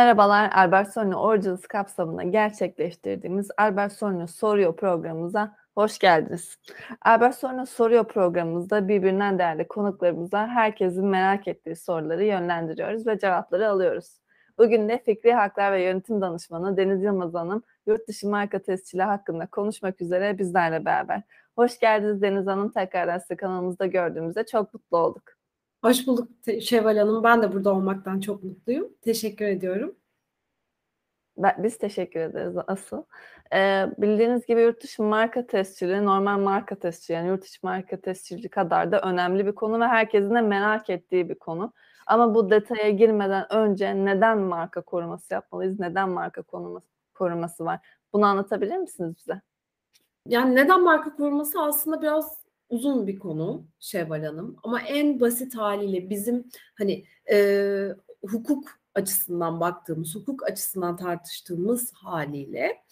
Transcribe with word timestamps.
merhabalar. 0.00 0.50
Albert 0.54 0.92
Sorno 0.92 1.16
Origins 1.16 1.66
kapsamında 1.66 2.22
gerçekleştirdiğimiz 2.22 3.50
Albert 3.58 3.92
Sorno 3.92 4.26
Soruyor 4.26 4.76
programımıza 4.76 5.56
hoş 5.74 5.98
geldiniz. 5.98 6.58
Albert 7.02 7.34
Sorno 7.34 7.66
Soruyor 7.66 8.04
programımızda 8.04 8.88
birbirinden 8.88 9.38
değerli 9.38 9.68
konuklarımıza 9.68 10.46
herkesin 10.46 11.06
merak 11.06 11.48
ettiği 11.48 11.76
soruları 11.76 12.24
yönlendiriyoruz 12.24 13.06
ve 13.06 13.18
cevapları 13.18 13.70
alıyoruz. 13.70 14.20
Bugün 14.58 14.88
de 14.88 15.02
Fikri 15.04 15.32
Haklar 15.32 15.72
ve 15.72 15.82
Yönetim 15.82 16.20
Danışmanı 16.20 16.76
Deniz 16.76 17.02
Yılmaz 17.02 17.34
Hanım 17.34 17.62
yurt 17.86 18.08
dışı 18.08 18.28
marka 18.28 18.58
tescili 18.58 19.02
hakkında 19.02 19.46
konuşmak 19.46 20.00
üzere 20.00 20.38
bizlerle 20.38 20.84
beraber. 20.84 21.22
Hoş 21.56 21.78
geldiniz 21.78 22.22
Deniz 22.22 22.46
Hanım. 22.46 22.72
Tekrardan 22.72 23.18
sizi 23.18 23.36
kanalımızda 23.36 23.86
gördüğümüzde 23.86 24.46
çok 24.46 24.74
mutlu 24.74 24.98
olduk. 24.98 25.39
Hoş 25.82 26.06
bulduk 26.06 26.28
Şevval 26.62 26.96
Hanım. 26.96 27.22
Ben 27.24 27.42
de 27.42 27.52
burada 27.52 27.74
olmaktan 27.74 28.20
çok 28.20 28.44
mutluyum. 28.44 28.88
Teşekkür 29.02 29.44
ediyorum. 29.44 29.96
Ben, 31.36 31.62
biz 31.62 31.78
teşekkür 31.78 32.20
ederiz 32.20 32.54
asıl. 32.66 33.02
Ee, 33.52 33.86
bildiğiniz 33.98 34.46
gibi 34.46 34.60
yurt 34.62 34.82
dışı 34.82 35.02
marka 35.02 35.46
tescili, 35.46 36.04
normal 36.04 36.38
marka 36.38 36.74
tescili 36.78 37.16
yani 37.16 37.28
yurt 37.28 37.42
dışı 37.42 37.58
marka 37.62 38.00
tescili 38.00 38.48
kadar 38.48 38.92
da 38.92 39.00
önemli 39.00 39.46
bir 39.46 39.54
konu 39.54 39.80
ve 39.80 39.86
herkesin 39.86 40.34
de 40.34 40.40
merak 40.40 40.90
ettiği 40.90 41.28
bir 41.28 41.34
konu. 41.34 41.72
Ama 42.06 42.34
bu 42.34 42.50
detaya 42.50 42.90
girmeden 42.90 43.52
önce 43.52 44.04
neden 44.04 44.38
marka 44.38 44.82
koruması 44.82 45.34
yapmalıyız? 45.34 45.80
Neden 45.80 46.08
marka 46.08 46.42
koruması, 46.42 46.86
koruması 47.14 47.64
var? 47.64 47.80
Bunu 48.12 48.26
anlatabilir 48.26 48.76
misiniz 48.76 49.14
bize? 49.18 49.40
Yani 50.26 50.56
neden 50.56 50.82
marka 50.82 51.16
koruması 51.16 51.60
aslında 51.60 52.02
biraz 52.02 52.39
uzun 52.70 53.06
bir 53.06 53.18
konu 53.18 53.64
Şevval 53.80 54.24
Hanım 54.24 54.56
ama 54.62 54.80
en 54.80 55.20
basit 55.20 55.56
haliyle 55.56 56.10
bizim 56.10 56.44
hani 56.74 57.04
e, 57.30 57.88
hukuk 58.22 58.68
açısından 58.94 59.60
baktığımız, 59.60 60.14
hukuk 60.14 60.42
açısından 60.42 60.96
tartıştığımız 60.96 61.92
haliyle 61.92 62.82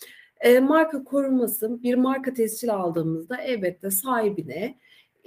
e, 0.41 0.61
marka 0.61 1.05
koruması 1.05 1.83
bir 1.83 1.95
marka 1.95 2.35
tescil 2.35 2.75
aldığımızda 2.75 3.37
elbette 3.37 3.91
sahibine 3.91 4.79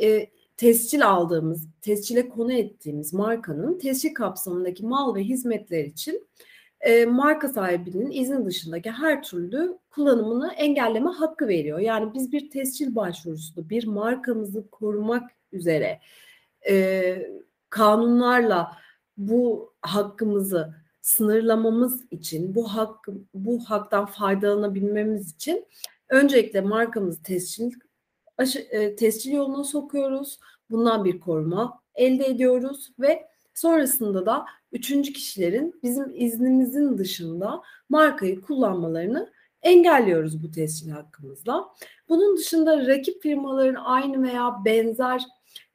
e, 0.02 0.28
tescil 0.58 1.08
aldığımız, 1.08 1.68
tescile 1.82 2.30
konu 2.30 2.54
ettiğimiz 2.54 3.14
markanın 3.14 3.80
tescil 3.80 4.14
kapsamındaki 4.14 4.86
mal 4.86 5.16
ve 5.16 5.24
hizmetler 5.24 5.84
için 5.84 6.28
e, 6.82 7.06
marka 7.06 7.48
sahibinin 7.48 8.12
izni 8.12 8.46
dışındaki 8.46 8.92
her 8.92 9.24
türlü 9.24 9.78
kullanımını 9.90 10.54
engelleme 10.54 11.10
hakkı 11.10 11.48
veriyor. 11.48 11.80
Yani 11.80 12.14
biz 12.14 12.32
bir 12.32 12.50
tescil 12.50 12.96
başvurusunda 12.96 13.70
bir 13.70 13.88
markamızı 13.88 14.70
korumak 14.70 15.32
üzere 15.52 16.00
e, 16.70 17.32
kanunlarla 17.70 18.78
bu 19.18 19.74
hakkımızı 19.82 20.74
sınırlamamız 21.02 22.06
için, 22.12 22.56
bu 22.56 22.68
hakkı 22.68 23.14
bu 23.34 23.60
haktan 23.60 24.06
faydalanabilmemiz 24.06 25.36
için 25.36 25.66
öncelikle 26.10 26.62
markamızı 26.62 27.24
tescil 27.24 27.72
aşı, 28.38 28.60
e, 28.60 28.96
tescil 28.96 29.32
yoluna 29.32 29.64
sokuyoruz. 29.64 30.40
Bundan 30.70 31.06
bir 31.06 31.20
koruma 31.20 31.82
elde 31.96 32.26
ediyoruz 32.26 32.92
ve 33.00 33.31
sonrasında 33.54 34.26
da 34.26 34.46
üçüncü 34.72 35.14
kişilerin 35.14 35.80
bizim 35.84 36.12
iznimizin 36.16 36.98
dışında 36.98 37.62
markayı 37.90 38.42
kullanmalarını 38.42 39.32
engelliyoruz 39.62 40.44
bu 40.44 40.52
tescil 40.52 40.90
hakkımızla. 40.90 41.68
Bunun 42.10 42.38
dışında 42.38 42.88
rakip 42.88 43.22
firmaların 43.22 43.82
aynı 43.84 44.24
veya 44.24 44.66
benzer 44.66 45.24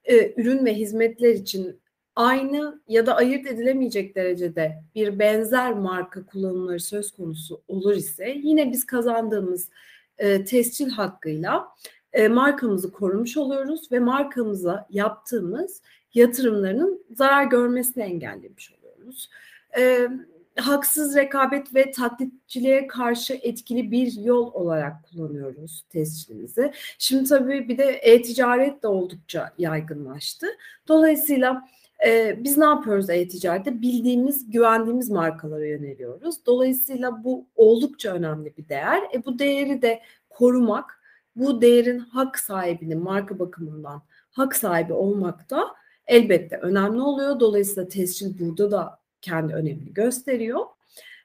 e, 0.04 0.40
ürün 0.40 0.64
ve 0.64 0.74
hizmetler 0.74 1.30
için 1.30 1.80
aynı 2.16 2.80
ya 2.88 3.06
da 3.06 3.16
ayırt 3.16 3.46
edilemeyecek 3.46 4.16
derecede 4.16 4.82
bir 4.94 5.18
benzer 5.18 5.72
marka 5.72 6.26
kullanımları 6.26 6.80
söz 6.80 7.12
konusu 7.12 7.62
olur 7.68 7.94
ise 7.94 8.36
yine 8.42 8.72
biz 8.72 8.86
kazandığımız 8.86 9.70
e, 10.18 10.44
tescil 10.44 10.90
hakkıyla 10.90 11.68
e, 12.12 12.28
markamızı 12.28 12.92
korumuş 12.92 13.36
oluyoruz 13.36 13.92
ve 13.92 14.00
markamıza 14.00 14.86
yaptığımız 14.90 15.82
yatırımlarının 16.16 17.04
zarar 17.10 17.44
görmesini 17.44 18.04
engellemiş 18.04 18.72
oluyoruz. 18.72 19.30
E, 19.78 20.08
haksız 20.56 21.16
rekabet 21.16 21.74
ve 21.74 21.90
taklitçiliğe 21.90 22.86
karşı 22.86 23.34
etkili 23.42 23.90
bir 23.90 24.12
yol 24.12 24.52
olarak 24.52 24.94
kullanıyoruz 25.04 25.84
tescilimizi. 25.90 26.72
Şimdi 26.98 27.28
tabii 27.28 27.68
bir 27.68 27.78
de 27.78 27.84
e-ticaret 27.84 28.82
de 28.82 28.88
oldukça 28.88 29.52
yaygınlaştı. 29.58 30.46
Dolayısıyla 30.88 31.68
e, 32.06 32.36
biz 32.44 32.58
ne 32.58 32.64
yapıyoruz 32.64 33.10
e-ticarette? 33.10 33.82
Bildiğimiz, 33.82 34.50
güvendiğimiz 34.50 35.10
markalara 35.10 35.66
yöneliyoruz. 35.66 36.46
Dolayısıyla 36.46 37.24
bu 37.24 37.46
oldukça 37.56 38.14
önemli 38.14 38.56
bir 38.56 38.68
değer. 38.68 39.02
E, 39.14 39.24
bu 39.24 39.38
değeri 39.38 39.82
de 39.82 40.00
korumak, 40.30 41.00
bu 41.36 41.60
değerin 41.60 41.98
hak 41.98 42.38
sahibinin 42.38 43.02
marka 43.02 43.38
bakımından 43.38 44.02
hak 44.30 44.56
sahibi 44.56 44.92
olmak 44.92 45.50
da 45.50 45.64
elbette 46.06 46.56
önemli 46.56 47.00
oluyor. 47.00 47.40
Dolayısıyla 47.40 47.88
tescil 47.88 48.38
burada 48.38 48.70
da 48.70 48.98
kendi 49.22 49.54
önemini 49.54 49.94
gösteriyor. 49.94 50.60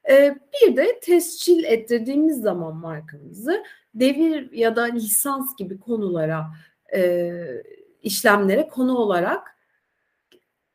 Ee, 0.10 0.36
bir 0.54 0.76
de 0.76 1.00
tescil 1.00 1.64
ettirdiğimiz 1.64 2.42
zaman 2.42 2.76
markamızı 2.76 3.64
devir 3.96 4.52
ya 4.52 4.76
da 4.76 4.84
lisans 4.84 5.56
gibi 5.56 5.80
konulara, 5.80 6.46
e, 6.96 7.32
işlemlere 8.04 8.68
konu 8.68 8.98
olarak 8.98 9.58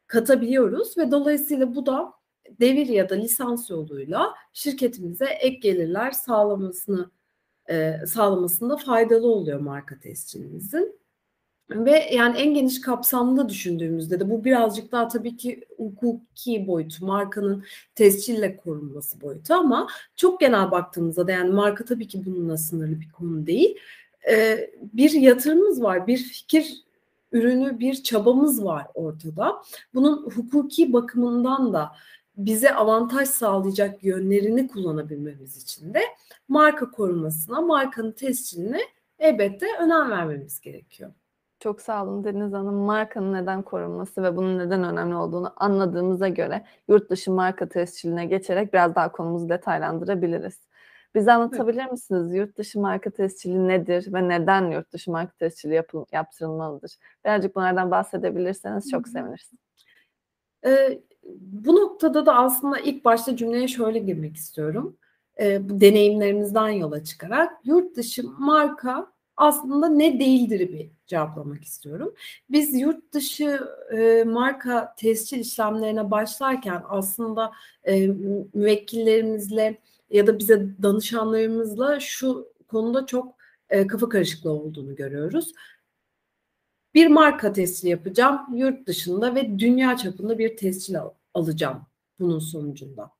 katabiliyoruz 0.06 0.98
ve 0.98 1.10
dolayısıyla 1.10 1.74
bu 1.74 1.86
da 1.86 2.12
devir 2.60 2.86
ya 2.86 3.08
da 3.08 3.14
lisans 3.14 3.70
yoluyla 3.70 4.34
şirketimize 4.52 5.26
ek 5.26 5.56
gelirler 5.56 6.10
sağlamasını 6.10 7.10
e, 7.70 8.06
sağlamasında 8.06 8.76
faydalı 8.76 9.26
oluyor 9.26 9.60
marka 9.60 9.98
tescillimizin. 9.98 11.00
Ve 11.70 12.08
yani 12.12 12.38
en 12.38 12.54
geniş 12.54 12.80
kapsamlı 12.80 13.48
düşündüğümüzde 13.48 14.20
de 14.20 14.30
bu 14.30 14.44
birazcık 14.44 14.92
daha 14.92 15.08
tabii 15.08 15.36
ki 15.36 15.64
hukuki 15.76 16.66
boyutu, 16.66 17.06
markanın 17.06 17.64
tescille 17.94 18.56
korunması 18.56 19.20
boyutu 19.20 19.54
ama 19.54 19.86
çok 20.16 20.40
genel 20.40 20.70
baktığımızda 20.70 21.26
da 21.26 21.32
yani 21.32 21.50
marka 21.50 21.84
tabii 21.84 22.08
ki 22.08 22.26
bununla 22.26 22.56
sınırlı 22.56 23.00
bir 23.00 23.10
konu 23.10 23.46
değil. 23.46 23.78
Ee, 24.30 24.70
bir 24.92 25.10
yatırımımız 25.10 25.82
var, 25.82 26.06
bir 26.06 26.16
fikir 26.16 26.76
ürünü, 27.32 27.80
bir 27.80 28.02
çabamız 28.02 28.64
var 28.64 28.86
ortada. 28.94 29.62
Bunun 29.94 30.30
hukuki 30.30 30.92
bakımından 30.92 31.72
da 31.72 31.92
bize 32.36 32.74
avantaj 32.74 33.28
sağlayacak 33.28 34.04
yönlerini 34.04 34.68
kullanabilmemiz 34.68 35.62
için 35.62 35.94
de 35.94 36.00
marka 36.48 36.90
korumasına, 36.90 37.60
markanın 37.60 38.12
tesciline 38.12 38.80
elbette 39.18 39.66
önem 39.80 40.10
vermemiz 40.10 40.60
gerekiyor. 40.60 41.12
Çok 41.66 41.80
sağ 41.80 42.04
olun 42.04 42.24
Deniz 42.24 42.52
Hanım. 42.52 42.74
Markanın 42.74 43.32
neden 43.32 43.62
korunması 43.62 44.22
ve 44.22 44.36
bunun 44.36 44.58
neden 44.58 44.84
önemli 44.84 45.14
olduğunu 45.14 45.52
anladığımıza 45.56 46.28
göre 46.28 46.64
yurt 46.88 47.10
dışı 47.10 47.32
marka 47.32 47.68
tesciline 47.68 48.26
geçerek 48.26 48.72
biraz 48.72 48.94
daha 48.94 49.12
konumuzu 49.12 49.48
detaylandırabiliriz. 49.48 50.60
Bize 51.14 51.32
anlatabilir 51.32 51.80
evet. 51.80 51.92
misiniz? 51.92 52.34
Yurt 52.34 52.58
dışı 52.58 52.80
marka 52.80 53.10
tescili 53.10 53.68
nedir 53.68 54.12
ve 54.12 54.28
neden 54.28 54.70
yurt 54.70 54.92
dışı 54.92 55.10
marka 55.10 55.32
tescili 55.38 55.74
yapıl 55.74 56.04
yaptırılmalıdır? 56.12 56.92
Birazcık 57.24 57.56
bunlardan 57.56 57.90
bahsedebilirseniz 57.90 58.90
çok 58.90 59.08
seviniriz. 59.08 59.50
Ee, 60.66 61.00
bu 61.40 61.76
noktada 61.76 62.26
da 62.26 62.34
aslında 62.34 62.78
ilk 62.78 63.04
başta 63.04 63.36
cümleye 63.36 63.68
şöyle 63.68 63.98
girmek 63.98 64.36
istiyorum. 64.36 64.96
Ee, 65.40 65.68
bu 65.68 65.80
deneyimlerimizden 65.80 66.68
yola 66.68 67.04
çıkarak 67.04 67.52
yurt 67.64 67.96
dışı 67.96 68.22
marka 68.38 69.15
aslında 69.36 69.88
ne 69.88 70.20
değildir 70.20 70.72
bir 70.72 70.90
cevaplamak 71.06 71.64
istiyorum. 71.64 72.14
Biz 72.50 72.80
yurt 72.80 73.12
dışı 73.12 73.60
e, 73.98 74.24
marka 74.24 74.94
tescil 74.98 75.38
işlemlerine 75.38 76.10
başlarken 76.10 76.82
aslında 76.88 77.52
e, 77.84 78.06
müvekkillerimizle 78.54 79.78
ya 80.10 80.26
da 80.26 80.38
bize 80.38 80.66
danışanlarımızla 80.82 82.00
şu 82.00 82.48
konuda 82.68 83.06
çok 83.06 83.34
e, 83.70 83.86
kafa 83.86 84.08
karışıklığı 84.08 84.50
olduğunu 84.50 84.96
görüyoruz. 84.96 85.52
Bir 86.94 87.06
marka 87.06 87.52
tescili 87.52 87.90
yapacağım 87.90 88.56
yurt 88.56 88.86
dışında 88.86 89.34
ve 89.34 89.58
dünya 89.58 89.96
çapında 89.96 90.38
bir 90.38 90.56
tescil 90.56 91.00
al- 91.00 91.14
alacağım 91.34 91.86
bunun 92.20 92.38
sonucunda 92.38 93.10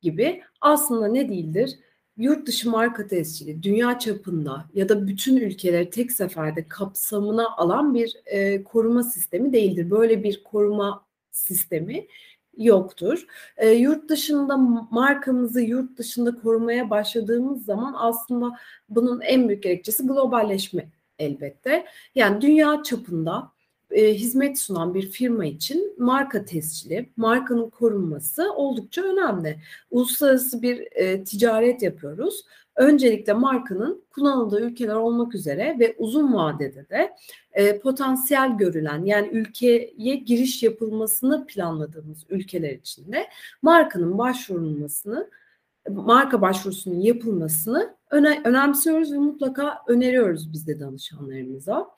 gibi. 0.00 0.42
Aslında 0.60 1.08
ne 1.08 1.28
değildir? 1.28 1.78
Yurt 2.16 2.46
dışı 2.46 2.70
marka 2.70 3.06
tescili 3.06 3.62
dünya 3.62 3.98
çapında 3.98 4.64
ya 4.74 4.88
da 4.88 5.06
bütün 5.06 5.36
ülkeleri 5.36 5.90
tek 5.90 6.12
seferde 6.12 6.68
kapsamına 6.68 7.56
alan 7.56 7.94
bir 7.94 8.16
e, 8.26 8.64
koruma 8.64 9.02
sistemi 9.02 9.52
değildir. 9.52 9.90
Böyle 9.90 10.22
bir 10.24 10.44
koruma 10.44 11.06
sistemi 11.30 12.06
yoktur. 12.56 13.26
E, 13.56 13.70
yurt 13.70 14.08
dışında 14.08 14.56
markamızı 14.90 15.60
yurt 15.60 15.98
dışında 15.98 16.34
korumaya 16.34 16.90
başladığımız 16.90 17.64
zaman 17.64 17.94
aslında 17.98 18.58
bunun 18.88 19.20
en 19.20 19.48
büyük 19.48 19.62
gerekçesi 19.62 20.06
globalleşme 20.06 20.88
elbette. 21.18 21.86
Yani 22.14 22.40
dünya 22.40 22.82
çapında 22.82 23.53
e, 23.94 24.14
hizmet 24.14 24.58
sunan 24.58 24.94
bir 24.94 25.10
firma 25.10 25.46
için 25.46 25.94
marka 25.98 26.44
tescili, 26.44 27.10
markanın 27.16 27.70
korunması 27.70 28.52
oldukça 28.52 29.02
önemli. 29.02 29.60
Uluslararası 29.90 30.62
bir 30.62 30.88
e, 30.92 31.24
ticaret 31.24 31.82
yapıyoruz. 31.82 32.44
Öncelikle 32.76 33.32
markanın 33.32 34.04
kullanıldığı 34.10 34.60
ülkeler 34.60 34.94
olmak 34.94 35.34
üzere 35.34 35.76
ve 35.78 35.94
uzun 35.98 36.34
vadede 36.34 36.88
de 36.88 37.16
e, 37.52 37.78
potansiyel 37.78 38.56
görülen 38.58 39.04
yani 39.04 39.28
ülkeye 39.28 40.14
giriş 40.14 40.62
yapılmasını 40.62 41.46
planladığımız 41.46 42.18
ülkeler 42.28 42.70
içinde 42.70 43.26
markanın 43.62 44.18
başvurulmasını 44.18 45.30
marka 45.90 46.40
başvurusunun 46.40 47.00
yapılmasını 47.00 47.94
öne, 48.10 48.42
önemsiyoruz 48.44 49.12
ve 49.12 49.18
mutlaka 49.18 49.82
öneriyoruz 49.86 50.52
biz 50.52 50.66
de 50.66 50.80
danışanlarımıza. 50.80 51.90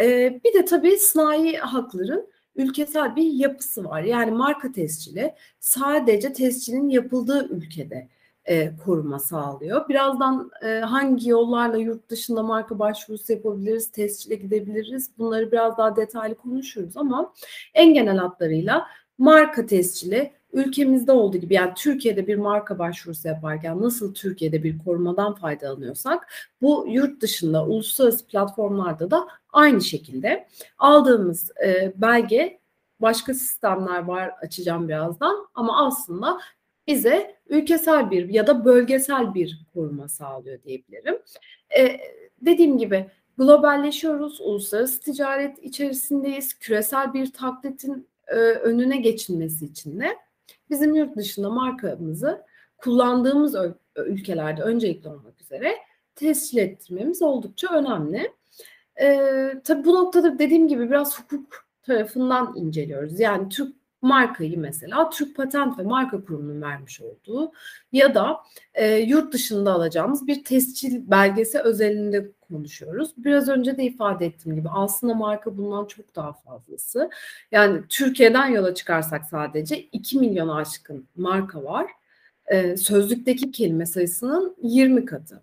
Ee, 0.00 0.40
bir 0.44 0.54
de 0.54 0.64
tabii 0.64 0.96
sanayi 0.96 1.58
hakların 1.58 2.28
ülkesel 2.56 3.16
bir 3.16 3.32
yapısı 3.32 3.84
var. 3.84 4.02
Yani 4.02 4.30
marka 4.30 4.72
tescili 4.72 5.34
sadece 5.60 6.32
tescilin 6.32 6.88
yapıldığı 6.88 7.48
ülkede 7.48 8.08
e, 8.44 8.76
koruma 8.84 9.18
sağlıyor. 9.18 9.88
Birazdan 9.88 10.50
e, 10.64 10.68
hangi 10.68 11.30
yollarla 11.30 11.76
yurt 11.76 12.08
dışında 12.08 12.42
marka 12.42 12.78
başvurusu 12.78 13.32
yapabiliriz, 13.32 13.90
tescile 13.92 14.34
gidebiliriz 14.34 15.10
bunları 15.18 15.52
biraz 15.52 15.78
daha 15.78 15.96
detaylı 15.96 16.34
konuşuruz 16.34 16.96
ama 16.96 17.32
en 17.74 17.94
genel 17.94 18.16
hatlarıyla 18.16 18.86
marka 19.18 19.66
tescili 19.66 20.32
ülkemizde 20.52 21.12
olduğu 21.12 21.36
gibi 21.36 21.54
yani 21.54 21.72
Türkiye'de 21.76 22.26
bir 22.26 22.36
marka 22.36 22.78
başvurusu 22.78 23.28
yaparken 23.28 23.82
nasıl 23.82 24.14
Türkiye'de 24.14 24.62
bir 24.62 24.78
korumadan 24.78 25.34
faydalanıyorsak 25.34 26.32
bu 26.62 26.86
yurt 26.88 27.20
dışında 27.20 27.66
uluslararası 27.66 28.26
platformlarda 28.26 29.10
da 29.10 29.28
aynı 29.52 29.80
şekilde 29.80 30.48
aldığımız 30.78 31.50
e, 31.64 31.92
belge 31.96 32.58
başka 33.00 33.34
sistemler 33.34 34.04
var 34.04 34.30
açacağım 34.42 34.88
birazdan 34.88 35.46
ama 35.54 35.86
aslında 35.86 36.40
bize 36.86 37.36
ülkesel 37.46 38.10
bir 38.10 38.28
ya 38.28 38.46
da 38.46 38.64
bölgesel 38.64 39.34
bir 39.34 39.66
koruma 39.74 40.08
sağlıyor 40.08 40.62
diyebilirim. 40.62 41.18
E, 41.78 42.00
dediğim 42.40 42.78
gibi 42.78 43.06
globalleşiyoruz, 43.38 44.40
uluslararası 44.40 45.00
ticaret 45.00 45.58
içerisindeyiz, 45.58 46.54
küresel 46.54 47.14
bir 47.14 47.32
taklitin 47.32 48.08
e, 48.26 48.34
önüne 48.36 48.96
geçilmesi 48.96 49.64
için 49.64 50.00
de 50.00 50.16
bizim 50.72 50.94
yurt 50.94 51.16
dışında 51.16 51.50
markamızı 51.50 52.42
kullandığımız 52.78 53.56
ülkelerde 53.96 54.62
öncelikli 54.62 55.08
olmak 55.08 55.40
üzere 55.40 55.74
tescil 56.14 56.58
ettirmemiz 56.58 57.22
oldukça 57.22 57.74
önemli. 57.74 58.32
Ee, 59.00 59.52
tabii 59.64 59.84
bu 59.84 59.94
noktada 59.94 60.38
dediğim 60.38 60.68
gibi 60.68 60.90
biraz 60.90 61.20
hukuk 61.20 61.66
tarafından 61.82 62.56
inceliyoruz. 62.56 63.20
Yani 63.20 63.48
Türk 63.48 63.76
markayı 64.02 64.58
mesela 64.58 65.10
Türk 65.10 65.36
Patent 65.36 65.78
ve 65.78 65.82
Marka 65.82 66.24
Kurumu'nun 66.24 66.62
vermiş 66.62 67.00
olduğu 67.00 67.52
ya 67.92 68.14
da 68.14 68.40
e, 68.74 68.96
yurt 68.96 69.32
dışında 69.32 69.72
alacağımız 69.72 70.26
bir 70.26 70.44
tescil 70.44 71.10
belgesi 71.10 71.58
özelinde 71.58 72.30
konuşuyoruz. 72.52 73.10
Biraz 73.16 73.48
önce 73.48 73.76
de 73.76 73.84
ifade 73.84 74.26
ettiğim 74.26 74.56
gibi 74.56 74.68
aslında 74.68 75.14
marka 75.14 75.56
bundan 75.56 75.86
çok 75.86 76.16
daha 76.16 76.32
fazlası. 76.32 77.10
Yani 77.52 77.82
Türkiye'den 77.88 78.46
yola 78.46 78.74
çıkarsak 78.74 79.24
sadece 79.24 79.80
2 79.80 80.18
milyon 80.18 80.48
aşkın 80.48 81.06
marka 81.16 81.64
var. 81.64 81.86
E, 82.46 82.76
sözlükteki 82.76 83.52
kelime 83.52 83.86
sayısının 83.86 84.56
20 84.62 85.04
katı 85.04 85.42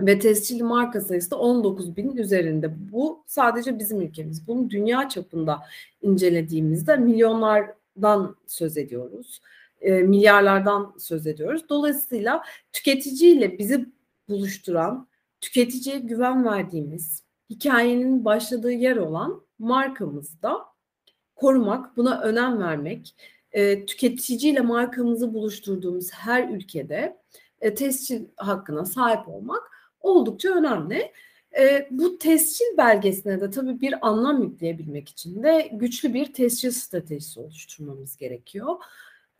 ve 0.00 0.18
tescilli 0.18 0.62
marka 0.62 1.00
sayısı 1.00 1.30
da 1.30 1.38
19 1.38 1.96
bin 1.96 2.16
üzerinde. 2.16 2.92
Bu 2.92 3.24
sadece 3.26 3.78
bizim 3.78 4.00
ülkemiz. 4.00 4.46
Bunu 4.46 4.70
dünya 4.70 5.08
çapında 5.08 5.62
incelediğimizde 6.02 6.96
milyonlardan 6.96 8.36
söz 8.46 8.76
ediyoruz. 8.76 9.40
E, 9.80 9.92
milyarlardan 9.92 10.94
söz 10.98 11.26
ediyoruz. 11.26 11.62
Dolayısıyla 11.68 12.42
tüketiciyle 12.72 13.58
bizi 13.58 13.86
buluşturan, 14.28 15.08
tüketiciye 15.46 15.98
güven 15.98 16.44
verdiğimiz, 16.44 17.22
hikayenin 17.50 18.24
başladığı 18.24 18.72
yer 18.72 18.96
olan 18.96 19.42
markamızı 19.58 20.42
da 20.42 20.64
korumak, 21.36 21.96
buna 21.96 22.20
önem 22.20 22.60
vermek, 22.60 23.14
e, 23.52 23.86
tüketiciyle 23.86 24.60
markamızı 24.60 25.34
buluşturduğumuz 25.34 26.10
her 26.10 26.48
ülkede 26.48 27.16
e, 27.60 27.74
tescil 27.74 28.24
hakkına 28.36 28.84
sahip 28.84 29.28
olmak 29.28 29.62
oldukça 30.00 30.54
önemli. 30.54 31.12
E, 31.58 31.88
bu 31.90 32.18
tescil 32.18 32.76
belgesine 32.78 33.40
de 33.40 33.50
tabii 33.50 33.80
bir 33.80 34.08
anlam 34.08 34.42
yükleyebilmek 34.42 35.08
için 35.08 35.42
de 35.42 35.68
güçlü 35.72 36.14
bir 36.14 36.32
tescil 36.32 36.70
stratejisi 36.70 37.40
oluşturmamız 37.40 38.16
gerekiyor. 38.16 38.76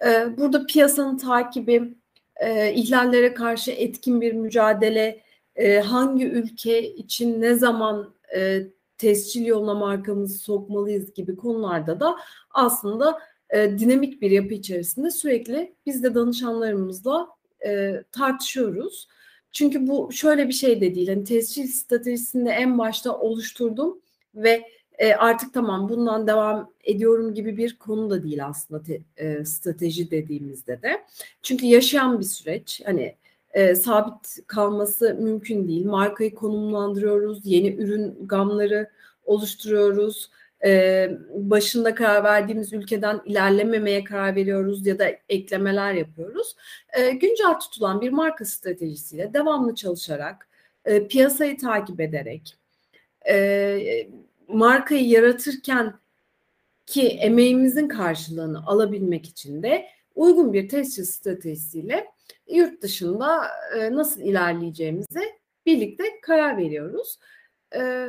E, 0.06 0.38
burada 0.38 0.67
piyasanın 0.67 1.19
takibi, 1.19 1.94
e, 2.37 2.75
ihlallere 2.75 3.35
karşı 3.35 3.70
etkin 3.70 4.20
bir 4.20 4.32
mücadele, 4.32 5.25
e, 5.56 5.81
hangi 5.81 6.26
ülke 6.26 6.94
için 6.94 7.41
ne 7.41 7.55
zaman 7.55 8.14
e, 8.37 8.62
tescil 8.99 9.47
yoluna 9.47 9.75
markamızı 9.75 10.38
sokmalıyız 10.38 11.14
gibi 11.14 11.37
konularda 11.37 12.00
da 12.00 12.17
aslında 12.50 13.19
e, 13.50 13.79
dinamik 13.79 14.23
bir 14.23 14.31
yapı 14.31 14.55
içerisinde 14.55 15.11
sürekli 15.11 15.75
biz 15.87 16.03
de 16.03 16.14
danışanlarımızla 16.14 17.29
e, 17.67 18.03
tartışıyoruz. 18.12 19.08
Çünkü 19.53 19.87
bu 19.87 20.12
şöyle 20.12 20.49
bir 20.49 20.53
şey 20.53 20.81
de 20.81 20.94
değil. 20.94 21.08
Hani 21.08 21.25
tescil 21.25 21.67
stratejisinde 21.67 22.50
en 22.50 22.79
başta 22.79 23.19
oluşturdum 23.19 24.00
ve 24.35 24.62
e, 24.99 25.14
artık 25.14 25.55
tamam 25.55 25.88
bundan 25.88 26.26
devam 26.26 26.73
ediyorum 26.85 27.35
gibi 27.35 27.56
bir 27.56 27.79
konu 27.79 28.11
da 28.11 28.23
değil 28.23 28.47
aslında 28.47 28.82
te, 28.82 29.00
e, 29.17 29.44
strateji 29.44 30.11
dediğimizde 30.11 30.82
de. 30.82 31.05
Çünkü 31.43 31.67
yaşayan 31.67 32.19
bir 32.20 32.25
süreç. 32.25 32.82
Hani 32.85 33.17
e, 33.56 33.75
sabit 33.75 34.47
kalması 34.47 35.14
mümkün 35.14 35.69
değil. 35.69 35.87
Markayı 35.87 36.35
konumlandırıyoruz, 36.35 37.41
yeni 37.44 37.76
ürün 37.76 38.26
gamları 38.26 38.91
oluşturuyoruz 39.25 40.31
e, 40.64 41.11
başında 41.35 41.94
karar 41.94 42.25
verdiğimiz 42.25 42.73
ülkeden 42.73 43.20
ilerlememeye 43.25 44.05
karar 44.05 44.37
veriyoruz 44.37 44.87
ya 44.87 44.99
da 44.99 45.06
eklemeler 45.29 45.93
yapıyoruz. 45.93 46.56
E, 46.93 47.11
güncel 47.11 47.61
tutulan 47.61 48.00
bir 48.00 48.11
marka 48.11 48.44
stratejisiyle 48.44 49.35
devamlı 49.35 49.75
çalışarak, 49.75 50.49
e, 50.85 51.06
piyasayı 51.06 51.58
takip 51.58 52.00
ederek, 52.00 52.56
e, 53.29 54.08
markayı 54.48 55.08
yaratırken 55.08 55.94
ki 56.86 57.08
emeğimizin 57.08 57.89
karşılığını 57.89 58.67
alabilmek 58.67 59.27
için 59.27 59.63
de 59.63 59.86
uygun 60.17 60.53
bir 60.53 60.69
tescil 60.69 61.05
stratejisiyle 61.05 62.06
yurt 62.49 62.82
dışında 62.82 63.43
e, 63.79 63.93
nasıl 63.93 64.20
ilerleyeceğimize 64.20 65.23
birlikte 65.67 66.05
karar 66.23 66.56
veriyoruz. 66.56 67.19
E, 67.75 68.08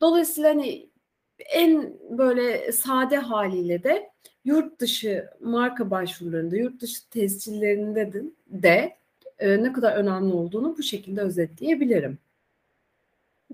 dolayısıyla 0.00 0.50
hani 0.50 0.90
en 1.38 1.94
böyle 2.10 2.72
sade 2.72 3.16
haliyle 3.16 3.82
de 3.82 4.10
yurt 4.44 4.80
dışı 4.80 5.28
marka 5.40 5.90
başvurularında, 5.90 6.56
yurt 6.56 6.80
dışı 6.80 7.08
tescillerinde 7.10 8.12
de, 8.12 8.22
de 8.46 8.96
e, 9.38 9.62
ne 9.62 9.72
kadar 9.72 9.96
önemli 9.96 10.32
olduğunu 10.32 10.76
bu 10.78 10.82
şekilde 10.82 11.20
özetleyebilirim. 11.20 12.18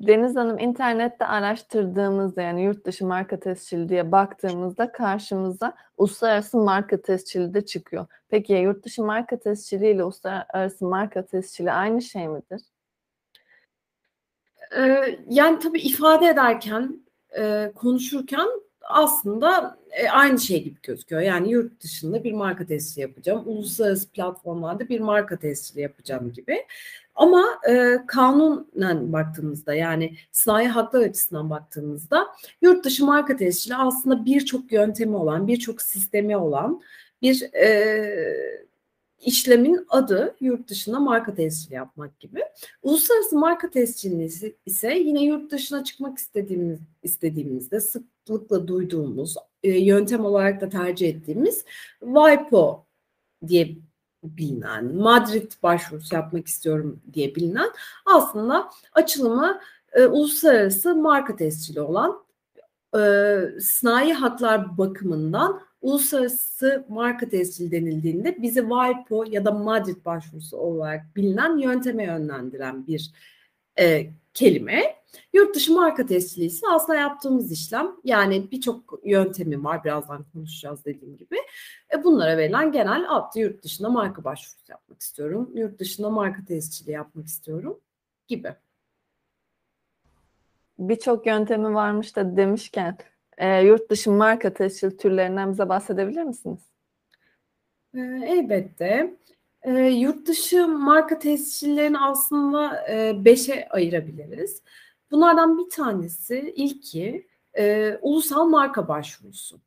Deniz 0.00 0.36
Hanım 0.36 0.58
internette 0.58 1.26
araştırdığımızda 1.26 2.42
yani 2.42 2.62
yurt 2.62 2.84
dışı 2.86 3.06
marka 3.06 3.40
tescili 3.40 3.88
diye 3.88 4.12
baktığımızda 4.12 4.92
karşımıza 4.92 5.74
uluslararası 5.96 6.58
marka 6.58 7.02
tescili 7.02 7.54
de 7.54 7.66
çıkıyor. 7.66 8.06
Peki 8.28 8.52
yurt 8.52 8.84
dışı 8.84 9.02
marka 9.02 9.38
tescili 9.38 9.90
ile 9.90 10.04
uluslararası 10.04 10.84
marka 10.84 11.26
tescili 11.26 11.72
aynı 11.72 12.02
şey 12.02 12.28
midir? 12.28 12.60
Ee, 14.76 15.18
yani 15.28 15.58
tabii 15.58 15.80
ifade 15.80 16.26
ederken 16.26 17.04
e, 17.38 17.72
konuşurken 17.74 18.48
aslında 18.82 19.78
e, 19.90 20.08
aynı 20.08 20.38
şey 20.38 20.64
gibi 20.64 20.80
gözüküyor. 20.82 21.22
Yani 21.22 21.50
yurt 21.50 21.80
dışında 21.80 22.24
bir 22.24 22.32
marka 22.32 22.66
tescili 22.66 23.00
yapacağım. 23.02 23.42
Uluslararası 23.46 24.10
platformlarda 24.10 24.88
bir 24.88 25.00
marka 25.00 25.38
tescili 25.38 25.80
yapacağım 25.80 26.32
gibi. 26.32 26.66
Ama 27.20 27.60
e, 27.68 27.98
kanunen 28.06 29.12
baktığımızda 29.12 29.74
yani 29.74 30.16
sanayi 30.32 30.68
haklar 30.68 31.00
açısından 31.00 31.50
baktığımızda 31.50 32.26
yurt 32.62 32.84
dışı 32.84 33.04
marka 33.04 33.36
tescili 33.36 33.76
aslında 33.76 34.24
birçok 34.24 34.72
yöntemi 34.72 35.16
olan, 35.16 35.48
birçok 35.48 35.82
sistemi 35.82 36.36
olan 36.36 36.82
bir 37.22 37.54
e, 37.54 38.60
işlemin 39.20 39.86
adı 39.88 40.36
yurt 40.40 40.68
dışına 40.68 41.00
marka 41.00 41.34
tescili 41.34 41.74
yapmak 41.74 42.20
gibi. 42.20 42.40
Uluslararası 42.82 43.38
marka 43.38 43.70
tescili 43.70 44.54
ise 44.66 44.94
yine 44.94 45.24
yurt 45.24 45.52
dışına 45.52 45.84
çıkmak 45.84 46.18
istediğimiz 46.18 46.78
istediğimizde 47.02 47.80
sıklıkla 47.80 48.68
duyduğumuz 48.68 49.36
e, 49.62 49.78
yöntem 49.78 50.24
olarak 50.24 50.60
da 50.60 50.68
tercih 50.68 51.08
ettiğimiz 51.08 51.64
WIPO 52.00 52.86
diye 53.46 53.76
bilinen, 54.22 54.94
Madrid 54.94 55.52
başvurusu 55.62 56.14
yapmak 56.14 56.46
istiyorum 56.46 57.00
diye 57.12 57.34
bilinen 57.34 57.70
aslında 58.06 58.70
açılımı 58.92 59.60
e, 59.92 60.06
uluslararası 60.06 60.94
marka 60.94 61.36
tescili 61.36 61.80
olan 61.80 62.24
e, 62.96 63.00
sınai 63.60 64.12
haklar 64.12 64.78
bakımından 64.78 65.60
uluslararası 65.82 66.84
marka 66.88 67.28
tescil 67.28 67.70
denildiğinde 67.70 68.42
bizi 68.42 68.60
WIPO 68.60 69.24
ya 69.30 69.44
da 69.44 69.52
Madrid 69.52 70.04
başvurusu 70.04 70.56
olarak 70.56 71.16
bilinen 71.16 71.58
yönteme 71.58 72.04
yönlendiren 72.04 72.86
bir 72.86 73.10
e, 73.80 74.10
kelime. 74.34 75.00
Yurt 75.32 75.54
dışı 75.54 75.74
marka 75.74 76.06
tescili 76.06 76.44
ise 76.44 76.66
aslında 76.70 76.98
yaptığımız 76.98 77.52
işlem. 77.52 77.92
Yani 78.04 78.50
birçok 78.50 79.00
yöntemi 79.04 79.64
var. 79.64 79.84
Birazdan 79.84 80.24
konuşacağız 80.32 80.84
dediğim 80.84 81.16
gibi. 81.16 81.36
E, 81.94 82.04
bunlara 82.04 82.36
verilen 82.36 82.72
genel 82.72 83.04
adlı 83.08 83.40
yurt 83.40 83.64
dışında 83.64 83.88
marka 83.88 84.24
başvurusu 84.24 84.72
yapmak 84.72 85.00
istiyorum. 85.00 85.50
Yurt 85.54 85.78
dışında 85.78 86.10
marka 86.10 86.44
tescili 86.44 86.90
yapmak 86.90 87.26
istiyorum 87.26 87.80
gibi. 88.28 88.54
Birçok 90.78 91.26
yöntemi 91.26 91.74
varmış 91.74 92.16
da 92.16 92.36
demişken 92.36 92.98
e, 93.38 93.60
yurt 93.60 93.90
dışı 93.90 94.10
marka 94.10 94.52
tescil 94.54 94.98
türlerinden 94.98 95.52
bize 95.52 95.68
bahsedebilir 95.68 96.22
misiniz? 96.22 96.60
E, 97.94 98.00
elbette. 98.26 99.16
E, 99.62 99.72
yurt 99.72 100.26
dışı 100.26 100.68
marka 100.68 101.18
tescillerini 101.18 101.98
aslında 101.98 102.86
e, 102.90 103.24
beşe 103.24 103.68
ayırabiliriz. 103.68 104.62
Bunlardan 105.10 105.58
bir 105.58 105.70
tanesi 105.70 106.52
ilki 106.56 107.26
e, 107.58 107.98
ulusal 108.02 108.46
marka 108.46 108.88
başvurusu. 108.88 109.60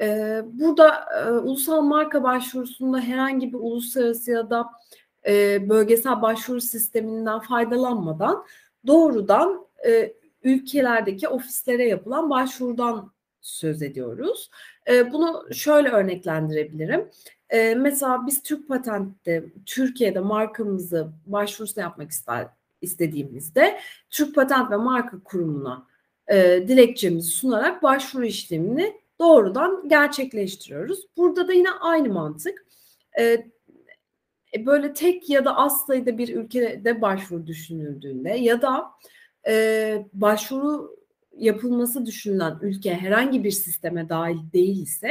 E, 0.00 0.40
burada 0.44 1.04
e, 1.18 1.30
ulusal 1.30 1.82
marka 1.82 2.22
başvurusunda 2.22 3.00
herhangi 3.00 3.52
bir 3.52 3.58
uluslararası 3.58 4.30
ya 4.30 4.50
da 4.50 4.70
e, 5.26 5.68
bölgesel 5.68 6.22
başvuru 6.22 6.60
sisteminden 6.60 7.40
faydalanmadan 7.40 8.44
doğrudan 8.86 9.66
e, 9.86 10.14
ülkelerdeki 10.42 11.28
ofislere 11.28 11.88
yapılan 11.88 12.30
başvurudan 12.30 13.12
söz 13.40 13.82
ediyoruz. 13.82 14.50
E, 14.88 15.12
bunu 15.12 15.54
şöyle 15.54 15.88
örneklendirebilirim. 15.88 17.10
E, 17.50 17.74
mesela 17.74 18.26
biz 18.26 18.42
Türk 18.42 18.68
Patent'te 18.68 19.44
Türkiye'de 19.66 20.20
markamızı 20.20 21.08
başvurusu 21.26 21.80
yapmak 21.80 22.10
istediğimizde 22.80 23.80
Türk 24.10 24.34
Patent 24.34 24.70
ve 24.70 24.76
Marka 24.76 25.22
Kurumu'na 25.24 25.86
e, 26.28 26.64
dilekçemizi 26.68 27.28
sunarak 27.28 27.82
başvuru 27.82 28.24
işlemini 28.24 29.00
doğrudan 29.20 29.88
gerçekleştiriyoruz. 29.88 31.06
Burada 31.16 31.48
da 31.48 31.52
yine 31.52 31.70
aynı 31.70 32.12
mantık. 32.12 32.66
E, 33.18 33.46
böyle 34.58 34.92
tek 34.92 35.30
ya 35.30 35.44
da 35.44 35.56
az 35.56 35.86
sayıda 35.86 36.18
bir 36.18 36.36
ülkede 36.36 37.02
başvuru 37.02 37.46
düşünüldüğünde 37.46 38.30
ya 38.30 38.62
da 38.62 38.90
e, 39.48 40.06
başvuru 40.12 40.96
yapılması 41.38 42.06
düşünülen 42.06 42.58
ülke 42.62 42.94
herhangi 42.94 43.44
bir 43.44 43.50
sisteme 43.50 44.08
dahil 44.08 44.38
değilse 44.52 45.08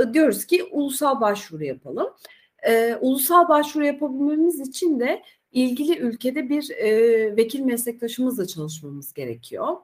e, 0.00 0.14
diyoruz 0.14 0.44
ki 0.44 0.64
ulusal 0.64 1.20
başvuru 1.20 1.64
yapalım. 1.64 2.06
E, 2.66 2.94
ulusal 3.00 3.48
başvuru 3.48 3.86
yapabilmemiz 3.86 4.60
için 4.60 5.00
de 5.00 5.22
ilgili 5.52 5.98
ülkede 5.98 6.48
bir 6.48 6.70
e, 6.70 7.36
vekil 7.36 7.60
meslektaşımızla 7.60 8.46
çalışmamız 8.46 9.12
gerekiyor. 9.12 9.76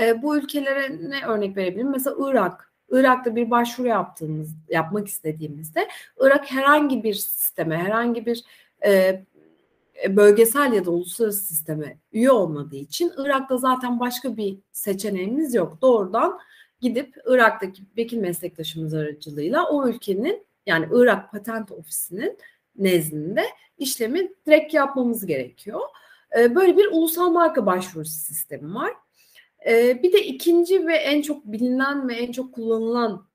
E, 0.00 0.22
bu 0.22 0.36
ülkelere 0.36 1.10
ne 1.10 1.26
örnek 1.26 1.56
verebilirim? 1.56 1.90
Mesela 1.90 2.16
Irak. 2.18 2.72
Irak'ta 2.90 3.36
bir 3.36 3.50
başvuru 3.50 3.88
yaptığımız, 3.88 4.50
yapmak 4.68 5.08
istediğimizde 5.08 5.88
Irak 6.20 6.50
herhangi 6.50 7.02
bir 7.02 7.14
sisteme, 7.14 7.76
herhangi 7.76 8.26
bir 8.26 8.44
e, 8.84 9.22
bölgesel 10.08 10.72
ya 10.72 10.84
da 10.84 10.90
uluslararası 10.90 11.44
sisteme 11.44 11.98
üye 12.12 12.30
olmadığı 12.30 12.76
için 12.76 13.12
Irak'ta 13.18 13.56
zaten 13.56 14.00
başka 14.00 14.36
bir 14.36 14.58
seçeneğimiz 14.72 15.54
yok. 15.54 15.82
Doğrudan 15.82 16.38
gidip 16.80 17.16
Irak'taki 17.26 17.82
vekil 17.96 18.18
meslektaşımız 18.18 18.94
aracılığıyla 18.94 19.68
o 19.68 19.88
ülkenin 19.88 20.46
yani 20.66 20.88
Irak 20.92 21.32
Patent 21.32 21.72
Ofisi'nin 21.72 22.38
nezdinde 22.76 23.44
işlemi 23.78 24.32
direkt 24.46 24.74
yapmamız 24.74 25.26
gerekiyor. 25.26 25.80
Ee, 26.38 26.54
böyle 26.54 26.76
bir 26.76 26.88
ulusal 26.92 27.30
marka 27.30 27.66
başvurusu 27.66 28.12
sistemi 28.12 28.74
var. 28.74 28.92
Ee, 29.66 30.02
bir 30.02 30.12
de 30.12 30.26
ikinci 30.26 30.86
ve 30.86 30.94
en 30.94 31.22
çok 31.22 31.44
bilinen 31.44 32.08
ve 32.08 32.14
en 32.14 32.32
çok 32.32 32.54
kullanılan 32.54 33.26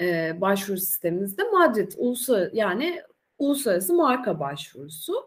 e, 0.00 0.40
başvuru 0.40 0.78
sistemimiz 0.78 1.38
de 1.38 1.42
Madrid 1.42 1.92
uluslararası 1.96 2.56
yani 2.56 3.02
uluslararası 3.38 3.94
marka 3.94 4.40
başvurusu. 4.40 5.26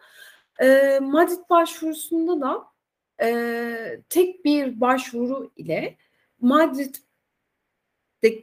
E, 0.62 1.00
Madrid 1.02 1.50
başvurusunda 1.50 2.42
da 2.42 2.66
e, 3.22 4.02
tek 4.10 4.46
bir 4.46 4.82
başvuru 4.82 5.52
ile 5.56 5.98
Madrid 6.42 6.96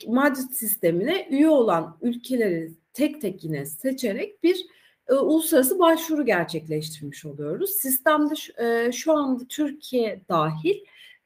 Madrid 0.07 0.51
sistemine 0.53 1.29
üye 1.31 1.49
olan 1.49 1.99
ülkeleri 2.03 2.73
tek 2.93 3.21
tek 3.21 3.45
yine 3.45 3.67
seçerek 3.67 4.43
bir 4.43 4.67
e, 5.09 5.15
uluslararası 5.15 5.79
başvuru 5.79 6.27
gerçekleştirmiş 6.27 7.25
oluyoruz. 7.25 7.71
Sistemde 7.71 8.35
e, 8.59 8.93
şu 8.93 9.13
anda 9.13 9.45
Türkiye 9.49 10.21
dahil 10.29 10.77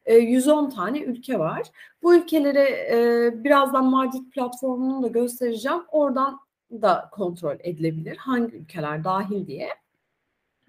e, 0.05 0.15
110 0.15 0.71
tane 0.71 1.01
ülke 1.01 1.39
var. 1.39 1.63
Bu 2.03 2.15
ülkeleri 2.15 2.59
e, 2.59 3.31
birazdan 3.45 3.85
Madrid 3.85 4.31
platformunu 4.31 5.03
da 5.03 5.09
göstereceğim. 5.09 5.81
Oradan 5.89 6.41
da 6.71 7.09
kontrol 7.13 7.57
edilebilir 7.61 8.17
hangi 8.17 8.57
ülkeler 8.57 9.05
dahil 9.05 9.47
diye 9.47 9.69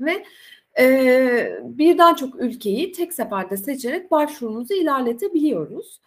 ve 0.06 0.26
e, 0.80 1.60
birden 1.64 2.16
çok 2.16 2.36
ülkeyi 2.42 2.92
tek 2.92 3.14
seferde 3.14 3.58
seçerek 3.58 4.12
başvurumuzu 4.12 4.74
ilerletebiliyoruz. 4.74 6.02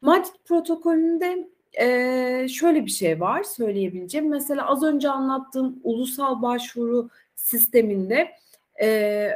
Madrid 0.00 0.34
protokolünde 0.44 1.48
e, 1.80 2.48
şöyle 2.48 2.86
bir 2.86 2.90
şey 2.90 3.20
var 3.20 3.42
söyleyebileceğim. 3.42 4.28
Mesela 4.28 4.66
az 4.66 4.82
önce 4.82 5.10
anlattığım 5.10 5.80
ulusal 5.84 6.42
başvuru 6.42 7.08
sisteminde 7.34 8.30
e, 8.82 9.28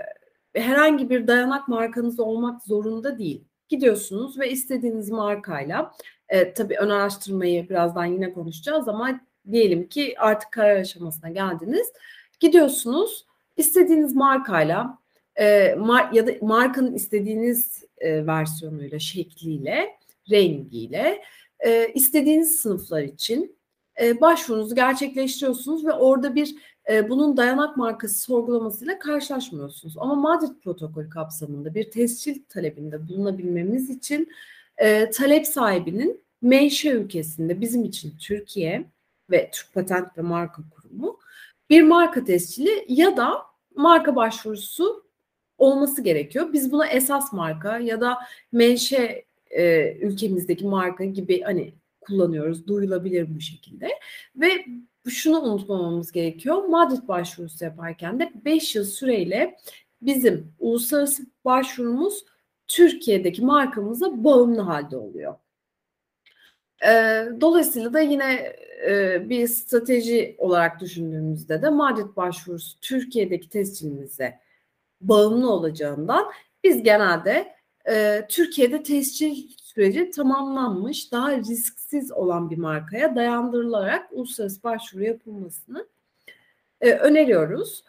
herhangi 0.54 1.11
bir 1.11 1.26
dayanak 1.26 1.68
markanız 1.68 2.20
olmak 2.20 2.62
zorunda 2.62 3.18
değil. 3.18 3.44
Gidiyorsunuz 3.68 4.38
ve 4.38 4.50
istediğiniz 4.50 5.11
markayla 5.11 5.94
e, 6.28 6.54
tabii 6.54 6.76
ön 6.76 6.90
araştırmayı 6.90 7.68
birazdan 7.68 8.04
yine 8.04 8.32
konuşacağız 8.32 8.88
ama 8.88 9.20
diyelim 9.52 9.88
ki 9.88 10.14
artık 10.18 10.52
karar 10.52 10.76
aşamasına 10.76 11.30
geldiniz. 11.30 11.92
Gidiyorsunuz 12.40 13.26
İstediğiniz 13.56 14.14
markayla 14.14 14.99
e, 15.37 15.75
mar 15.75 16.12
ya 16.12 16.26
da 16.26 16.32
markanın 16.40 16.94
istediğiniz 16.94 17.84
e, 17.99 18.26
versiyonuyla, 18.26 18.99
şekliyle, 18.99 19.90
rengiyle 20.30 21.23
e, 21.61 21.92
istediğiniz 21.94 22.56
sınıflar 22.56 23.02
için 23.02 23.56
e, 24.02 24.20
başvurunuzu 24.20 24.75
gerçekleştiriyorsunuz 24.75 25.87
ve 25.87 25.92
orada 25.92 26.34
bir 26.34 26.54
e, 26.90 27.08
bunun 27.08 27.37
dayanak 27.37 27.76
markası 27.76 28.18
sorgulamasıyla 28.18 28.99
karşılaşmıyorsunuz. 28.99 29.94
Ama 29.99 30.14
Madrid 30.14 30.61
protokolü 30.64 31.11
kapsamında 31.11 31.75
bir 31.75 31.90
tescil 31.90 32.42
talebinde 32.49 33.08
bulunabilmemiz 33.08 33.90
için 33.90 34.28
e, 34.76 35.11
talep 35.11 35.46
sahibinin 35.46 36.25
menşe 36.42 36.90
ülkesinde 36.90 37.61
bizim 37.61 37.84
için 37.84 38.12
Türkiye 38.18 38.84
ve 39.30 39.50
Türk 39.52 39.75
Patent 39.75 40.18
ve 40.18 40.23
Marka 40.23 40.62
Kurumu 40.70 41.18
bir 41.71 41.83
marka 41.83 42.25
tescili 42.25 42.85
ya 42.88 43.16
da 43.16 43.42
marka 43.76 44.16
başvurusu 44.16 45.04
olması 45.59 46.02
gerekiyor. 46.02 46.52
Biz 46.52 46.73
buna 46.73 46.87
esas 46.87 47.33
marka 47.33 47.78
ya 47.78 48.00
da 48.00 48.18
menşe 48.52 49.25
e, 49.50 49.92
ülkemizdeki 50.00 50.66
marka 50.66 51.04
gibi 51.04 51.40
hani 51.40 51.75
kullanıyoruz. 52.00 52.66
Duyulabilir 52.66 53.35
bu 53.37 53.40
şekilde. 53.40 53.88
Ve 54.37 54.64
şunu 55.09 55.40
unutmamamız 55.40 56.12
gerekiyor. 56.12 56.64
Madrid 56.64 57.09
başvurusu 57.09 57.64
yaparken 57.64 58.21
de 58.21 58.33
5 58.44 58.75
yıl 58.75 58.85
süreyle 58.85 59.59
bizim 60.02 60.52
uluslararası 60.59 61.26
başvurumuz 61.44 62.25
Türkiye'deki 62.68 63.42
markamıza 63.44 64.25
bağımlı 64.25 64.61
halde 64.61 64.97
oluyor. 64.97 65.35
Dolayısıyla 67.41 67.93
da 67.93 68.00
yine 68.00 68.57
bir 69.29 69.49
strateji 69.49 70.35
olarak 70.38 70.81
düşündüğümüzde 70.81 71.62
de 71.62 71.71
Madrid 71.71 72.17
başvurusu 72.17 72.81
Türkiye'deki 72.81 73.49
tescilimize 73.49 74.41
bağımlı 75.00 75.50
olacağından 75.50 76.25
biz 76.64 76.83
genelde 76.83 77.55
Türkiye'de 78.29 78.83
tescil 78.83 79.49
süreci 79.62 80.11
tamamlanmış, 80.11 81.12
daha 81.12 81.37
risksiz 81.37 82.12
olan 82.12 82.50
bir 82.50 82.59
markaya 82.59 83.17
dayandırılarak 83.17 84.12
uluslararası 84.12 84.62
başvuru 84.62 85.05
yapılmasını 85.05 85.87
öneriyoruz. 86.81 87.85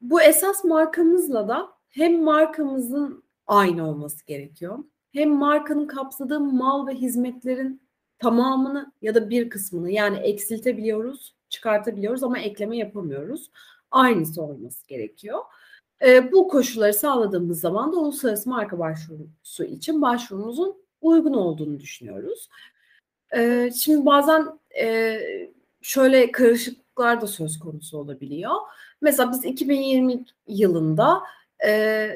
Bu 0.00 0.22
esas 0.22 0.64
markamızla 0.64 1.48
da 1.48 1.68
hem 1.88 2.22
markamızın 2.22 3.24
aynı 3.46 3.88
olması 3.88 4.26
gerekiyor 4.26 4.78
hem 5.16 5.30
markanın 5.30 5.86
kapsadığı 5.86 6.40
mal 6.40 6.86
ve 6.86 6.94
hizmetlerin 6.94 7.80
tamamını 8.18 8.92
ya 9.02 9.14
da 9.14 9.30
bir 9.30 9.50
kısmını 9.50 9.90
yani 9.90 10.16
eksiltebiliyoruz, 10.16 11.34
çıkartabiliyoruz 11.48 12.22
ama 12.22 12.38
ekleme 12.38 12.76
yapamıyoruz. 12.76 13.50
Aynısı 13.90 14.42
olması 14.42 14.88
gerekiyor. 14.88 15.38
E, 16.06 16.32
bu 16.32 16.48
koşulları 16.48 16.94
sağladığımız 16.94 17.60
zaman 17.60 17.92
da 17.92 17.96
uluslararası 17.96 18.48
marka 18.48 18.78
başvurusu 18.78 19.64
için 19.64 20.02
başvurumuzun 20.02 20.76
uygun 21.00 21.34
olduğunu 21.34 21.80
düşünüyoruz. 21.80 22.48
E, 23.36 23.70
şimdi 23.76 24.06
bazen 24.06 24.46
e, 24.80 25.18
şöyle 25.82 26.32
karışıklıklar 26.32 27.20
da 27.20 27.26
söz 27.26 27.58
konusu 27.58 27.98
olabiliyor. 27.98 28.54
Mesela 29.00 29.32
biz 29.32 29.44
2020 29.44 30.24
yılında 30.46 31.22
e, 31.66 32.10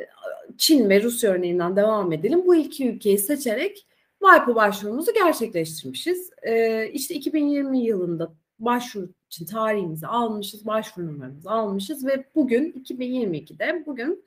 Çin 0.60 0.88
ve 0.88 1.02
Rusya 1.02 1.30
örneğinden 1.30 1.76
devam 1.76 2.12
edelim. 2.12 2.46
Bu 2.46 2.54
iki 2.54 2.88
ülkeyi 2.88 3.18
seçerek 3.18 3.86
WIPO 4.22 4.54
başvurumuzu 4.54 5.14
gerçekleştirmişiz. 5.14 6.30
E, 6.42 6.86
işte 6.92 7.14
2020 7.14 7.84
yılında 7.84 8.32
başvuru 8.58 9.08
için 9.30 9.46
tarihimizi 9.46 10.06
almışız, 10.06 10.66
başvuru 10.66 11.06
numaramızı 11.06 11.50
almışız 11.50 12.06
ve 12.06 12.24
bugün 12.34 12.72
2022'de 12.72 13.82
bugün 13.86 14.24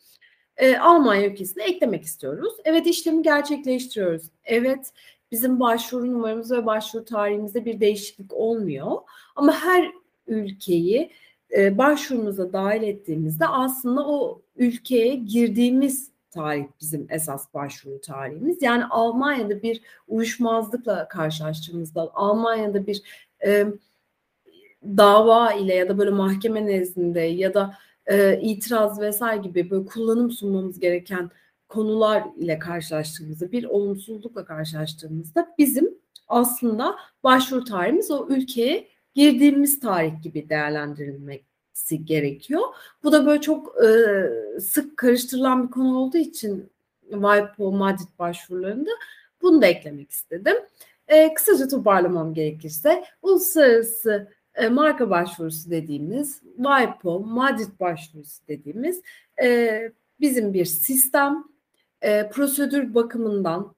e, 0.58 0.78
Almanya 0.78 1.28
ülkesine 1.28 1.64
eklemek 1.64 2.04
istiyoruz. 2.04 2.54
Evet 2.66 2.88
işlemi 2.88 3.24
gerçekleştiriyoruz. 3.24 4.24
Evet 4.46 4.94
bizim 5.32 5.60
başvuru 5.60 6.14
numaramız 6.14 6.52
ve 6.52 6.66
başvuru 6.66 7.06
tarihimizde 7.06 7.66
bir 7.66 7.80
değişiklik 7.80 8.34
olmuyor. 8.34 8.98
Ama 9.36 9.54
her 9.54 9.92
ülkeyi 10.28 11.12
e, 11.58 11.78
başvurumuza 11.78 12.54
dahil 12.54 12.84
ettiğimizde 12.84 13.48
aslında 13.48 14.08
o 14.08 14.42
ülkeye 14.56 15.16
girdiğimiz 15.16 16.13
tarih 16.34 16.66
bizim 16.82 17.08
esas 17.10 17.54
başvuru 17.54 18.02
tarihimiz. 18.02 18.62
Yani 18.62 18.86
Almanya'da 18.86 19.62
bir 19.62 19.82
uyuşmazlıkla 20.08 21.08
karşılaştığımızda, 21.08 22.12
Almanya'da 22.14 22.88
bir 22.88 23.02
e, 23.46 23.68
dava 24.86 25.54
ile 25.54 25.74
ya 25.76 25.90
da 25.90 25.98
böyle 25.98 26.12
mahkeme 26.12 26.66
nezdinde 26.66 27.20
ya 27.20 27.54
da 27.54 27.78
e, 28.06 28.40
itiraz 28.42 29.02
vesaire 29.02 29.42
gibi 29.42 29.70
böyle 29.70 29.86
kullanım 29.86 30.32
sunmamız 30.32 30.80
gereken 30.80 31.32
konular 31.68 32.24
ile 32.38 32.60
karşılaştığımızda, 32.60 33.52
bir 33.52 33.64
olumsuzlukla 33.64 34.46
karşılaştığımızda 34.46 35.56
bizim 35.58 35.98
aslında 36.28 36.96
başvuru 37.24 37.64
tarihimiz 37.64 38.12
o 38.12 38.28
ülkeye 38.30 38.88
girdiğimiz 39.16 39.80
tarih 39.80 40.22
gibi 40.22 40.50
değerlendirilmesi 40.50 41.53
gerekiyor. 42.06 42.62
Bu 43.04 43.12
da 43.12 43.26
böyle 43.26 43.42
çok 43.42 43.76
e, 43.84 44.60
sık 44.60 44.98
karıştırılan 44.98 45.68
bir 45.68 45.72
konu 45.72 45.98
olduğu 45.98 46.18
için 46.18 46.70
WIPO 47.10 47.72
Madrid 47.72 48.20
başvurularında 48.20 48.90
bunu 49.42 49.62
da 49.62 49.66
eklemek 49.66 50.12
istedim. 50.12 50.56
E, 51.08 51.34
kısaca 51.34 51.68
toparlamam 51.68 52.34
gerekirse 52.34 53.04
uluslararası 53.22 54.32
e, 54.56 54.70
marka 54.70 55.10
başvurusu 55.10 55.70
dediğimiz, 55.70 56.42
WIPO, 56.56 57.20
Madrid 57.20 57.80
başvurusu 57.80 58.48
dediğimiz 58.48 59.02
e, 59.44 59.82
bizim 60.20 60.54
bir 60.54 60.66
sistem, 60.66 61.44
e, 62.02 62.30
prosedür 62.30 62.94
bakımından, 62.94 63.76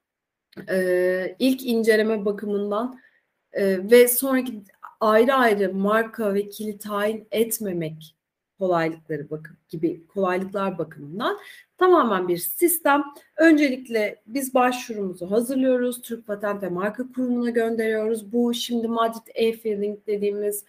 e, 0.70 1.36
ilk 1.40 1.66
inceleme 1.66 2.25
bakımından 2.25 3.00
e, 3.54 3.92
ve 3.92 4.08
sonraki 4.08 4.64
ayrı 5.06 5.34
ayrı 5.34 5.74
marka 5.74 6.34
ve 6.34 6.50
kilit 6.50 6.82
tayin 6.82 7.28
etmemek 7.32 8.16
kolaylıkları 8.60 9.30
bakım 9.30 9.58
gibi 9.70 10.08
kolaylıklar 10.08 10.78
bakımından 10.78 11.38
tamamen 11.78 12.28
bir 12.28 12.38
sistem. 12.38 13.04
Öncelikle 13.38 14.22
biz 14.28 14.54
başvurumuzu 14.54 15.32
hazırlıyoruz. 15.32 16.02
Türk 16.02 16.28
Patent 16.28 16.64
ve 16.64 16.70
Marka 16.70 17.04
Kurumu'na 17.16 17.50
gönderiyoruz. 17.50 18.34
Bu 18.34 18.54
şimdi 18.54 18.88
Madrid 18.88 19.28
e-filing 19.36 20.00
dediğimiz 20.08 20.66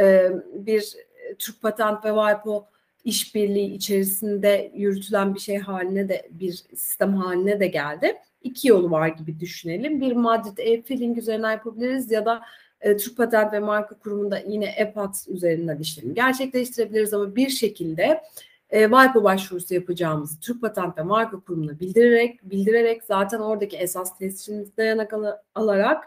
e, 0.00 0.30
bir 0.54 0.92
Türk 1.38 1.62
Patent 1.62 2.04
ve 2.04 2.08
WIPO 2.08 2.66
işbirliği 3.04 3.74
içerisinde 3.74 4.72
yürütülen 4.74 5.34
bir 5.34 5.40
şey 5.40 5.58
haline 5.58 6.08
de 6.08 6.28
bir 6.30 6.52
sistem 6.52 7.14
haline 7.14 7.60
de 7.60 7.66
geldi. 7.66 8.16
İki 8.42 8.68
yolu 8.68 8.90
var 8.90 9.08
gibi 9.08 9.40
düşünelim. 9.40 10.00
Bir 10.00 10.12
Madrid 10.12 10.58
e-filing 10.58 11.18
üzerinden 11.18 11.50
yapabiliriz 11.50 12.10
ya 12.10 12.26
da 12.26 12.42
e, 12.80 12.96
Türk 12.96 13.16
Patent 13.16 13.52
ve 13.52 13.58
Marka 13.58 13.98
Kurumu'nda 13.98 14.38
yine 14.38 14.74
EPAT 14.76 15.28
üzerinden 15.28 15.78
işlemi 15.78 16.14
gerçekleştirebiliriz 16.14 17.14
ama 17.14 17.36
bir 17.36 17.48
şekilde 17.48 18.22
e, 18.70 18.82
WIPO 18.82 19.24
başvurusu 19.24 19.74
yapacağımızı 19.74 20.40
Türk 20.40 20.60
Patent 20.60 20.98
ve 20.98 21.02
Marka 21.02 21.40
Kurumu'na 21.40 21.80
bildirerek 21.80 22.50
bildirerek 22.50 23.04
zaten 23.04 23.38
oradaki 23.40 23.76
esas 23.76 24.18
tescilimizi 24.18 24.76
dayanak 24.76 25.12
al 25.12 25.24
alarak 25.54 26.04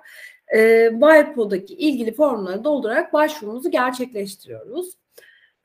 e, 0.47 0.89
WIPO'daki 0.91 1.73
ilgili 1.73 2.13
formları 2.13 2.63
doldurarak 2.63 3.13
başvurumuzu 3.13 3.71
gerçekleştiriyoruz. 3.71 4.97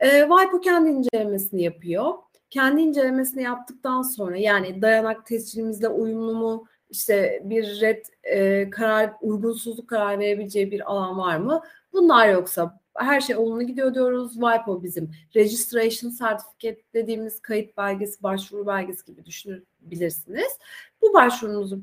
E, 0.01 0.09
WIPO 0.09 0.61
kendi 0.61 0.91
incelemesini 0.91 1.63
yapıyor. 1.63 2.15
Kendi 2.51 2.81
incelemesini 2.81 3.43
yaptıktan 3.43 4.03
sonra 4.03 4.37
yani 4.37 4.83
dayanak 4.83 5.27
tescilimizle 5.27 5.89
uyumlu 5.89 6.35
mu, 6.35 6.67
işte 6.95 7.43
bir 7.45 7.81
red 7.81 8.05
e, 8.23 8.71
karar, 8.71 9.13
uygunsuzluk 9.21 9.89
karar 9.89 10.19
verebileceği 10.19 10.71
bir 10.71 10.91
alan 10.91 11.19
var 11.19 11.37
mı? 11.37 11.63
Bunlar 11.93 12.29
yoksa 12.29 12.81
her 12.97 13.21
şey 13.21 13.37
olumlu 13.37 13.63
gidiyor 13.63 13.95
diyoruz. 13.95 14.33
WIPO 14.33 14.83
bizim 14.83 15.11
registration 15.35 16.11
certificate 16.11 16.83
dediğimiz 16.95 17.41
kayıt 17.41 17.77
belgesi, 17.77 18.23
başvuru 18.23 18.67
belgesi 18.67 19.05
gibi 19.07 19.25
düşünebilirsiniz. 19.25 20.59
Bu 21.03 21.15
başvurumuzu 21.15 21.81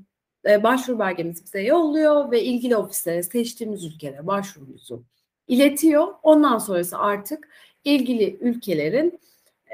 e, 0.49 0.63
başvuru 0.63 0.99
belgemizi 0.99 1.45
bize 1.45 1.61
yolluyor 1.61 2.31
ve 2.31 2.43
ilgili 2.43 2.75
ofislere 2.75 3.23
seçtiğimiz 3.23 3.85
ülkelere 3.85 4.27
başvurumuzu 4.27 5.03
iletiyor. 5.47 6.07
Ondan 6.23 6.57
sonrası 6.57 6.97
artık 6.97 7.49
ilgili 7.83 8.37
ülkelerin 8.41 9.19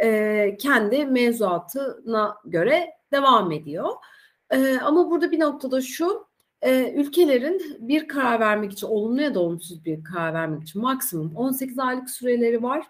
e, 0.04 0.58
kendi 0.60 1.06
mevzuatına 1.06 2.38
göre 2.46 2.94
devam 3.12 3.52
ediyor. 3.52 3.90
E, 4.50 4.78
ama 4.78 5.12
burada 5.12 5.32
bir 5.32 5.40
noktada 5.40 5.82
şu, 5.82 6.28
e, 6.62 6.94
ülkelerin 6.94 7.78
bir 7.80 8.08
karar 8.08 8.40
vermek 8.40 8.72
için, 8.72 8.88
olumlu 8.88 9.22
ya 9.22 9.36
da 9.36 9.40
olumsuz 9.40 9.86
bir 9.86 10.04
karar 10.04 10.34
vermek 10.34 10.64
için 10.64 10.82
maksimum 10.82 11.36
18 11.36 11.80
aylık 11.80 12.10
süreleri 12.10 12.64
var. 12.64 12.88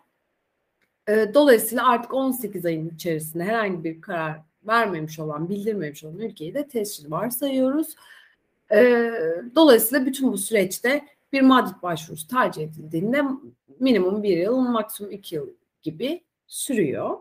E, 1.10 1.32
dolayısıyla 1.34 1.88
artık 1.88 2.14
18 2.14 2.66
ayın 2.66 2.90
içerisinde 2.90 3.44
herhangi 3.44 3.84
bir 3.84 4.02
karar 4.02 4.42
vermemiş 4.68 5.20
olan, 5.20 5.50
bildirmemiş 5.50 6.04
olan 6.04 6.20
ülkeyi 6.20 6.54
de 6.54 6.68
tescil 6.68 7.12
varsayıyoruz. 7.12 7.96
E, 8.72 9.12
dolayısıyla 9.56 10.06
bütün 10.06 10.32
bu 10.32 10.38
süreçte 10.38 11.08
bir 11.34 11.42
Madrid 11.42 11.82
başvurusu 11.84 12.28
tercih 12.28 12.64
edildiğinde 12.64 13.24
minimum 13.80 14.24
bir 14.24 14.38
yıl, 14.38 14.58
maksimum 14.58 15.12
iki 15.12 15.36
yıl 15.36 15.50
gibi 15.82 16.24
sürüyor. 16.48 17.18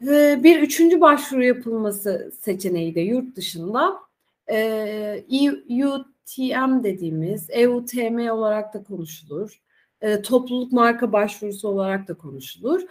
Bir 0.00 0.62
üçüncü 0.62 1.00
başvuru 1.00 1.44
yapılması 1.44 2.32
seçeneği 2.40 2.94
de 2.94 3.00
yurt 3.00 3.36
dışında 3.36 3.96
EUTM 5.68 6.82
dediğimiz 6.82 7.46
EUTM 7.50 8.30
olarak 8.30 8.74
da 8.74 8.82
konuşulur. 8.82 9.62
Topluluk 10.22 10.72
marka 10.72 11.12
başvurusu 11.12 11.68
olarak 11.68 12.08
da 12.08 12.14
konuşulur. 12.14 12.82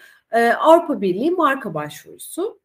Avrupa 0.59 1.01
Birliği 1.01 1.31
marka 1.31 1.73
başvurusu. 1.73 2.59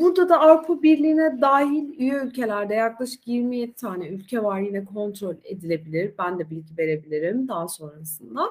Burada 0.00 0.28
da 0.28 0.40
Avrupa 0.40 0.82
Birliği'ne 0.82 1.40
dahil 1.40 1.98
üye 1.98 2.14
ülkelerde 2.14 2.74
yaklaşık 2.74 3.26
27 3.26 3.72
tane 3.72 4.08
ülke 4.08 4.42
var 4.42 4.60
yine 4.60 4.84
kontrol 4.84 5.34
edilebilir. 5.44 6.14
Ben 6.18 6.38
de 6.38 6.50
bilgi 6.50 6.78
verebilirim 6.78 7.48
daha 7.48 7.68
sonrasında. 7.68 8.42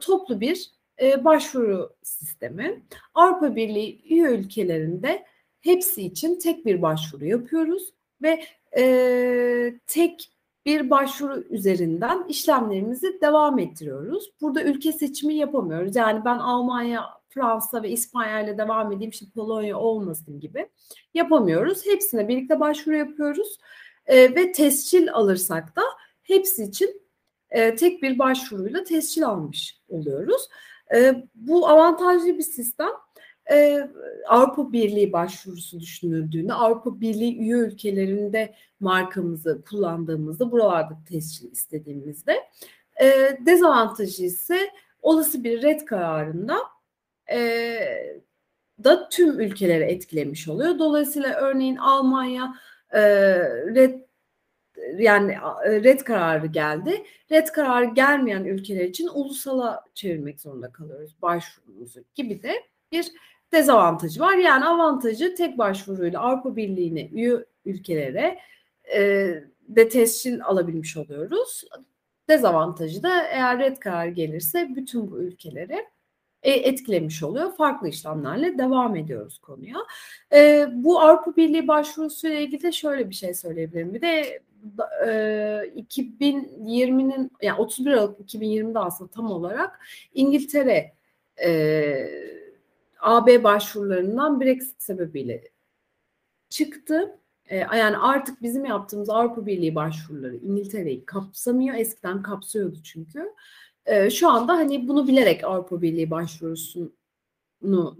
toplu 0.00 0.40
bir 0.40 0.70
e, 1.02 1.24
başvuru 1.24 1.96
sistemi. 2.02 2.82
Avrupa 3.14 3.56
Birliği 3.56 4.02
üye 4.10 4.30
ülkelerinde 4.30 5.26
hepsi 5.60 6.02
için 6.02 6.38
tek 6.38 6.66
bir 6.66 6.82
başvuru 6.82 7.26
yapıyoruz 7.26 7.92
ve 8.22 8.44
e, 8.76 9.74
tek 9.86 10.30
bir 10.66 10.90
başvuru 10.90 11.44
üzerinden 11.50 12.24
işlemlerimizi 12.28 13.20
devam 13.20 13.58
ettiriyoruz. 13.58 14.32
Burada 14.40 14.62
ülke 14.62 14.92
seçimi 14.92 15.34
yapamıyoruz. 15.34 15.96
Yani 15.96 16.24
ben 16.24 16.38
Almanya, 16.38 17.04
Fransa 17.28 17.82
ve 17.82 17.90
İspanya 17.90 18.40
ile 18.40 18.58
devam 18.58 18.92
edeyim, 18.92 19.10
işte 19.10 19.26
Polonya 19.34 19.78
olmasın 19.78 20.40
gibi 20.40 20.68
yapamıyoruz. 21.14 21.86
Hepsine 21.86 22.28
birlikte 22.28 22.60
başvuru 22.60 22.96
yapıyoruz 22.96 23.58
e, 24.06 24.34
ve 24.34 24.52
tescil 24.52 25.12
alırsak 25.12 25.76
da 25.76 25.82
hepsi 26.22 26.64
için 26.64 27.02
e, 27.50 27.74
tek 27.74 28.02
bir 28.02 28.18
başvuruyla 28.18 28.84
tescil 28.84 29.26
almış 29.26 29.80
oluyoruz. 29.88 30.48
E, 30.94 31.24
bu 31.34 31.68
avantajlı 31.68 32.38
bir 32.38 32.42
sistem. 32.42 32.90
E, 33.50 33.88
Avrupa 34.28 34.72
Birliği 34.72 35.12
başvurusu 35.12 35.80
düşünüldüğünde 35.80 36.52
Avrupa 36.52 37.00
Birliği 37.00 37.38
üye 37.38 37.56
ülkelerinde 37.56 38.54
markamızı 38.80 39.64
kullandığımızda 39.70 40.52
buralarda 40.52 40.98
tescil 41.08 41.52
istediğimizde 41.52 42.32
e, 43.00 43.38
dezavantajı 43.46 44.24
ise 44.24 44.58
olası 45.02 45.44
bir 45.44 45.62
red 45.62 45.80
kararında 45.80 46.58
e, 47.32 47.78
da 48.84 49.08
tüm 49.08 49.40
ülkeleri 49.40 49.84
etkilemiş 49.84 50.48
oluyor. 50.48 50.78
Dolayısıyla 50.78 51.34
örneğin 51.34 51.76
Almanya 51.76 52.54
e, 52.90 53.02
red 53.74 54.05
yani 54.98 55.32
e, 55.64 55.82
red 55.84 56.00
kararı 56.00 56.46
geldi. 56.46 57.04
Red 57.30 57.46
kararı 57.46 57.84
gelmeyen 57.84 58.44
ülkeler 58.44 58.84
için 58.84 59.08
ulusala 59.14 59.84
çevirmek 59.94 60.40
zorunda 60.40 60.72
kalıyoruz 60.72 61.16
başvurumuzu 61.22 62.00
gibi 62.14 62.42
de 62.42 62.52
bir 62.92 63.12
dezavantajı 63.52 64.20
var. 64.20 64.36
Yani 64.36 64.64
avantajı 64.64 65.34
tek 65.34 65.58
başvuruyla 65.58 66.20
Avrupa 66.20 66.56
Birliği'ne 66.56 67.08
üye 67.08 67.44
ülkelere 67.64 68.38
e, 68.94 69.00
de 69.68 69.88
tescil 69.88 70.44
alabilmiş 70.44 70.96
oluyoruz. 70.96 71.64
Dezavantajı 72.28 73.02
da 73.02 73.22
eğer 73.22 73.58
red 73.58 73.76
karar 73.76 74.06
gelirse 74.06 74.68
bütün 74.76 75.10
bu 75.10 75.18
ülkeleri 75.22 75.86
e, 76.42 76.52
etkilemiş 76.52 77.22
oluyor. 77.22 77.56
Farklı 77.56 77.88
işlemlerle 77.88 78.58
devam 78.58 78.96
ediyoruz 78.96 79.38
konuya. 79.38 79.76
E, 80.32 80.66
bu 80.72 81.00
Avrupa 81.00 81.36
Birliği 81.36 81.68
başvurusu 81.68 82.28
ile 82.28 82.42
ilgili 82.42 82.62
de 82.62 82.72
şöyle 82.72 83.10
bir 83.10 83.14
şey 83.14 83.34
söyleyebilirim. 83.34 83.94
Bir 83.94 84.00
de 84.00 84.40
e, 85.06 85.10
2020'nin 85.76 87.30
yani 87.42 87.58
31 87.58 87.90
Aralık 87.90 88.20
2020'de 88.20 88.78
aslında 88.78 89.10
tam 89.10 89.30
olarak 89.30 89.80
İngiltere 90.14 90.94
e, 91.44 92.10
AB 93.00 93.44
başvurularından 93.44 94.40
Brexit 94.40 94.82
sebebiyle 94.82 95.42
çıktı. 96.48 97.18
E, 97.46 97.56
yani 97.56 97.96
artık 97.96 98.42
bizim 98.42 98.64
yaptığımız 98.64 99.10
Avrupa 99.10 99.46
Birliği 99.46 99.74
başvuruları 99.74 100.36
İngiltere'yi 100.36 101.04
kapsamıyor. 101.04 101.74
Eskiden 101.74 102.22
kapsıyordu 102.22 102.78
çünkü. 102.82 103.32
E, 103.86 104.10
şu 104.10 104.28
anda 104.28 104.52
hani 104.52 104.88
bunu 104.88 105.08
bilerek 105.08 105.44
Avrupa 105.44 105.82
Birliği 105.82 106.10
başvurusunu 106.10 106.90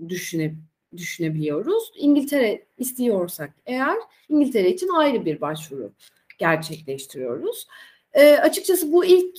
düşüne, 0.09 0.55
düşünebiliyoruz. 0.97 1.93
İngiltere 1.97 2.67
istiyorsak 2.79 3.55
eğer 3.67 3.97
İngiltere 4.29 4.71
için 4.71 4.89
ayrı 4.89 5.25
bir 5.25 5.41
başvuru 5.41 5.93
gerçekleştiriyoruz. 6.39 7.67
E, 8.13 8.37
açıkçası 8.37 8.93
bu 8.93 9.05
ilk 9.05 9.39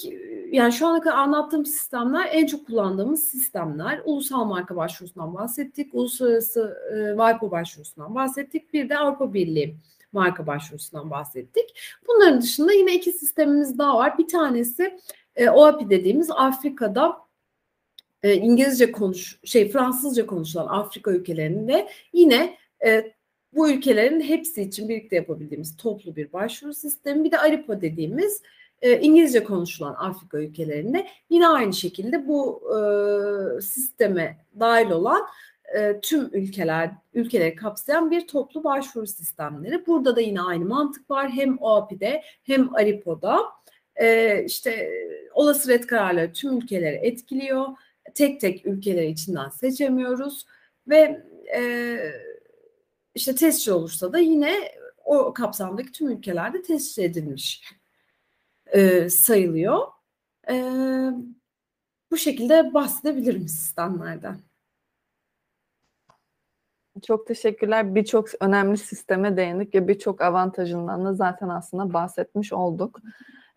yani 0.52 0.74
şu 0.74 0.88
ana 0.88 1.02
kadar 1.02 1.18
anlattığım 1.18 1.66
sistemler 1.66 2.30
en 2.32 2.46
çok 2.46 2.66
kullandığımız 2.66 3.24
sistemler. 3.24 4.02
Ulusal 4.06 4.46
marka 4.46 4.76
başvurusundan 4.76 5.36
bahsettik, 5.36 5.94
uluslararası 5.94 6.78
e, 6.94 7.18
WIPO 7.18 7.52
başvurusundan 7.52 8.16
bahsettik, 8.16 8.74
bir 8.74 8.90
de 8.90 8.98
Avrupa 8.98 9.34
Birliği 9.34 9.76
marka 10.12 10.48
başvurusundan 10.48 11.12
bahsettik. 11.12 11.98
Bunların 12.08 12.42
dışında 12.42 12.74
yine 12.74 12.96
iki 12.96 13.12
sistemimiz 13.12 13.78
daha 13.78 13.98
var. 13.98 14.18
Bir 14.18 14.28
tanesi 14.28 15.00
e, 15.36 15.50
OAPI 15.50 15.90
dediğimiz 15.90 16.32
Afrika'da 16.32 17.18
e, 18.24 18.34
İngilizce 18.34 18.92
konuş, 18.92 19.40
şey 19.44 19.72
Fransızca 19.72 20.26
konuşulan 20.26 20.68
Afrika 20.68 21.12
ülkelerinde 21.12 21.90
yine 22.14 22.58
e, 22.86 23.17
bu 23.58 23.72
ülkelerin 23.72 24.22
hepsi 24.22 24.62
için 24.62 24.90
birlikte 24.90 25.16
yapabildiğimiz 25.16 25.78
toplu 25.78 26.16
bir 26.16 26.34
başvuru 26.34 26.74
sistemi. 26.74 27.24
Bir 27.24 27.32
de 27.32 27.38
ARIPA 27.40 27.82
dediğimiz 27.82 28.42
e, 28.82 29.00
İngilizce 29.00 29.44
konuşulan 29.44 29.94
Afrika 29.94 30.38
ülkelerinde 30.40 31.08
yine 31.30 31.48
aynı 31.48 31.74
şekilde 31.74 32.28
bu 32.28 32.62
e, 32.72 33.62
sisteme 33.62 34.38
dahil 34.60 34.90
olan 34.90 35.22
e, 35.76 36.00
tüm 36.02 36.30
ülkeler 36.34 36.92
ülkeleri 37.14 37.56
kapsayan 37.56 38.12
bir 38.12 38.28
toplu 38.28 38.64
başvuru 38.64 39.08
sistemleri. 39.08 39.88
Burada 39.88 40.16
da 40.16 40.22
yine 40.22 40.42
aynı 40.42 40.66
mantık 40.66 41.10
var. 41.10 41.30
Hem 41.30 41.58
OAPI'de 41.62 42.24
hem 42.44 42.76
ARIPO'da 42.76 43.40
e, 43.96 44.44
işte 44.44 44.90
olası 45.34 45.70
red 45.70 45.84
kararları 45.84 46.34
tüm 46.34 46.58
ülkeleri 46.58 46.96
etkiliyor. 46.96 47.68
Tek 48.14 48.40
tek 48.42 48.66
ülkeleri 48.66 49.08
içinden 49.08 49.50
seçemiyoruz 49.50 50.46
ve 50.88 51.24
e, 51.56 51.98
işte 53.18 53.36
tescil 53.36 53.72
olursa 53.72 54.14
da 54.14 54.20
yine 54.20 54.72
o 55.06 55.34
kapsamdaki 55.34 55.92
tüm 55.92 56.10
ülkelerde 56.10 56.62
tescil 56.62 57.04
edilmiş 57.04 57.64
e, 58.66 59.10
sayılıyor. 59.10 59.88
E, 60.50 60.54
bu 62.12 62.18
şekilde 62.18 62.74
bahsedebilirim 62.74 63.48
sistemlerden. 63.48 64.40
Çok 67.08 67.28
teşekkürler. 67.28 67.96
Birçok 67.96 68.30
önemli 68.40 68.78
sisteme 68.78 69.38
değindik 69.38 69.76
ve 69.76 69.88
birçok 69.88 70.22
avantajından 70.22 71.06
da 71.06 71.14
zaten 71.14 71.50
aslında 71.50 71.94
bahsetmiş 71.94 72.54
olduk. 72.54 73.02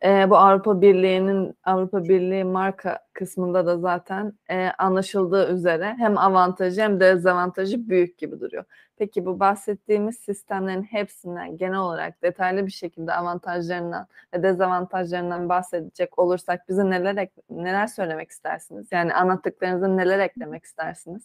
Ee, 0.04 0.30
bu 0.30 0.36
Avrupa 0.36 0.80
Birliği'nin 0.80 1.54
Avrupa 1.64 2.04
Birliği 2.04 2.44
marka 2.44 2.98
kısmında 3.12 3.66
da 3.66 3.78
zaten 3.78 4.32
e, 4.50 4.68
anlaşıldığı 4.78 5.54
üzere 5.54 5.94
hem 5.98 6.18
avantajı 6.18 6.80
hem 6.80 7.00
de 7.00 7.04
dezavantajı 7.16 7.88
büyük 7.88 8.18
gibi 8.18 8.40
duruyor. 8.40 8.64
Peki 8.96 9.26
bu 9.26 9.40
bahsettiğimiz 9.40 10.18
sistemlerin 10.18 10.82
hepsinden 10.82 11.56
genel 11.56 11.78
olarak 11.78 12.22
detaylı 12.22 12.66
bir 12.66 12.72
şekilde 12.72 13.12
avantajlarından 13.14 14.06
ve 14.34 14.42
dezavantajlarından 14.42 15.48
bahsedecek 15.48 16.18
olursak 16.18 16.68
bize 16.68 16.90
neler 16.90 17.28
neler 17.50 17.86
söylemek 17.86 18.30
istersiniz? 18.30 18.86
Yani 18.92 19.14
anlattıklarınızda 19.14 19.88
neler 19.88 20.18
eklemek 20.18 20.64
istersiniz? 20.64 21.22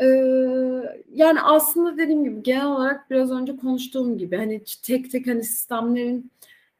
Ee, 0.00 0.06
yani 1.12 1.40
aslında 1.42 1.98
dediğim 1.98 2.24
gibi 2.24 2.42
genel 2.42 2.66
olarak 2.66 3.10
biraz 3.10 3.30
önce 3.30 3.56
konuştuğum 3.56 4.18
gibi 4.18 4.36
hani 4.36 4.62
tek 4.86 5.10
tek 5.10 5.26
hani 5.26 5.44
sistemlerin 5.44 6.30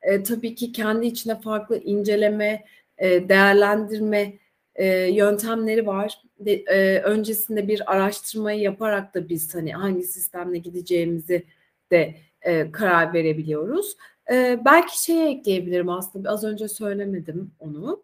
e, 0.03 0.23
tabii 0.23 0.55
ki 0.55 0.73
kendi 0.73 1.07
içinde 1.07 1.41
farklı 1.41 1.79
inceleme, 1.79 2.65
e, 2.99 3.29
değerlendirme 3.29 4.39
e, 4.75 4.87
yöntemleri 5.13 5.87
var. 5.87 6.23
De, 6.41 6.53
e, 6.53 7.01
öncesinde 7.03 7.69
bir 7.69 7.93
araştırmayı 7.93 8.61
yaparak 8.61 9.15
da 9.15 9.29
biz 9.29 9.55
hani 9.55 9.73
hangi 9.73 10.03
sistemle 10.03 10.59
gideceğimizi 10.59 11.45
de 11.91 12.15
e, 12.43 12.73
karar 12.73 13.13
verebiliyoruz. 13.13 13.97
E, 14.31 14.61
belki 14.65 15.03
şeye 15.03 15.31
ekleyebilirim 15.31 15.89
aslında 15.89 16.31
az 16.31 16.45
önce 16.45 16.69
söylemedim 16.69 17.51
onu 17.59 18.03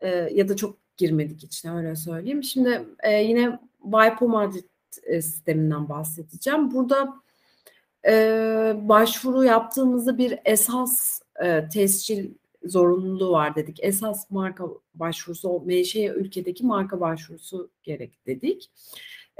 e, 0.00 0.08
ya 0.08 0.48
da 0.48 0.56
çok 0.56 0.76
girmedik 0.96 1.44
içine 1.44 1.76
öyle 1.76 1.96
söyleyeyim. 1.96 2.42
Şimdi 2.42 2.82
e, 3.02 3.22
yine 3.22 3.58
WIPO 3.82 4.28
Madrid 4.28 4.64
e, 5.02 5.22
sisteminden 5.22 5.88
bahsedeceğim. 5.88 6.74
Burada 6.74 7.14
e, 8.06 8.12
başvuru 8.76 9.44
yaptığımızda 9.44 10.18
bir 10.18 10.38
esas 10.44 11.20
e, 11.42 11.68
tescil 11.68 12.30
zorunluluğu 12.64 13.30
var 13.30 13.56
dedik. 13.56 13.78
Esas 13.82 14.30
marka 14.30 14.64
başvurusu, 14.94 15.62
menşe 15.66 16.06
ülkedeki 16.06 16.66
marka 16.66 17.00
başvurusu 17.00 17.68
gerek 17.82 18.26
dedik. 18.26 18.70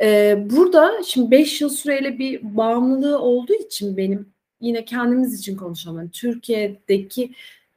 E, 0.02 0.38
burada 0.50 1.02
şimdi 1.06 1.30
5 1.30 1.60
yıl 1.60 1.68
süreyle 1.68 2.18
bir 2.18 2.56
bağımlılığı 2.56 3.18
olduğu 3.18 3.54
için 3.54 3.96
benim 3.96 4.26
yine 4.60 4.84
kendimiz 4.84 5.40
için 5.40 5.56
konuşalım. 5.56 5.98
Yani 5.98 6.10
Türkiye'deki 6.10 7.32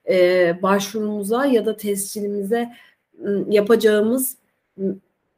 e, 0.10 0.56
başvurumuza 0.62 1.46
ya 1.46 1.66
da 1.66 1.78
tescilimize 1.78 2.74
yapacağımız 3.50 4.38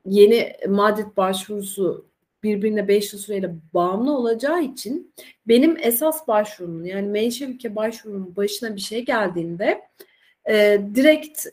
yeni 0.06 0.54
Madrid 0.68 1.18
başvurusu 1.18 2.06
birbirine 2.44 2.88
5 2.88 3.14
yıl 3.14 3.20
süreyle 3.20 3.56
bağımlı 3.74 4.18
olacağı 4.18 4.64
için 4.64 5.14
benim 5.48 5.78
esas 5.82 6.28
başvurumun 6.28 6.84
yani 6.84 7.08
menşe 7.08 7.46
ülke 7.46 7.76
başvurumun 7.76 8.36
başına 8.36 8.76
bir 8.76 8.82
şey 8.82 9.06
geldiğinde 9.06 9.82
e, 10.50 10.82
direkt 10.96 11.46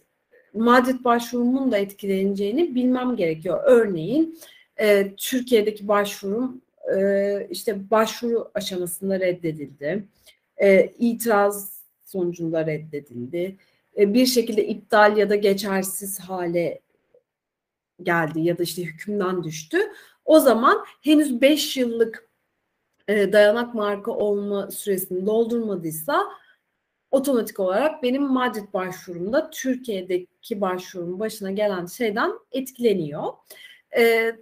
Madrid 0.55 1.05
başvurumun 1.05 1.73
da 1.73 1.79
etkileneceğini 1.79 2.75
bilmem 2.75 3.17
gerekiyor. 3.17 3.61
Örneğin 3.65 4.39
e, 4.77 5.13
Türkiye'deki 5.17 5.89
başvurum 5.89 6.61
e, 6.97 7.47
işte 7.51 7.91
başvuru 7.91 8.51
aşamasında 8.55 9.21
reddedildi. 9.21 10.05
E, 10.57 10.87
itiraz 10.99 11.83
sonucunda 12.05 12.67
reddedildi. 12.67 13.57
E, 13.99 14.15
bir 14.15 14.27
şekilde 14.27 14.67
iptal 14.67 15.17
ya 15.17 15.31
da 15.31 15.37
geçersiz 15.37 16.21
hale 16.21 16.81
geldi 18.03 18.41
ya 18.41 18.59
da 18.59 18.63
işte 18.63 18.83
hükümden 18.83 19.45
düştü. 19.45 19.79
O 20.27 20.41
zaman 20.41 20.85
henüz 21.03 21.41
5 21.41 21.77
yıllık 21.77 22.29
e, 23.09 23.33
dayanak 23.33 23.75
marka 23.75 24.13
olma 24.13 24.71
süresini 24.71 25.27
doldurmadıysa 25.27 26.27
otomatik 27.11 27.61
olarak 27.61 28.03
benim 28.03 28.23
Madrid 28.23 28.73
başvurumda 28.75 29.51
Türkiye'deki 29.51 30.61
başvurumun 30.61 31.21
başına 31.21 31.51
gelen 31.51 31.87
şeyden 31.87 32.33
etkileniyor. 32.53 33.33
E, 33.99 34.33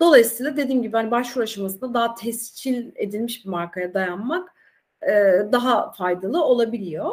dolayısıyla 0.00 0.56
dediğim 0.56 0.82
gibi 0.82 0.96
hani 0.96 1.10
başvuru 1.10 1.44
aşamasında 1.44 1.94
daha 1.94 2.14
tescil 2.14 2.92
edilmiş 2.94 3.44
bir 3.44 3.50
markaya 3.50 3.94
dayanmak 3.94 4.54
e, 5.02 5.12
daha 5.52 5.92
faydalı 5.92 6.44
olabiliyor. 6.44 7.10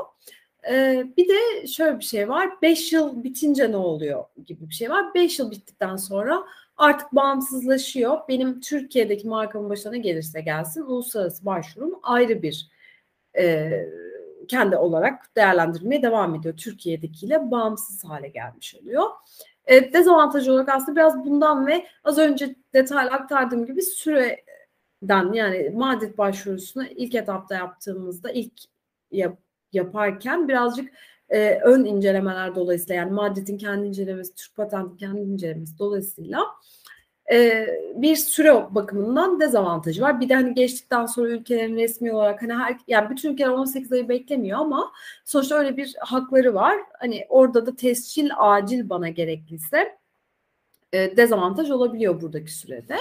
Bir 1.18 1.30
de 1.30 1.68
şöyle 1.68 2.00
bir 2.00 2.04
şey 2.04 2.30
var. 2.30 2.62
5 2.62 2.94
yıl 2.94 3.24
bitince 3.24 3.72
ne 3.72 3.78
oluyor 3.78 4.26
gibi 4.46 4.70
bir 4.70 4.74
şey 4.74 4.90
var. 4.90 5.14
5 5.14 5.40
yıl 5.40 5.52
bittikten 5.52 5.96
sonra 5.96 6.44
artık 6.78 7.12
bağımsızlaşıyor. 7.12 8.18
Benim 8.30 8.60
Türkiye'deki 8.62 9.28
markamın 9.28 9.70
başına 9.70 9.98
gelirse 9.98 10.42
gelsin 10.42 10.82
uluslararası 10.82 11.46
başvurum 11.46 12.00
ayrı 12.04 12.42
bir 12.42 12.70
e, 13.38 13.72
kendi 14.48 14.78
olarak 14.78 15.36
değerlendirmeye 15.36 16.04
devam 16.04 16.36
ediyor. 16.36 16.58
Türkiye'dekiyle 16.58 17.52
bağımsız 17.52 18.04
hale 18.04 18.28
gelmiş 18.28 18.76
oluyor. 18.76 19.04
E, 19.66 19.94
dezavantaj 19.94 20.48
olarak 20.48 20.70
aslında 20.70 20.96
biraz 20.96 21.26
bundan 21.26 21.68
ve 21.68 21.88
az 22.04 22.18
önce 22.18 22.56
detaylı 22.74 23.12
aktardığım 23.12 23.66
gibi 23.66 23.82
süreden 23.82 25.34
yani 25.34 25.72
Madrid 25.76 26.18
başvurusunu 26.18 26.86
ilk 26.86 27.16
etapta 27.16 27.56
yaptığımızda 27.56 28.32
ilk 28.32 28.54
yap, 29.12 29.38
yaparken 29.74 30.48
birazcık 30.48 30.92
e, 31.30 31.60
ön 31.64 31.86
incelemeler 31.86 32.56
dolayısıyla 32.56 32.96
yani 32.96 33.12
Madrid'in 33.12 33.58
kendi 33.58 33.88
incelemesi, 33.88 34.36
Türk 34.36 34.56
Patent'in 34.56 34.98
kendi 34.98 35.22
incelemesi 35.22 35.80
dolayısıyla 35.80 36.46
e, 37.32 37.68
bir 37.96 38.16
süre 38.16 38.76
bakımından 38.76 39.40
dezavantajı 39.40 40.02
var. 40.02 40.22
Bir 40.22 40.30
de 40.30 40.36
hani 40.36 40.54
geçtikten 40.54 41.06
sonra 41.06 41.30
ülkelerin 41.30 41.78
resmi 41.78 42.14
olarak 42.14 42.42
hani 42.42 42.54
her 42.54 42.78
yani 42.88 43.10
bütün 43.10 43.34
ülkeler 43.34 43.50
18 43.50 43.92
ayı 43.92 44.10
beklemiyor 44.10 44.60
ama 44.60 44.92
sonuçta 45.26 45.56
öyle 45.56 45.78
bir 45.78 45.96
hakları 46.00 46.54
var. 46.54 46.78
Hani 47.00 47.26
orada 47.30 47.66
da 47.66 47.76
tescil 47.76 48.30
acil 48.38 48.90
bana 48.90 49.10
gerekliyse 49.10 49.98
e, 50.94 51.18
dezavantaj 51.18 51.72
olabiliyor 51.72 52.22
buradaki 52.22 52.54
sürede. 52.54 52.98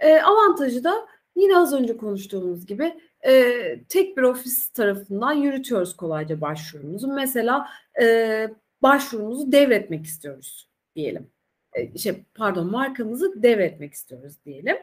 E, 0.00 0.20
avantajı 0.20 0.84
da 0.84 1.06
yine 1.36 1.58
az 1.58 1.72
önce 1.72 1.96
konuştuğumuz 1.96 2.66
gibi 2.66 2.94
e, 3.26 3.80
tek 3.88 4.16
bir 4.16 4.22
ofis 4.22 4.68
tarafından 4.68 5.32
yürütüyoruz 5.32 5.96
kolayca 5.96 6.40
başvurumuzu. 6.40 7.08
Mesela 7.08 7.68
e, 8.02 8.48
başvurumuzu 8.82 9.52
devretmek 9.52 10.06
istiyoruz 10.06 10.68
diyelim. 10.96 11.30
E, 11.74 11.98
şey 11.98 12.24
pardon 12.34 12.70
markamızı 12.70 13.42
devretmek 13.42 13.94
istiyoruz 13.94 14.34
diyelim. 14.44 14.76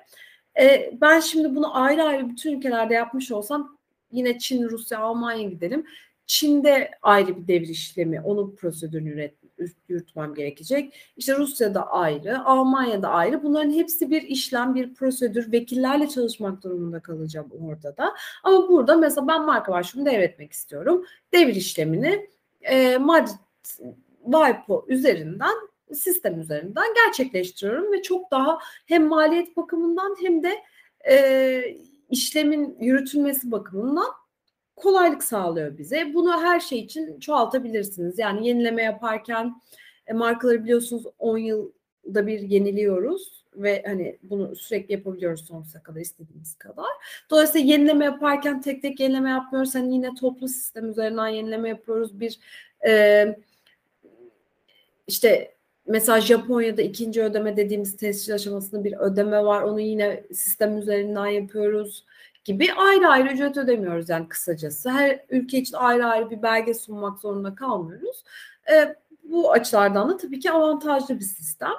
E, 0.60 0.93
ben 1.01 1.19
şimdi 1.19 1.56
bunu 1.56 1.77
ayrı 1.77 2.03
ayrı 2.03 2.29
bütün 2.29 2.58
ülkelerde 2.58 2.93
yapmış 2.93 3.32
olsam 3.32 3.77
yine 4.12 4.39
Çin, 4.39 4.69
Rusya, 4.69 4.99
Almanya 4.99 5.49
gidelim. 5.49 5.86
Çin'de 6.25 6.91
ayrı 7.01 7.38
bir 7.38 7.47
devir 7.47 7.67
işlemi, 7.67 8.21
onun 8.21 8.56
prosedürünü 8.56 9.10
üret, 9.10 9.42
yürütmem 9.88 10.34
gerekecek. 10.34 10.94
İşte 11.18 11.38
Rusya'da 11.38 11.92
ayrı, 11.92 12.46
Almanya'da 12.46 13.10
ayrı. 13.10 13.44
Bunların 13.44 13.72
hepsi 13.72 14.10
bir 14.10 14.22
işlem, 14.22 14.76
bir 14.76 14.94
prosedür. 14.94 15.52
Vekillerle 15.52 16.10
çalışmak 16.10 16.63
durumunda 16.63 17.00
kalacağım 17.00 17.52
orada 17.62 17.98
da. 17.98 18.13
Ama 18.44 18.70
burada 18.70 18.98
mesela 18.98 19.28
ben 19.28 19.46
marka 19.46 19.72
başvurumu 19.72 20.12
devretmek 20.12 20.52
istiyorum. 20.52 21.06
Devir 21.34 21.56
işlemini 21.56 22.30
e, 22.62 22.98
Madrid 22.98 23.36
WIPO 24.24 24.86
üzerinden 24.88 25.54
sistem 25.94 26.39
üzerinden 26.39 26.94
gerçekleştiriyorum 27.06 27.92
ve 27.94 28.02
çok 28.02 28.32
daha 28.32 28.60
hem 28.86 29.08
maliyet 29.08 29.58
bakımından 29.58 30.16
hem 30.22 30.44
de 30.44 30.63
e, 31.10 31.78
işlemin 32.10 32.78
yürütülmesi 32.80 33.52
bakımından 33.52 34.08
kolaylık 34.84 35.24
sağlıyor 35.24 35.78
bize. 35.78 36.13
Bunu 36.13 36.41
her 36.41 36.60
şey 36.60 36.80
için 36.80 37.19
çoğaltabilirsiniz. 37.19 38.19
Yani 38.19 38.48
yenileme 38.48 38.84
yaparken 38.84 39.62
e, 40.08 40.13
markaları 40.13 40.63
biliyorsunuz 40.63 41.04
10 41.19 41.38
yılda 41.38 42.28
bir 42.28 42.39
yeniliyoruz 42.39 43.43
ve 43.56 43.84
hani 43.86 44.17
bunu 44.24 44.56
sürekli 44.56 44.91
yapabiliyoruz 44.91 45.46
sonsuza 45.46 45.84
kadar 45.84 46.02
istediğimiz 46.02 46.56
kadar. 46.56 46.89
Dolayısıyla 47.30 47.67
yenileme 47.67 48.06
yaparken 48.06 48.62
tek 48.62 48.82
tek 48.82 49.00
yenileme 49.00 49.30
yapmıyoruz. 49.30 49.76
Hani 49.76 49.93
yine 49.93 50.15
toplu 50.15 50.48
sistem 50.48 50.89
üzerinden 50.89 51.28
yenileme 51.28 51.69
yapıyoruz. 51.69 52.19
Bir 52.19 52.39
e, 52.88 53.26
işte 55.08 55.54
mesela 55.88 56.22
Japonya'da 56.22 56.82
ikinci 56.82 57.24
ödeme 57.24 57.58
dediğimiz 57.58 57.98
tescil 57.98 58.34
aşamasında 58.34 58.84
bir 58.84 58.93
ödeme 58.98 59.43
var. 59.43 59.62
Onu 59.62 59.80
yine 59.80 60.24
sistem 60.34 60.78
üzerinden 60.78 61.28
yapıyoruz 61.28 62.06
gibi 62.43 62.73
ayrı 62.73 63.08
ayrı 63.08 63.34
ücret 63.34 63.58
ödemiyoruz 63.58 64.10
yani 64.10 64.27
kısacası. 64.29 64.89
Her 64.89 65.25
ülke 65.29 65.58
için 65.58 65.75
ayrı 65.77 66.06
ayrı 66.06 66.29
bir 66.29 66.41
belge 66.41 66.73
sunmak 66.73 67.19
zorunda 67.19 67.56
kalmıyoruz. 67.56 68.23
E, 68.71 68.95
bu 69.23 69.51
açılardan 69.51 70.10
da 70.10 70.17
tabii 70.17 70.39
ki 70.39 70.51
avantajlı 70.51 71.19
bir 71.19 71.25
sistem. 71.25 71.73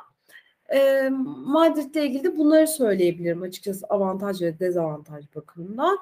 E, 0.74 1.08
Madrid'le 1.46 1.96
ilgili 1.96 2.24
de 2.24 2.38
bunları 2.38 2.68
söyleyebilirim 2.68 3.42
açıkçası 3.42 3.86
avantaj 3.86 4.42
ve 4.42 4.58
dezavantaj 4.58 5.24
bakımından. 5.36 5.98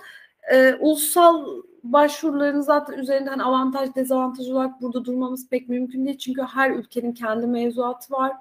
E, 0.53 0.75
ulusal 0.75 1.47
başvuruların 1.85 2.61
zaten 2.61 2.99
üzerinde 2.99 3.31
hani 3.31 3.43
avantaj 3.43 3.95
dezavantaj 3.95 4.51
olarak 4.51 4.83
burada 4.83 5.05
durmamız 5.05 5.49
pek 5.49 5.69
mümkün 5.69 6.07
değil. 6.07 6.19
Çünkü 6.19 6.43
her 6.43 6.71
ülkenin 6.71 7.13
kendi 7.13 7.47
mevzuatı 7.47 8.13
var. 8.13 8.33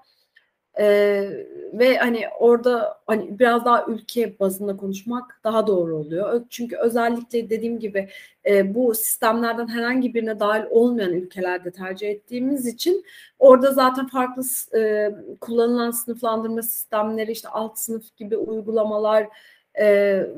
Ee, 0.80 1.48
ve 1.74 1.98
hani 1.98 2.26
orada 2.40 3.02
hani 3.08 3.40
biraz 3.40 3.66
daha 3.66 3.86
ülke 3.86 4.40
bazında 4.40 4.78
konuşmak 4.78 5.40
daha 5.44 5.68
doğru 5.68 5.96
oluyor. 5.96 6.44
Çünkü 6.50 6.76
özellikle 6.78 7.50
dediğim 7.50 7.80
gibi 7.80 8.10
e, 8.46 8.76
bu 8.76 8.96
sistemlerden 8.96 9.68
herhangi 9.68 10.14
birine 10.14 10.40
dahil 10.40 10.64
olmayan 10.70 11.14
ülkelerde 11.14 11.72
tercih 11.72 12.10
ettiğimiz 12.10 12.68
için 12.68 13.06
orada 13.40 13.72
zaten 13.72 14.08
farklı 14.08 14.44
e, 14.78 15.12
kullanılan 15.42 15.92
sınıflandırma 15.92 16.62
sistemleri 16.62 17.32
işte 17.32 17.50
alt 17.50 17.80
sınıf 17.80 18.18
gibi 18.18 18.38
uygulamalar 18.38 19.28
e, 19.76 19.86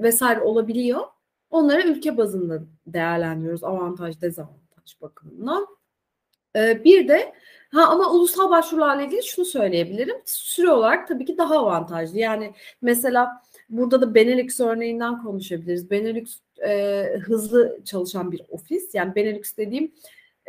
vesaire 0.02 0.40
olabiliyor. 0.42 1.02
Onları 1.52 1.88
ülke 1.88 2.18
bazında 2.18 2.64
değerlendiriyoruz 2.88 3.64
avantaj 3.64 4.22
dezavantaj 4.22 5.02
bakımından. 5.02 5.68
Ee, 6.56 6.84
bir 6.84 7.08
de 7.08 7.34
ha 7.72 7.88
ama 7.88 8.12
ulusal 8.12 8.50
başvurularla 8.50 9.02
ilgili 9.02 9.24
şunu 9.24 9.46
söyleyebilirim. 9.46 10.16
Süre 10.26 10.72
olarak 10.72 11.08
tabii 11.08 11.26
ki 11.26 11.38
daha 11.38 11.58
avantajlı. 11.58 12.20
Yani 12.20 12.54
mesela 12.82 13.42
burada 13.70 14.02
da 14.02 14.16
Benelux 14.16 14.60
örneğinden 14.60 15.24
konuşabiliriz. 15.24 15.92
Benelux 15.92 16.40
e, 16.66 17.04
hızlı 17.26 17.80
çalışan 17.86 18.32
bir 18.32 18.42
ofis. 18.50 18.96
Yani 18.96 19.16
Benelux 19.16 19.58
dediğim 19.58 19.92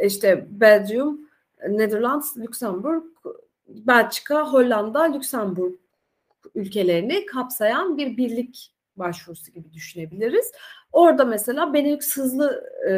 işte 0.05 0.47
Belgium, 0.51 1.21
Netherlands, 1.69 2.37
Luxemburg, 2.37 3.05
Belçika, 3.69 4.53
Hollanda, 4.53 5.03
Lüksemburg 5.03 5.75
ülkelerini 6.55 7.27
kapsayan 7.27 7.97
bir 7.97 8.17
birlik 8.17 8.75
başvurusu 8.97 9.53
gibi 9.53 9.73
düşünebiliriz. 9.73 10.53
Orada 10.93 11.25
mesela 11.25 11.75
Benelux 11.75 12.17
hızlı 12.17 12.65
e, 12.89 12.93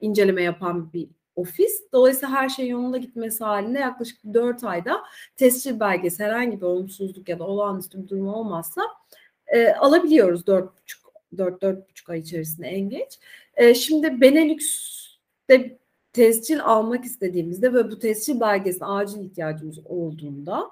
inceleme 0.00 0.42
yapan 0.42 0.92
bir 0.92 1.08
ofis. 1.36 1.82
Dolayısıyla 1.92 2.34
her 2.34 2.48
şey 2.48 2.68
yolunda 2.68 2.98
gitmesi 2.98 3.44
halinde 3.44 3.78
yaklaşık 3.78 4.18
4 4.34 4.64
ayda 4.64 5.02
tescil 5.36 5.80
belgesi 5.80 6.24
herhangi 6.24 6.60
bir 6.60 6.66
olumsuzluk 6.66 7.28
ya 7.28 7.38
da 7.38 7.44
olağanüstü 7.44 8.02
bir 8.02 8.08
durum 8.08 8.28
olmazsa 8.28 8.82
e, 9.46 9.72
alabiliyoruz 9.72 10.42
4,5 10.42 10.68
4-4,5 11.36 12.12
ay 12.12 12.18
içerisinde 12.18 12.66
en 12.68 12.88
geç. 12.88 13.18
E, 13.56 13.74
şimdi 13.74 14.20
Benelux'te 14.20 15.78
tescil 16.12 16.64
almak 16.64 17.04
istediğimizde 17.04 17.74
ve 17.74 17.90
bu 17.90 17.98
tescil 17.98 18.40
belgesine 18.40 18.88
acil 18.88 19.24
ihtiyacımız 19.24 19.78
olduğunda 19.84 20.70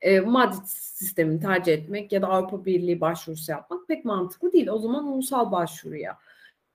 e, 0.00 0.20
Madrid 0.20 0.66
sistemini 0.66 1.40
tercih 1.40 1.72
etmek 1.72 2.12
ya 2.12 2.22
da 2.22 2.28
Avrupa 2.28 2.64
Birliği 2.64 3.00
başvurusu 3.00 3.52
yapmak 3.52 3.88
pek 3.88 4.04
mantıklı 4.04 4.52
değil. 4.52 4.68
O 4.68 4.78
zaman 4.78 5.06
ulusal 5.06 5.52
başvuruya 5.52 6.18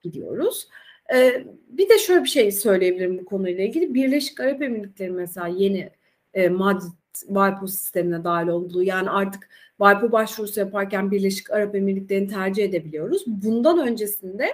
gidiyoruz. 0.02 0.68
E, 1.12 1.44
bir 1.68 1.88
de 1.88 1.98
şöyle 1.98 2.24
bir 2.24 2.28
şey 2.28 2.52
söyleyebilirim 2.52 3.18
bu 3.18 3.24
konuyla 3.24 3.64
ilgili. 3.64 3.94
Birleşik 3.94 4.40
Arap 4.40 4.62
Emirlikleri 4.62 5.10
mesela 5.10 5.46
yeni 5.46 5.90
e, 6.34 6.48
Madrid 6.48 6.92
WIPO 7.14 7.66
sistemine 7.66 8.24
dahil 8.24 8.48
olduğu 8.48 8.82
yani 8.82 9.10
artık 9.10 9.48
WIPO 9.78 10.12
başvurusu 10.12 10.60
yaparken 10.60 11.10
Birleşik 11.10 11.50
Arap 11.50 11.74
Emirlikleri'ni 11.74 12.28
tercih 12.28 12.64
edebiliyoruz. 12.64 13.24
Bundan 13.26 13.88
öncesinde 13.88 14.46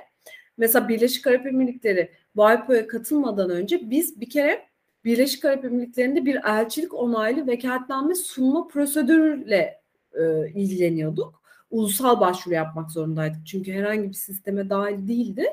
mesela 0.57 0.89
Birleşik 0.89 1.27
Arap 1.27 1.47
Emirlikleri 1.47 2.11
WIPO'ya 2.37 2.87
katılmadan 2.87 3.51
önce 3.51 3.91
biz 3.91 4.21
bir 4.21 4.31
kere 4.31 4.69
Birleşik 5.05 5.45
Arap 5.45 5.65
Emirlikleri'nde 5.65 6.27
bir 6.27 6.37
elçilik 6.45 6.95
onaylı 6.95 7.47
vekaletname 7.47 8.15
sunma 8.15 8.69
prosedürüyle 8.69 9.81
e, 10.13 10.51
ilgileniyorduk. 10.55 11.43
Ulusal 11.71 12.21
başvuru 12.21 12.55
yapmak 12.55 12.91
zorundaydık. 12.91 13.47
Çünkü 13.47 13.73
herhangi 13.73 14.09
bir 14.09 14.15
sisteme 14.15 14.71
dahil 14.71 15.09
değildi. 15.09 15.45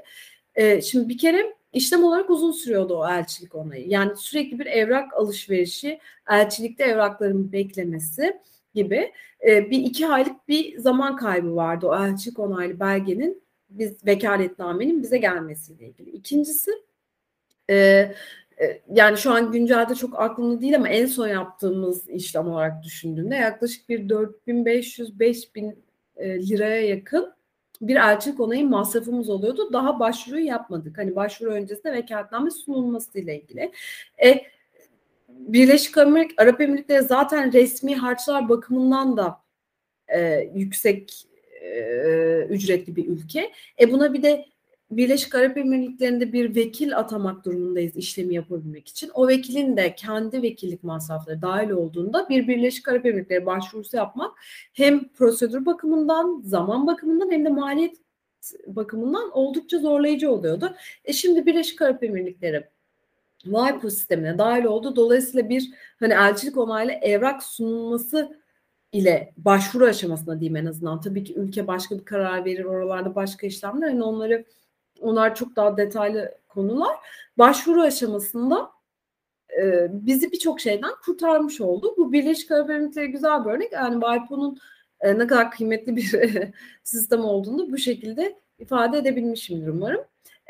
E, 0.56 0.82
şimdi 0.82 1.10
bir 1.10 1.18
kere 1.18 1.56
işlem 1.74 2.04
olarak 2.04 2.30
uzun 2.30 2.52
sürüyordu 2.52 2.98
o 2.98 3.08
elçilik 3.08 3.56
onayı. 3.56 3.89
Yani 3.89 4.15
sürekli 4.18 4.60
bir 4.60 4.65
evrak 4.65 5.13
alışverişi, 5.13 6.00
elçilikte 6.30 6.84
evrakların 6.84 7.52
beklemesi 7.52 8.41
gibi 8.74 9.12
e, 9.48 9.70
bir 9.70 9.80
iki 9.80 10.08
aylık 10.08 10.48
bir 10.48 10.80
zaman 10.80 11.15
kaybı 11.15 11.56
vardı 11.56 11.88
o 11.88 11.96
elçilik 11.96 12.39
onaylı 12.39 12.80
belgenin 12.80 13.44
biz 13.70 14.06
vekaletnamenin 14.06 15.04
bize 15.04 15.18
gelmesiyle 15.18 15.88
ilgili. 15.88 16.10
İkincisi 16.10 16.72
e, 17.70 18.12
ee, 18.62 18.82
yani 18.94 19.18
şu 19.18 19.32
an 19.32 19.52
güncelde 19.52 19.96
çok 19.96 20.20
aklımda 20.20 20.62
değil 20.62 20.76
ama 20.76 20.89
en 20.89 21.06
son 21.06 21.28
yaptığımız 21.28 22.10
işlem 22.10 22.48
olarak 22.48 22.84
düşündüğümde 22.84 23.36
yaklaşık 23.36 23.89
bir 23.89 24.10
4500-5000 24.10 25.76
e, 26.15 26.50
liraya 26.50 26.82
yakın 26.82 27.35
bir 27.81 27.95
elçilik 27.95 28.39
onayı 28.39 28.65
masrafımız 28.65 29.29
oluyordu. 29.29 29.73
Daha 29.73 29.99
başvuruyu 29.99 30.45
yapmadık. 30.45 30.97
Hani 30.97 31.15
başvuru 31.15 31.51
öncesinde 31.51 31.93
vekaletname 31.93 32.51
sunulması 32.51 33.19
ile 33.19 33.41
ilgili. 33.41 33.71
E, 34.23 34.45
Birleşik 35.29 35.97
Amerik, 35.97 36.31
Arap 36.38 36.61
Emirlikleri 36.61 37.03
zaten 37.03 37.53
resmi 37.53 37.95
harçlar 37.95 38.49
bakımından 38.49 39.17
da 39.17 39.41
e, 40.07 40.49
yüksek 40.55 41.27
e, 41.61 42.47
ücretli 42.49 42.95
bir 42.95 43.07
ülke. 43.07 43.51
E 43.79 43.91
buna 43.91 44.13
bir 44.13 44.23
de 44.23 44.45
Birleşik 44.91 45.36
Arap 45.36 45.58
Emirlikleri'nde 45.58 46.34
bir 46.34 46.56
vekil 46.56 46.98
atamak 46.98 47.45
durumundayız 47.45 47.95
işlemi 47.95 48.36
yapabilmek 48.36 48.88
için. 48.88 49.12
O 49.13 49.28
vekilin 49.28 49.78
de 49.78 49.95
kendi 49.95 50.41
vekillik 50.41 50.84
masrafları 50.84 51.41
dahil 51.41 51.69
olduğunda 51.69 52.30
bir 52.30 52.48
Birleşik 52.48 52.88
Arap 52.88 53.06
Emirlikleri 53.06 53.45
başvurusu 53.45 53.98
yapmak 53.98 54.32
hem 54.74 55.08
prosedür 55.10 55.65
bakımından, 55.65 56.41
zaman 56.43 56.88
bakımından 56.88 57.32
hem 57.32 57.45
de 57.45 57.50
maliyet 57.50 57.95
bakımından 58.67 59.32
oldukça 59.32 59.80
zorlayıcı 59.80 60.32
oluyordu. 60.32 60.76
E 61.06 61.13
şimdi 61.13 61.45
Birleşik 61.45 61.82
Arap 61.82 62.04
Emirlikleri 62.04 62.63
WIPO 63.43 63.89
sistemine 63.89 64.38
dahil 64.38 64.63
oldu. 64.63 64.95
Dolayısıyla 64.95 65.50
bir 65.50 65.71
hani 66.00 66.13
elçilik 66.13 66.58
onaylı 66.58 66.91
evrak 66.91 67.43
sunulması 67.43 68.39
ile 68.91 69.34
başvuru 69.38 69.86
aşamasında 69.86 70.39
diyeyim 70.39 70.56
en 70.56 70.65
azından. 70.65 71.02
Tabii 71.02 71.24
ki 71.24 71.34
ülke 71.36 71.67
başka 71.67 72.00
bir 72.00 72.06
karar 72.06 72.45
verir, 72.45 72.63
oralarda 72.63 73.15
başka 73.15 73.48
işlemler. 73.48 73.88
Yani 73.88 74.04
onları 74.04 74.45
onlar 75.01 75.36
çok 75.36 75.55
daha 75.55 75.77
detaylı 75.77 76.38
konular. 76.47 76.95
Başvuru 77.38 77.81
aşamasında 77.81 78.71
e, 79.62 79.88
bizi 79.91 80.31
birçok 80.31 80.60
şeyden 80.60 80.91
kurtarmış 81.05 81.62
oldu. 81.62 81.93
Bu 81.97 82.13
Birleşik 82.13 82.51
Arap 82.51 82.69
Emirlikleri 82.69 83.08
güzel 83.08 83.45
bir 83.45 83.49
örnek. 83.49 83.71
Yani 83.71 84.01
WIPO'nun 84.01 84.58
e, 85.01 85.19
ne 85.19 85.27
kadar 85.27 85.51
kıymetli 85.51 85.95
bir 85.95 86.13
sistem 86.84 87.25
olduğunu 87.25 87.71
bu 87.71 87.77
şekilde 87.77 88.39
ifade 88.60 88.97
edebilmişimdir 88.97 89.67
umarım. 89.67 90.01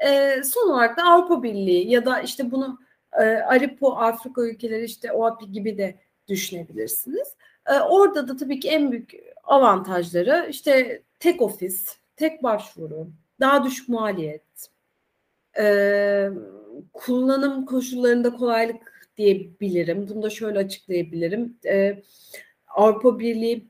E, 0.07 0.43
son 0.43 0.69
olarak 0.69 0.97
da 0.97 1.03
Avrupa 1.03 1.43
Birliği 1.43 1.89
ya 1.89 2.05
da 2.05 2.21
işte 2.21 2.51
bunu 2.51 2.79
e, 3.13 3.23
ARIPO, 3.23 3.95
Afrika 3.95 4.41
ülkeleri 4.41 4.83
işte 4.83 5.11
OAPI 5.11 5.51
gibi 5.51 5.77
de 5.77 5.95
düşünebilirsiniz. 6.27 7.35
E, 7.67 7.79
orada 7.79 8.27
da 8.27 8.37
tabii 8.37 8.59
ki 8.59 8.69
en 8.69 8.91
büyük 8.91 9.13
avantajları 9.43 10.47
işte 10.49 11.01
tek 11.19 11.41
ofis, 11.41 11.97
tek 12.15 12.43
başvuru, 12.43 13.07
daha 13.39 13.63
düşük 13.63 13.89
maliyet, 13.89 14.69
e, 15.59 16.29
kullanım 16.93 17.65
koşullarında 17.65 18.33
kolaylık 18.33 19.09
diyebilirim. 19.17 20.07
Bunu 20.09 20.23
da 20.23 20.29
şöyle 20.29 20.59
açıklayabilirim. 20.59 21.57
E, 21.65 22.03
Avrupa 22.67 23.19
Birliği 23.19 23.67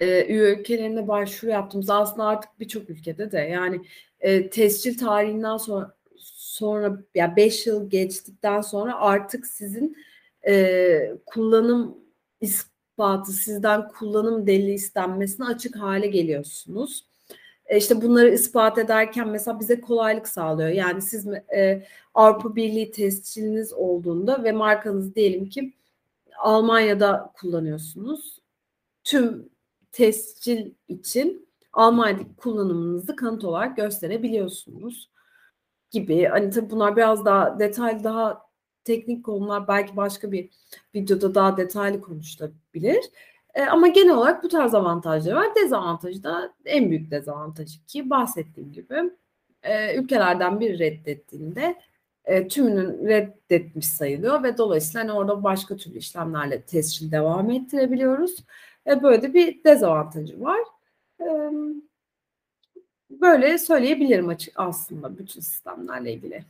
e, 0.00 0.26
üye 0.26 0.54
ülkelerine 0.54 1.08
başvuru 1.08 1.50
yaptığımız 1.50 1.90
aslında 1.90 2.24
artık 2.24 2.60
birçok 2.60 2.90
ülkede 2.90 3.32
de 3.32 3.38
yani 3.38 3.80
e, 4.20 4.50
tescil 4.50 4.98
tarihinden 4.98 5.56
sonra 5.56 5.94
sonra 6.16 7.02
yani 7.14 7.36
5 7.36 7.66
yıl 7.66 7.90
geçtikten 7.90 8.60
sonra 8.60 9.00
artık 9.00 9.46
sizin 9.46 9.96
e, 10.46 11.12
kullanım 11.26 11.98
ispatı 12.40 13.32
sizden 13.32 13.88
kullanım 13.88 14.46
delili 14.46 14.72
istenmesine 14.72 15.46
açık 15.46 15.76
hale 15.76 16.06
geliyorsunuz. 16.06 17.11
E, 17.72 17.76
işte 17.76 18.02
bunları 18.02 18.34
ispat 18.34 18.78
ederken 18.78 19.28
mesela 19.28 19.60
bize 19.60 19.80
kolaylık 19.80 20.28
sağlıyor. 20.28 20.68
Yani 20.68 21.02
siz 21.02 21.26
e, 21.28 21.86
Avrupa 22.14 22.56
Birliği 22.56 22.90
tesciliniz 22.90 23.72
olduğunda 23.72 24.44
ve 24.44 24.52
markanız 24.52 25.14
diyelim 25.14 25.48
ki 25.48 25.72
Almanya'da 26.38 27.32
kullanıyorsunuz. 27.40 28.38
Tüm 29.04 29.48
tescil 29.92 30.70
için 30.88 31.48
Almanya'daki 31.72 32.36
kullanımınızı 32.36 33.16
kanıt 33.16 33.44
olarak 33.44 33.76
gösterebiliyorsunuz 33.76 35.10
gibi. 35.90 36.24
Hani 36.24 36.50
tabii 36.50 36.70
bunlar 36.70 36.96
biraz 36.96 37.24
daha 37.24 37.58
detaylı, 37.58 38.04
daha 38.04 38.42
teknik 38.84 39.24
konular 39.24 39.68
belki 39.68 39.96
başka 39.96 40.32
bir 40.32 40.50
videoda 40.94 41.34
daha 41.34 41.56
detaylı 41.56 42.00
konuşulabilir. 42.00 43.04
E, 43.54 43.62
ama 43.62 43.88
genel 43.88 44.14
olarak 44.14 44.44
bu 44.44 44.48
tarz 44.48 44.74
avantajları 44.74 45.36
var. 45.36 45.54
Dezavantajı 45.54 46.22
da 46.22 46.52
en 46.64 46.90
büyük 46.90 47.10
dezavantajı 47.10 47.86
ki 47.86 48.10
bahsettiğim 48.10 48.72
gibi 48.72 49.10
e, 49.62 49.96
ülkelerden 49.96 50.60
biri 50.60 50.78
reddettiğinde 50.78 51.76
e, 52.24 52.48
tümünün 52.48 53.06
reddetmiş 53.06 53.86
sayılıyor 53.86 54.42
ve 54.42 54.58
dolayısıyla 54.58 55.00
hani 55.00 55.12
orada 55.12 55.44
başka 55.44 55.76
türlü 55.76 55.98
işlemlerle 55.98 56.62
tescil 56.62 57.12
devam 57.12 57.50
ettirebiliyoruz. 57.50 58.44
E, 58.86 59.02
böyle 59.02 59.22
de 59.22 59.34
bir 59.34 59.64
dezavantajı 59.64 60.40
var. 60.40 60.60
E, 61.20 61.26
böyle 63.10 63.58
söyleyebilirim 63.58 64.28
açık 64.28 64.54
aslında 64.56 65.18
bütün 65.18 65.40
sistemlerle 65.40 66.12
ilgili. 66.12 66.44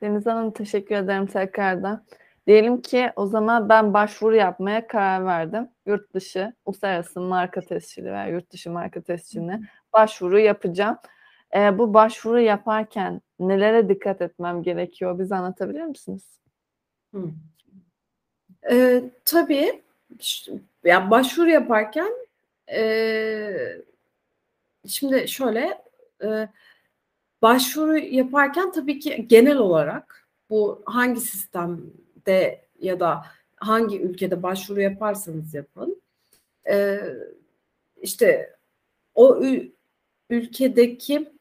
Deniz 0.00 0.26
Hanım 0.26 0.50
teşekkür 0.50 0.94
ederim 0.94 1.26
tekrardan. 1.26 2.02
Diyelim 2.46 2.82
ki 2.82 3.10
o 3.16 3.26
zaman 3.26 3.68
ben 3.68 3.94
başvuru 3.94 4.36
yapmaya 4.36 4.86
karar 4.86 5.24
verdim. 5.24 5.68
Yurt 5.86 6.14
dışı, 6.14 6.54
uluslararası 6.66 7.20
marka 7.20 7.60
tescili 7.60 8.06
veya 8.06 8.26
yurt 8.26 8.50
dışı 8.52 8.70
marka 8.70 9.00
tesciline 9.00 9.60
başvuru 9.92 10.38
yapacağım. 10.38 10.98
Ee, 11.54 11.78
bu 11.78 11.94
başvuru 11.94 12.40
yaparken 12.40 13.20
nelere 13.40 13.88
dikkat 13.88 14.22
etmem 14.22 14.62
gerekiyor? 14.62 15.18
Bize 15.18 15.34
anlatabilir 15.34 15.82
misiniz? 15.82 16.38
Hı. 17.14 17.30
Ee, 18.70 19.02
tabii. 19.24 19.82
Ya 20.84 21.10
başvuru 21.10 21.50
yaparken 21.50 22.12
e, 22.72 23.82
şimdi 24.86 25.28
şöyle 25.28 25.82
e, 26.24 26.48
başvuru 27.42 27.98
yaparken 27.98 28.72
tabii 28.72 28.98
ki 28.98 29.28
genel 29.28 29.56
olarak 29.56 30.28
bu 30.50 30.82
hangi 30.86 31.20
sistemde 32.26 32.60
ya 32.80 33.00
da 33.00 33.22
hangi 33.56 34.00
ülkede 34.00 34.42
başvuru 34.42 34.80
yaparsanız 34.80 35.54
yapın 35.54 36.02
e, 36.70 37.00
işte 38.02 38.56
o 39.14 39.42
ülkedeki 40.30 41.32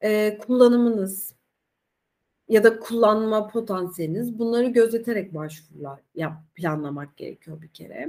e, 0.00 0.38
kullanımınız 0.38 1.34
ya 2.48 2.64
da 2.64 2.80
kullanma 2.80 3.48
potansiyeliniz 3.48 4.38
bunları 4.38 4.66
gözeterek 4.66 5.34
başvurular 5.34 6.00
yap, 6.14 6.32
planlamak 6.54 7.16
gerekiyor 7.16 7.62
bir 7.62 7.68
kere. 7.68 8.08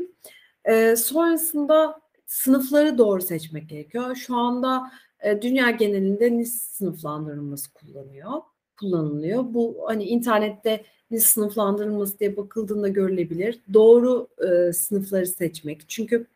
E, 0.66 0.96
sonrasında 0.96 2.02
sınıfları 2.26 2.98
doğru 2.98 3.22
seçmek 3.22 3.70
gerekiyor. 3.70 4.16
Şu 4.16 4.36
anda 4.36 4.92
e, 5.20 5.42
dünya 5.42 5.72
genelinde 5.72 6.38
NIS 6.38 6.62
sınıflandırılması 6.62 7.74
kullanıyor, 7.74 8.32
kullanılıyor. 8.80 9.44
Bu 9.54 9.86
hani 9.88 10.04
internette 10.04 10.86
NIS 11.12 11.26
sınıflandırılması 11.26 12.20
diye 12.20 12.38
bakıldığında 12.38 12.88
görülebilir. 12.88 13.60
Doğru 13.74 14.28
e, 14.48 14.74
sınıfları 14.74 15.28
seçmek. 15.28 15.90
Çünkü 15.90 16.28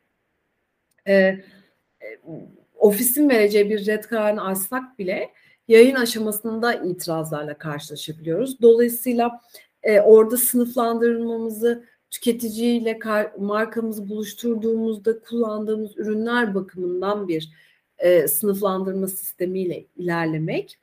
e, 1.05 1.13
e, 1.13 1.41
ofisin 2.75 3.29
vereceği 3.29 3.69
bir 3.69 3.85
red 3.85 4.03
kararını 4.03 4.47
alsak 4.47 4.99
bile 4.99 5.29
yayın 5.67 5.95
aşamasında 5.95 6.73
itirazlarla 6.73 7.57
karşılaşabiliyoruz. 7.57 8.61
Dolayısıyla 8.61 9.41
e, 9.83 9.99
orada 9.99 10.37
sınıflandırmamızı 10.37 11.85
tüketiciyle 12.09 12.99
markamızı 13.39 14.09
buluşturduğumuzda 14.09 15.19
kullandığımız 15.19 15.97
ürünler 15.97 16.55
bakımından 16.55 17.27
bir 17.27 17.49
e, 17.97 18.27
sınıflandırma 18.27 19.07
sistemiyle 19.07 19.85
ilerlemek 19.95 20.77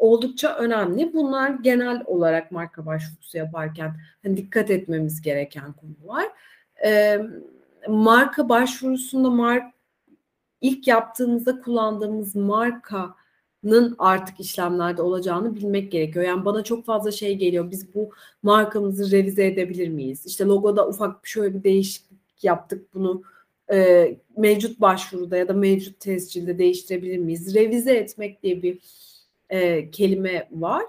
oldukça 0.00 0.56
önemli. 0.56 1.12
Bunlar 1.12 1.50
genel 1.50 2.02
olarak 2.06 2.52
marka 2.52 2.86
başvurusu 2.86 3.38
yaparken 3.38 3.96
hani 4.22 4.36
dikkat 4.36 4.70
etmemiz 4.70 5.22
gereken 5.22 5.72
konular. 5.72 6.26
E, 6.84 7.20
marka 7.88 8.48
başvurusunda 8.48 9.30
mark 9.30 9.74
ilk 10.60 10.88
yaptığımızda 10.88 11.60
kullandığımız 11.60 12.36
markanın 12.36 13.96
artık 13.98 14.40
işlemlerde 14.40 15.02
olacağını 15.02 15.56
bilmek 15.56 15.92
gerekiyor. 15.92 16.24
Yani 16.24 16.44
bana 16.44 16.64
çok 16.64 16.84
fazla 16.84 17.10
şey 17.10 17.36
geliyor. 17.36 17.70
Biz 17.70 17.94
bu 17.94 18.10
markamızı 18.42 19.10
revize 19.10 19.46
edebilir 19.46 19.88
miyiz? 19.88 20.26
İşte 20.26 20.44
logoda 20.44 20.88
ufak 20.88 21.26
şöyle 21.26 21.54
bir 21.54 21.64
değişiklik 21.64 22.44
yaptık. 22.44 22.94
Bunu 22.94 23.22
e, 23.72 24.08
mevcut 24.36 24.80
başvuruda 24.80 25.36
ya 25.36 25.48
da 25.48 25.52
mevcut 25.52 26.00
tescilde 26.00 26.58
değiştirebilir 26.58 27.18
miyiz? 27.18 27.54
Revize 27.54 27.92
etmek 27.92 28.42
diye 28.42 28.62
bir 28.62 28.78
e, 29.50 29.90
kelime 29.90 30.48
var. 30.50 30.82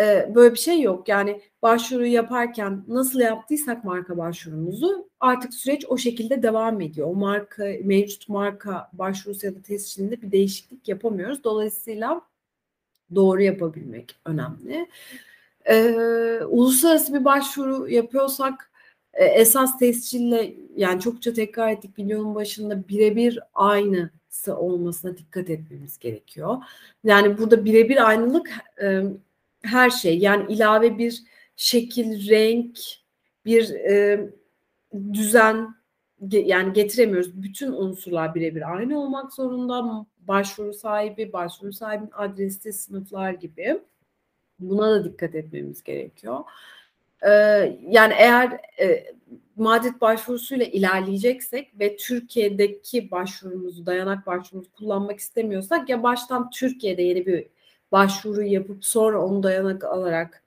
E, 0.00 0.32
böyle 0.34 0.54
bir 0.54 0.58
şey 0.58 0.80
yok. 0.80 1.08
Yani 1.08 1.40
başvuru 1.62 2.06
yaparken 2.06 2.84
nasıl 2.88 3.20
yaptıysak 3.20 3.84
marka 3.84 4.18
başvurumuzu 4.18 5.08
artık 5.20 5.54
süreç 5.54 5.84
o 5.88 5.98
şekilde 5.98 6.42
devam 6.42 6.80
ediyor. 6.80 7.08
O 7.08 7.14
marka 7.14 7.64
mevcut 7.84 8.28
marka 8.28 8.90
başvurusu 8.92 9.46
ya 9.46 9.54
da 9.54 9.62
tescilinde 9.62 10.22
bir 10.22 10.32
değişiklik 10.32 10.88
yapamıyoruz. 10.88 11.44
Dolayısıyla 11.44 12.22
doğru 13.14 13.42
yapabilmek 13.42 14.16
önemli. 14.26 14.86
Ee, 15.64 16.40
uluslararası 16.48 17.14
bir 17.14 17.24
başvuru 17.24 17.88
yapıyorsak 17.88 18.72
e, 19.14 19.24
esas 19.24 19.78
tescille 19.78 20.54
yani 20.76 21.00
çokça 21.00 21.32
tekrar 21.32 21.72
ettik 21.72 21.98
videonun 21.98 22.34
başında 22.34 22.88
birebir 22.88 23.38
aynısı 23.54 24.21
olmasına 24.48 25.16
dikkat 25.16 25.50
etmemiz 25.50 25.98
gerekiyor. 25.98 26.56
Yani 27.04 27.38
burada 27.38 27.64
birebir 27.64 28.08
aynılık 28.08 28.50
e, 28.82 29.02
her 29.62 29.90
şey 29.90 30.18
yani 30.18 30.52
ilave 30.52 30.98
bir 30.98 31.22
şekil, 31.56 32.28
renk, 32.28 32.78
bir 33.44 33.70
e, 33.70 34.20
düzen 35.12 35.74
yani 36.30 36.72
getiremiyoruz. 36.72 37.42
Bütün 37.42 37.72
unsurlar 37.72 38.34
birebir 38.34 38.74
aynı 38.76 39.00
olmak 39.00 39.32
zorunda. 39.32 40.06
Başvuru 40.18 40.74
sahibi, 40.74 41.32
başvuru 41.32 41.72
sahibinin 41.72 42.10
adresi, 42.12 42.72
sınıflar 42.72 43.32
gibi. 43.32 43.80
Buna 44.58 44.90
da 44.90 45.04
dikkat 45.04 45.34
etmemiz 45.34 45.82
gerekiyor. 45.82 46.40
Ee, 47.26 47.30
yani 47.88 48.14
eğer 48.18 48.60
e, 48.80 49.14
madet 49.56 50.00
başvurusuyla 50.00 50.66
ilerleyeceksek 50.66 51.80
ve 51.80 51.96
Türkiye'deki 51.96 53.10
başvurumuzu, 53.10 53.86
dayanak 53.86 54.26
başvurumuzu 54.26 54.72
kullanmak 54.72 55.18
istemiyorsak 55.20 55.88
ya 55.88 56.02
baştan 56.02 56.50
Türkiye'de 56.50 57.02
yeni 57.02 57.26
bir 57.26 57.46
başvuru 57.92 58.42
yapıp 58.42 58.84
sonra 58.84 59.24
onu 59.24 59.42
dayanak 59.42 59.84
alarak 59.84 60.42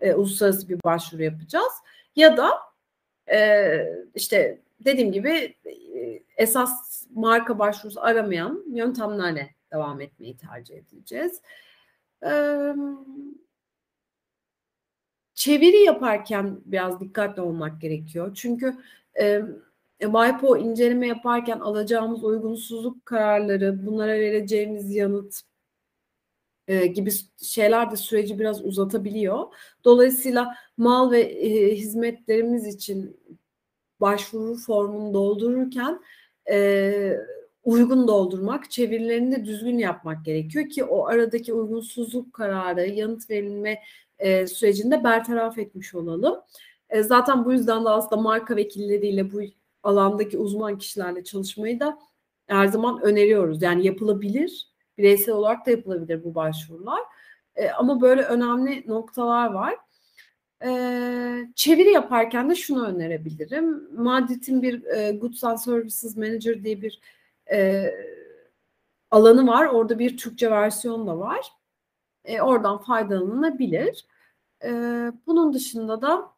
e, 0.00 0.14
uluslararası 0.14 0.68
bir 0.68 0.78
başvuru 0.84 1.22
yapacağız. 1.22 1.72
Ya 2.16 2.36
da 2.36 2.50
e, 3.32 3.68
işte 4.14 4.58
dediğim 4.84 5.12
gibi 5.12 5.54
e, 5.66 6.22
esas 6.36 7.02
marka 7.14 7.58
başvurusu 7.58 8.00
aramayan 8.00 8.64
yöntemlerle 8.72 9.54
devam 9.72 10.00
etmeyi 10.00 10.36
tercih 10.36 10.76
edeceğiz. 10.76 11.40
Ee, 12.24 12.74
çeviri 15.38 15.76
yaparken 15.76 16.60
biraz 16.64 17.00
dikkatli 17.00 17.42
olmak 17.42 17.80
gerekiyor. 17.80 18.34
Çünkü 18.34 18.76
e, 19.20 19.42
WIPO 20.00 20.56
inceleme 20.56 21.06
yaparken 21.06 21.60
alacağımız 21.60 22.24
uygunsuzluk 22.24 23.06
kararları, 23.06 23.86
bunlara 23.86 24.12
vereceğimiz 24.12 24.94
yanıt 24.94 25.40
e, 26.68 26.86
gibi 26.86 27.10
şeyler 27.42 27.90
de 27.90 27.96
süreci 27.96 28.38
biraz 28.38 28.64
uzatabiliyor. 28.64 29.46
Dolayısıyla 29.84 30.54
mal 30.76 31.10
ve 31.10 31.20
e, 31.20 31.76
hizmetlerimiz 31.76 32.66
için 32.66 33.20
başvuru 34.00 34.54
formunu 34.54 35.14
doldururken 35.14 36.00
e, 36.50 37.16
uygun 37.64 38.08
doldurmak, 38.08 38.70
çevirilerini 38.70 39.36
de 39.36 39.44
düzgün 39.44 39.78
yapmak 39.78 40.24
gerekiyor 40.24 40.68
ki 40.68 40.84
o 40.84 41.06
aradaki 41.06 41.52
uygunsuzluk 41.52 42.32
kararı, 42.32 42.86
yanıt 42.86 43.30
verilme 43.30 43.78
e, 44.18 44.46
sürecinde 44.46 45.04
bertaraf 45.04 45.58
etmiş 45.58 45.94
olalım. 45.94 46.40
E, 46.90 47.02
zaten 47.02 47.44
bu 47.44 47.52
yüzden 47.52 47.84
de 47.84 47.88
aslında 47.88 48.22
marka 48.22 48.56
vekilleriyle 48.56 49.32
bu 49.32 49.40
alandaki 49.82 50.38
uzman 50.38 50.78
kişilerle 50.78 51.24
çalışmayı 51.24 51.80
da 51.80 51.98
her 52.46 52.66
zaman 52.66 53.02
öneriyoruz. 53.02 53.62
Yani 53.62 53.86
yapılabilir, 53.86 54.68
bireysel 54.98 55.34
olarak 55.34 55.66
da 55.66 55.70
yapılabilir 55.70 56.24
bu 56.24 56.34
başvurular. 56.34 57.00
E, 57.56 57.70
ama 57.70 58.00
böyle 58.00 58.22
önemli 58.22 58.84
noktalar 58.86 59.52
var. 59.52 59.76
E, 60.64 60.70
çeviri 61.54 61.90
yaparken 61.90 62.50
de 62.50 62.54
şunu 62.54 62.86
önerebilirim. 62.86 63.88
Madrid'in 64.02 64.62
bir 64.62 64.84
e, 64.84 65.10
Goods 65.12 65.44
and 65.44 65.58
Services 65.58 66.16
Manager 66.16 66.64
diye 66.64 66.82
bir 66.82 67.00
e, 67.52 67.90
alanı 69.10 69.46
var. 69.46 69.66
Orada 69.66 69.98
bir 69.98 70.16
Türkçe 70.16 70.50
versiyon 70.50 71.06
da 71.06 71.18
var. 71.18 71.46
E, 72.28 72.42
oradan 72.42 72.78
faydalanılabilir. 72.78 74.06
E, 74.64 74.70
bunun 75.26 75.52
dışında 75.54 76.02
da 76.02 76.32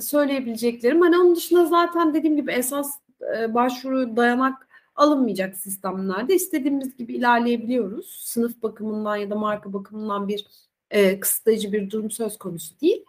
söyleyebileceklerim. 0.00 1.00
Hani 1.00 1.18
onun 1.18 1.36
dışında 1.36 1.66
zaten 1.66 2.14
dediğim 2.14 2.36
gibi 2.36 2.52
esas 2.52 3.00
e, 3.36 3.54
başvuru 3.54 4.16
dayanak 4.16 4.68
alınmayacak 4.96 5.56
sistemlerde 5.56 6.34
istediğimiz 6.34 6.96
gibi 6.96 7.14
ilerleyebiliyoruz. 7.16 8.06
Sınıf 8.24 8.62
bakımından 8.62 9.16
ya 9.16 9.30
da 9.30 9.34
marka 9.34 9.72
bakımından 9.72 10.28
bir 10.28 10.46
e, 10.90 11.20
kısıtlayıcı 11.20 11.72
bir 11.72 11.90
durum 11.90 12.10
söz 12.10 12.38
konusu 12.38 12.80
değil. 12.80 13.04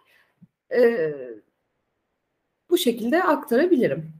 E, 0.74 1.12
bu 2.70 2.78
şekilde 2.78 3.24
aktarabilirim. 3.24 4.12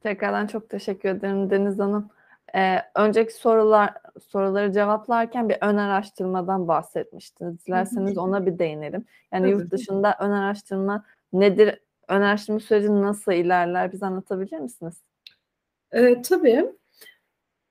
Tekrardan 0.00 0.46
çok 0.46 0.70
teşekkür 0.70 1.08
ederim 1.08 1.50
Deniz 1.50 1.78
Hanım. 1.78 2.10
Ee, 2.54 2.78
önceki 2.94 3.34
sorular 3.34 3.94
soruları 4.28 4.72
cevaplarken 4.72 5.48
bir 5.48 5.56
ön 5.60 5.76
araştırmadan 5.76 6.68
bahsetmiştiniz. 6.68 7.66
Dilerseniz 7.66 8.18
ona 8.18 8.46
bir 8.46 8.58
değinelim. 8.58 9.04
Yani 9.32 9.42
Tabii. 9.42 9.50
yurt 9.50 9.70
dışında 9.70 10.16
ön 10.20 10.30
araştırma 10.30 11.04
nedir? 11.32 11.78
Ön 12.08 12.20
araştırma 12.20 12.60
süreci 12.60 13.02
nasıl 13.02 13.32
ilerler? 13.32 13.92
Bize 13.92 14.06
anlatabilir 14.06 14.58
misiniz? 14.58 15.02
E, 15.92 16.22
tabii. 16.22 16.72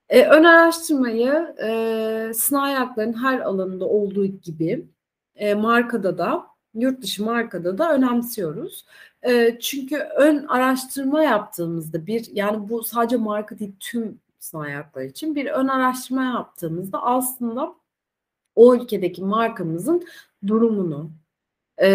E, 0.10 0.24
ön 0.26 0.44
araştırmayı 0.44 1.56
e, 1.64 2.32
sınai 2.34 2.74
hakların 2.74 3.24
her 3.24 3.40
alanında 3.40 3.86
olduğu 3.86 4.26
gibi 4.26 4.88
e, 5.36 5.54
markada 5.54 6.18
da 6.18 6.48
yurt 6.74 7.02
dışı 7.02 7.26
markada 7.26 7.78
da 7.78 7.94
önemsiyoruz. 7.94 8.86
E, 9.28 9.60
çünkü 9.60 9.98
ön 9.98 10.46
araştırma 10.48 11.24
yaptığımızda 11.24 12.06
bir 12.06 12.28
yani 12.34 12.70
bu 12.70 12.84
sadece 12.84 13.18
marka 13.18 13.60
değil 13.60 13.76
tüm 13.80 14.20
sınai 14.48 14.74
haklar 14.74 15.04
için 15.04 15.36
bir 15.36 15.46
ön 15.46 15.68
araştırma 15.68 16.24
yaptığımızda 16.24 17.04
aslında 17.04 17.76
o 18.56 18.76
ülkedeki 18.76 19.24
markamızın 19.24 20.08
durumunu, 20.48 21.12
e, 21.82 21.90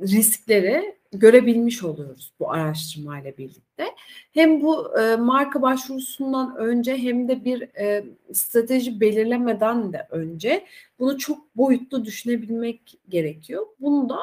riskleri 0.00 0.96
görebilmiş 1.12 1.84
oluyoruz 1.84 2.32
bu 2.40 2.50
araştırmayla 2.50 3.36
birlikte. 3.38 3.86
Hem 4.32 4.60
bu 4.62 4.98
e, 5.00 5.16
marka 5.16 5.62
başvurusundan 5.62 6.56
önce 6.56 6.96
hem 6.98 7.28
de 7.28 7.44
bir 7.44 7.62
e, 7.62 8.04
strateji 8.32 9.00
belirlemeden 9.00 9.92
de 9.92 10.06
önce 10.10 10.66
bunu 10.98 11.18
çok 11.18 11.56
boyutlu 11.56 12.04
düşünebilmek 12.04 12.98
gerekiyor. 13.08 13.66
Bunu 13.80 14.08
da 14.08 14.18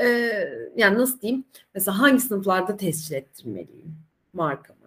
e, 0.00 0.06
yani 0.76 0.98
nasıl 0.98 1.20
diyeyim 1.20 1.44
mesela 1.74 1.98
hangi 1.98 2.20
sınıflarda 2.20 2.76
tescil 2.76 3.14
ettirmeliyim 3.14 3.96
markamı? 4.32 4.81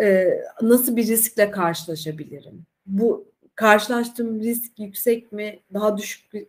E, 0.00 0.28
nasıl 0.62 0.96
bir 0.96 1.06
riskle 1.06 1.50
karşılaşabilirim? 1.50 2.66
Bu 2.86 3.32
karşılaştığım 3.54 4.40
risk 4.40 4.78
yüksek 4.78 5.32
mi? 5.32 5.60
Daha 5.74 5.98
düşük 5.98 6.32
bir 6.32 6.46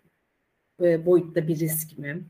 e, 0.81 1.05
boyutta 1.05 1.47
bir 1.47 1.59
risk 1.59 1.97
mi? 1.97 2.23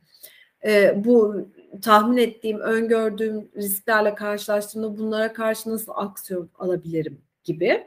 E, 0.65 1.03
bu 1.05 1.47
tahmin 1.81 2.17
ettiğim, 2.17 2.59
öngördüğüm 2.59 3.49
risklerle 3.55 4.15
karşılaştığımda 4.15 4.97
bunlara 4.97 5.33
karşı 5.33 5.69
nasıl 5.69 5.91
aksiyon 5.95 6.49
alabilirim 6.59 7.21
gibi 7.43 7.85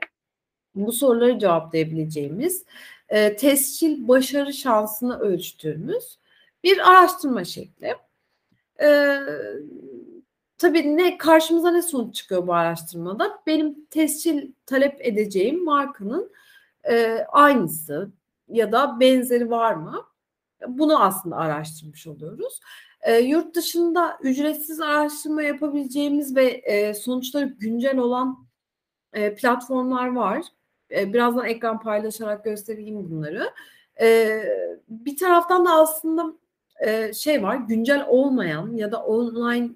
bu 0.74 0.92
soruları 0.92 1.38
cevaplayabileceğimiz 1.38 2.64
e, 3.08 3.36
tescil 3.36 4.08
başarı 4.08 4.52
şansını 4.52 5.18
ölçtüğümüz 5.18 6.18
bir 6.64 6.90
araştırma 6.90 7.44
şekli. 7.44 7.94
E, 8.82 9.18
tabii 10.58 10.96
ne 10.96 11.18
karşımıza 11.18 11.70
ne 11.70 11.82
sonuç 11.82 12.14
çıkıyor 12.14 12.46
bu 12.46 12.54
araştırmada? 12.54 13.42
Benim 13.46 13.84
tescil 13.84 14.52
talep 14.66 15.06
edeceğim 15.06 15.64
markanın 15.64 16.32
e, 16.88 17.26
aynısı 17.28 18.10
ya 18.48 18.72
da 18.72 19.00
benzeri 19.00 19.50
var 19.50 19.74
mı? 19.74 20.02
Bunu 20.68 21.02
aslında 21.02 21.36
araştırmış 21.36 22.06
oluyoruz. 22.06 22.60
E, 23.02 23.18
yurt 23.18 23.54
dışında 23.54 24.18
ücretsiz 24.22 24.80
araştırma 24.80 25.42
yapabileceğimiz 25.42 26.36
ve 26.36 26.44
e, 26.44 26.94
sonuçları 26.94 27.44
güncel 27.44 27.98
olan 27.98 28.46
e, 29.12 29.34
platformlar 29.34 30.14
var. 30.14 30.42
E, 30.90 31.12
birazdan 31.12 31.46
ekran 31.46 31.80
paylaşarak 31.80 32.44
göstereyim 32.44 33.10
bunları. 33.10 33.50
E, 34.00 34.42
bir 34.88 35.16
taraftan 35.16 35.66
da 35.66 35.70
aslında 35.72 36.32
e, 36.80 37.12
şey 37.12 37.42
var, 37.42 37.56
güncel 37.56 38.06
olmayan 38.08 38.76
ya 38.76 38.92
da 38.92 39.04
online 39.04 39.70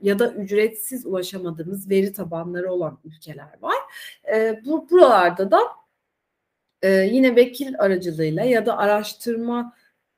ya 0.00 0.18
da 0.18 0.32
ücretsiz 0.32 1.06
ulaşamadığımız 1.06 1.90
veri 1.90 2.12
tabanları 2.12 2.72
olan 2.72 2.98
ülkeler 3.04 3.58
var. 3.60 3.76
E, 4.34 4.60
bu 4.66 4.90
buralarda 4.90 5.50
da 5.50 5.60
e, 6.82 6.90
yine 6.90 7.36
vekil 7.36 7.74
aracılığıyla 7.78 8.44
ya 8.44 8.66
da 8.66 8.78
araştırma 8.78 9.72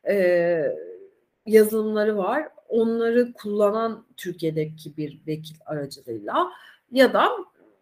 e, 0.08 0.64
yazılımları 1.46 2.16
var. 2.16 2.48
Onları 2.68 3.32
kullanan 3.32 4.06
Türkiye'deki 4.16 4.96
bir 4.96 5.20
vekil 5.26 5.56
aracılığıyla 5.66 6.50
ya 6.92 7.12
da 7.12 7.28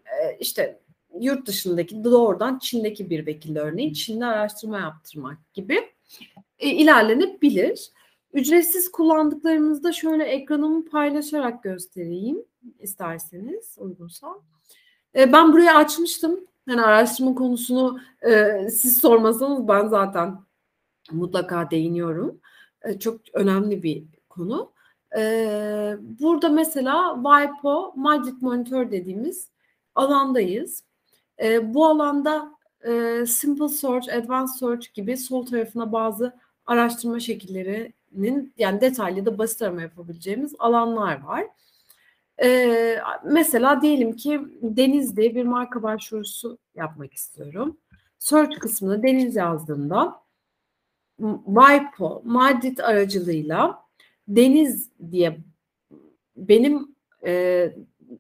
e, 0.07 0.37
işte 0.41 0.81
yurt 1.21 1.47
dışındaki 1.47 2.05
doğrudan 2.05 2.59
Çin'deki 2.59 3.11
bir 3.11 3.27
vekil 3.27 3.57
örneğin 3.57 3.93
Çin'de 3.93 4.25
araştırma 4.25 4.79
yaptırmak 4.79 5.55
gibi 5.55 5.91
e, 6.59 6.69
ilerlenebilir. 6.69 7.91
Ücretsiz 8.33 8.91
kullandıklarımızda 8.91 9.93
şöyle 9.93 10.25
ekranımı 10.25 10.85
paylaşarak 10.85 11.63
göstereyim 11.63 12.45
isterseniz 12.79 13.77
uygunsa. 13.79 14.35
E, 15.15 15.33
ben 15.33 15.53
buraya 15.53 15.77
açmıştım. 15.77 16.41
Yani 16.67 16.83
araştırma 16.83 17.35
konusunu 17.35 18.01
e, 18.23 18.69
siz 18.71 19.01
sormasanız 19.01 19.69
ben 19.69 19.89
zaten 19.89 20.39
mutlaka 21.13 21.71
değiniyorum. 21.71 22.41
E, 22.83 22.99
çok 22.99 23.21
önemli 23.33 23.83
bir 23.83 24.05
konu. 24.29 24.73
Burada 26.21 26.49
mesela 26.49 27.15
WIPO, 27.15 27.93
Magic 27.97 28.35
Monitor 28.41 28.91
dediğimiz 28.91 29.51
alandayız. 29.95 30.85
Bu 31.63 31.87
alanda 31.87 32.53
Simple 33.27 33.69
Search, 33.69 34.15
Advanced 34.15 34.55
Search 34.55 34.95
gibi 34.95 35.17
sol 35.17 35.47
tarafına 35.47 35.93
bazı 35.93 36.37
araştırma 36.67 37.21
şekillerinin 37.21 37.95
yani 38.59 38.81
detaylı 38.81 39.27
da 39.27 39.39
basit 39.39 39.63
arama 39.63 39.83
yapabileceğimiz 39.83 40.55
alanlar 40.59 41.23
var. 41.23 41.47
Ee, 42.43 42.99
mesela 43.25 43.83
diyelim 43.83 44.13
ki 44.13 44.41
Deniz'de 44.63 45.35
bir 45.35 45.45
marka 45.45 45.83
başvurusu 45.83 46.59
yapmak 46.75 47.15
istiyorum. 47.15 47.77
Search 48.19 48.59
kısmına 48.59 49.03
Deniz 49.03 49.37
yazdığımda 49.37 50.21
WIPO, 51.47 52.23
Madrid 52.25 52.79
aracılığıyla 52.79 53.83
Deniz 54.29 54.91
diye 55.11 55.39
benim 56.37 56.95
e, 57.27 57.73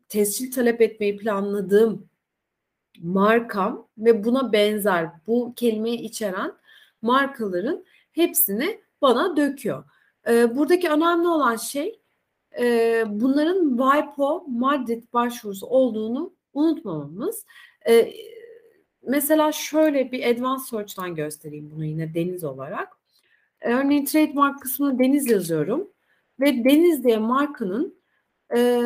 tescil 0.09 0.53
talep 0.53 0.80
etmeyi 0.80 1.16
planladığım 1.16 2.09
markam 3.01 3.89
ve 3.99 4.24
buna 4.24 4.53
benzer 4.53 5.11
bu 5.26 5.53
kelimeyi 5.57 5.99
içeren 5.99 6.53
markaların 7.03 7.84
hepsini 8.12 8.80
bana 9.03 9.36
döküyor. 9.36 9.84
E, 10.28 10.57
buradaki 10.57 10.88
önemli 10.88 11.28
olan 11.28 11.57
şey 11.57 12.01
e, 12.59 13.05
bunların 13.07 13.76
WIPO 13.76 14.44
Madrid 14.49 15.05
başvurusu 15.12 15.66
olduğunu 15.66 16.32
unutmamamız. 16.53 17.46
E, 17.88 18.12
mesela 19.03 19.53
şöyle 19.53 20.12
bir 20.12 20.24
Advanced 20.24 20.64
Search'tan 20.70 21.14
göstereyim 21.14 21.70
bunu 21.74 21.84
yine 21.84 22.14
deniz 22.14 22.44
olarak. 22.44 22.99
Örneğin 23.61 24.05
trademark 24.05 24.62
kısmına 24.62 24.99
deniz 24.99 25.30
yazıyorum 25.30 25.90
ve 26.40 26.64
deniz 26.64 27.05
diye 27.05 27.18
markanın 27.18 27.99
e, 28.57 28.80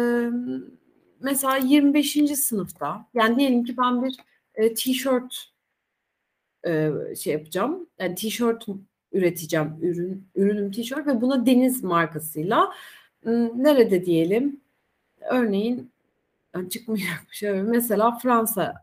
mesela 1.20 1.56
25. 1.56 2.12
sınıfta 2.38 3.08
yani 3.14 3.38
diyelim 3.38 3.64
ki 3.64 3.76
ben 3.76 4.04
bir 4.04 4.16
e, 4.54 4.74
t-shirt 4.74 5.34
e, 6.66 6.90
şey 7.16 7.32
yapacağım. 7.32 7.86
Yani 7.98 8.14
t-shirt 8.14 8.66
üreteceğim. 9.12 9.76
Ürün, 9.82 10.28
ürünüm 10.34 10.70
tişört 10.72 11.06
ve 11.06 11.20
buna 11.20 11.46
deniz 11.46 11.84
markasıyla 11.84 12.72
nerede 13.54 14.06
diyelim? 14.06 14.60
Örneğin 15.30 15.90
çıkmayacak 16.70 17.26
bir 17.30 17.36
şey. 17.36 17.52
Mesela 17.52 18.18
Fransa 18.18 18.74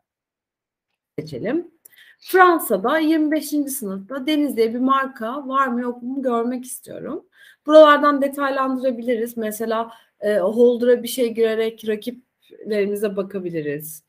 seçelim. 1.19 1.71
Fransa'da 2.19 2.99
25. 2.99 3.49
sınıfta 3.49 4.27
Deniz 4.27 4.57
diye 4.57 4.73
bir 4.73 4.79
marka 4.79 5.47
var 5.47 5.67
mı 5.67 5.81
yok 5.81 6.03
mu 6.03 6.21
görmek 6.21 6.65
istiyorum. 6.65 7.25
Buralardan 7.65 8.21
detaylandırabiliriz. 8.21 9.37
Mesela 9.37 9.91
e, 10.21 10.37
holder'a 10.37 11.03
bir 11.03 11.07
şey 11.07 11.33
girerek 11.33 11.87
rakiplerimize 11.87 13.15
bakabiliriz 13.15 14.03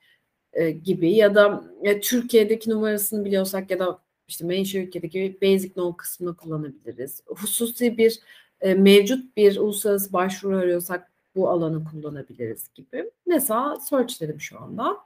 e, 0.53 0.71
gibi 0.71 1.13
ya 1.13 1.35
da 1.35 1.65
e, 1.83 2.01
Türkiye'deki 2.01 2.71
numarasını 2.71 3.25
biliyorsak 3.25 3.71
ya 3.71 3.79
da 3.79 3.99
işte 4.31 4.47
menşe 4.47 4.83
ülkedeki 4.83 5.39
basic 5.43 5.73
no 5.77 5.97
kısmını 5.97 6.37
kullanabiliriz. 6.37 7.23
Hususi 7.27 7.99
bir 7.99 8.21
e, 8.61 8.75
mevcut 8.75 9.37
bir 9.37 9.57
uluslararası 9.57 10.13
başvuru 10.13 10.57
arıyorsak 10.57 11.13
bu 11.35 11.49
alanı 11.49 11.85
kullanabiliriz 11.85 12.69
gibi. 12.75 13.11
Mesela 13.27 13.81
search 13.81 14.21
dedim 14.21 14.41
şu 14.41 14.61
anda. 14.61 14.97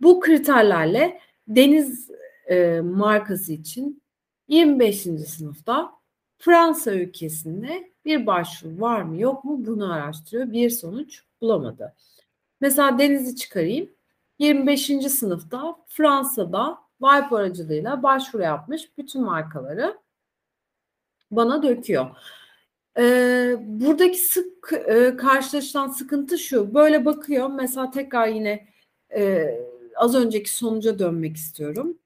Bu 0.00 0.20
kriterlerle 0.20 1.20
deniz 1.48 2.10
e, 2.50 2.80
markası 2.80 3.52
için 3.52 4.02
25. 4.48 5.00
sınıfta 5.02 5.92
Fransa 6.38 6.92
ülkesinde 6.92 7.92
bir 8.04 8.26
başvuru 8.26 8.80
var 8.80 9.02
mı 9.02 9.20
yok 9.20 9.44
mu 9.44 9.66
bunu 9.66 9.92
araştırıyor. 9.92 10.52
Bir 10.52 10.70
sonuç 10.70 11.22
bulamadı. 11.40 11.94
Mesela 12.60 12.98
denizi 12.98 13.36
çıkarayım. 13.36 13.90
25. 14.38 14.86
sınıfta 15.08 15.76
Fransa'da 15.86 16.78
Vibe 17.02 17.36
aracılığıyla 17.36 18.02
başvuru 18.02 18.42
yapmış 18.42 18.98
bütün 18.98 19.22
markaları 19.22 19.98
bana 21.30 21.62
döküyor. 21.62 22.06
Ee, 22.98 23.56
buradaki 23.58 24.18
sık 24.18 24.72
e, 24.72 25.16
karşılaşılan 25.16 25.88
sıkıntı 25.88 26.38
şu. 26.38 26.74
Böyle 26.74 27.04
bakıyor. 27.04 27.50
Mesela 27.50 27.90
tekrar 27.90 28.26
yine 28.26 28.68
e, 29.14 29.50
az 29.96 30.14
önceki 30.14 30.54
sonuca 30.54 30.98
dönmek 30.98 31.36
istiyorum. 31.36 31.98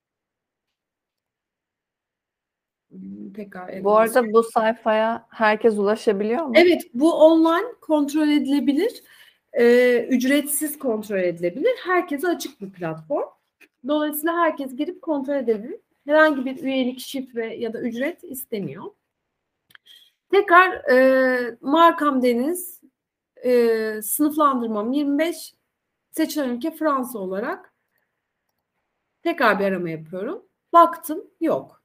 Tekrar 3.35 3.85
bu 3.85 3.97
arada 3.97 4.33
bu 4.33 4.43
sayfaya 4.43 5.27
herkes 5.31 5.79
ulaşabiliyor 5.79 6.45
mu? 6.45 6.53
Evet, 6.57 6.83
bu 6.95 7.15
online 7.15 7.73
kontrol 7.81 8.29
edilebilir. 8.29 9.03
E, 9.53 9.99
ücretsiz 10.11 10.79
kontrol 10.79 11.19
edilebilir. 11.19 11.73
Herkese 11.85 12.29
açık 12.29 12.61
bir 12.61 12.71
platform. 12.71 13.36
Dolayısıyla 13.89 14.37
herkes 14.37 14.77
girip 14.77 15.03
kontrol 15.03 15.35
edebilir. 15.35 15.81
Herhangi 16.07 16.45
bir 16.45 16.63
üyelik, 16.63 17.01
şifre 17.01 17.57
ya 17.57 17.73
da 17.73 17.81
ücret 17.81 18.25
istemiyor. 18.25 18.85
Tekrar 20.33 20.91
e, 20.91 21.57
markam 21.61 22.23
Deniz, 22.23 22.81
e, 23.45 24.03
sınıflandırmam 24.03 24.93
25, 24.93 25.55
seçilen 26.11 26.49
ülke 26.49 26.71
Fransa 26.71 27.19
olarak 27.19 27.75
tekrar 29.23 29.59
bir 29.61 29.65
arama 29.65 29.91
yapıyorum. 29.91 30.47
Baktım 30.73 31.25
yok. 31.41 31.83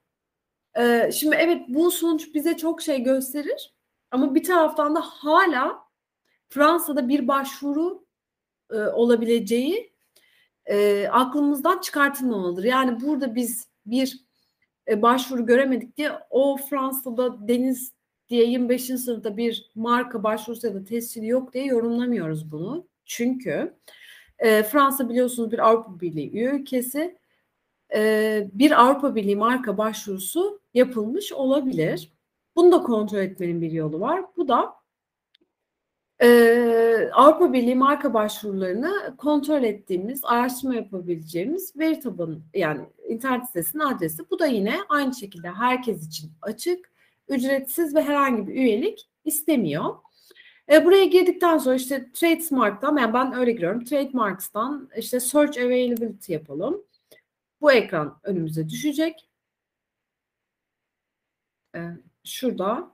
E, 0.78 1.12
şimdi 1.12 1.36
evet 1.36 1.64
bu 1.68 1.90
sonuç 1.90 2.34
bize 2.34 2.56
çok 2.56 2.82
şey 2.82 3.02
gösterir 3.02 3.74
ama 4.10 4.34
bir 4.34 4.44
taraftan 4.44 4.94
da 4.94 5.00
hala 5.00 5.84
Fransa'da 6.48 7.08
bir 7.08 7.28
başvuru 7.28 8.06
e, 8.70 8.76
olabileceği 8.76 9.91
e, 10.66 11.08
aklımızdan 11.08 11.80
çıkartılmamalıdır. 11.80 12.64
Yani 12.64 13.00
burada 13.00 13.34
biz 13.34 13.68
bir 13.86 14.24
e, 14.88 15.02
başvuru 15.02 15.46
göremedik 15.46 15.96
diye 15.96 16.12
o 16.30 16.56
Fransa'da 16.56 17.48
deniz 17.48 17.92
diye 18.28 18.46
25. 18.46 18.84
sınıfta 18.84 19.36
bir 19.36 19.70
marka 19.74 20.22
başvurusu 20.22 20.66
ya 20.66 20.74
da 20.74 20.84
tescili 20.84 21.26
yok 21.26 21.54
diye 21.54 21.64
yorumlamıyoruz 21.64 22.52
bunu. 22.52 22.86
Çünkü 23.04 23.74
e, 24.38 24.62
Fransa 24.62 25.08
biliyorsunuz 25.08 25.52
bir 25.52 25.58
Avrupa 25.58 26.00
Birliği 26.00 26.44
ülkesi. 26.44 27.18
E, 27.94 28.50
bir 28.52 28.82
Avrupa 28.82 29.14
Birliği 29.14 29.36
marka 29.36 29.78
başvurusu 29.78 30.60
yapılmış 30.74 31.32
olabilir. 31.32 32.12
Bunu 32.56 32.72
da 32.72 32.82
kontrol 32.82 33.18
etmenin 33.18 33.62
bir 33.62 33.70
yolu 33.70 34.00
var. 34.00 34.22
Bu 34.36 34.48
da 34.48 34.74
ee, 36.22 37.10
Avrupa 37.12 37.52
Birliği 37.52 37.74
marka 37.74 38.14
başvurularını 38.14 39.16
kontrol 39.18 39.62
ettiğimiz, 39.62 40.20
araştırma 40.24 40.74
yapabileceğimiz 40.74 41.76
veri 41.76 42.00
tabanı 42.00 42.40
yani 42.54 42.86
internet 43.08 43.46
sitesinin 43.46 43.82
adresi. 43.82 44.30
Bu 44.30 44.38
da 44.38 44.46
yine 44.46 44.76
aynı 44.88 45.14
şekilde 45.14 45.50
herkes 45.50 46.06
için 46.06 46.32
açık, 46.42 46.92
ücretsiz 47.28 47.94
ve 47.94 48.02
herhangi 48.02 48.46
bir 48.46 48.54
üyelik 48.54 49.08
istemiyor. 49.24 49.94
E, 50.72 50.84
buraya 50.84 51.04
girdikten 51.04 51.58
sonra 51.58 51.74
işte 51.74 52.12
Tradesmark'tan 52.12 52.96
yani 52.96 53.14
ben 53.14 53.34
öyle 53.34 53.52
giriyorum. 53.52 53.84
Trademarks'tan 53.84 54.90
işte 54.96 55.20
Search 55.20 55.58
Availability 55.58 56.32
yapalım. 56.32 56.82
Bu 57.60 57.72
ekran 57.72 58.18
önümüze 58.22 58.68
düşecek. 58.68 59.28
E, 61.76 61.80
şurada 62.24 62.91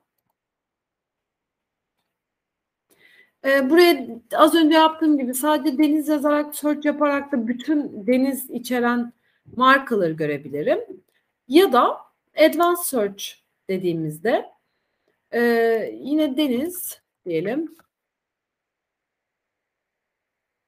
E, 3.44 3.70
buraya 3.70 4.08
az 4.34 4.54
önce 4.54 4.76
yaptığım 4.76 5.18
gibi 5.18 5.34
sadece 5.34 5.78
deniz 5.78 6.08
yazarak 6.08 6.56
search 6.56 6.86
yaparak 6.86 7.32
da 7.32 7.48
bütün 7.48 8.06
deniz 8.06 8.50
içeren 8.50 9.12
markaları 9.56 10.12
görebilirim. 10.12 10.80
Ya 11.48 11.72
da 11.72 11.98
advanced 12.36 12.84
search 12.84 13.24
dediğimizde 13.68 14.46
e, 15.34 15.40
yine 16.02 16.36
deniz 16.36 17.00
diyelim 17.26 17.76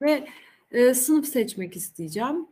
ve 0.03 0.29
e, 0.71 0.95
sınıf 0.95 1.27
seçmek 1.27 1.77
isteyeceğim. 1.77 2.49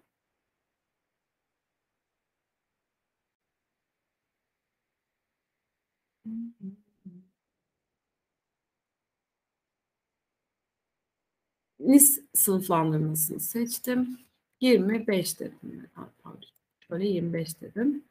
Nis 11.88 12.20
sınıflandırmasını 12.34 13.40
seçtim. 13.40 14.18
25 14.60 15.40
dedim. 15.40 15.88
Pardon. 16.22 16.40
Şöyle 16.88 17.08
25 17.08 17.60
dedim. 17.60 18.04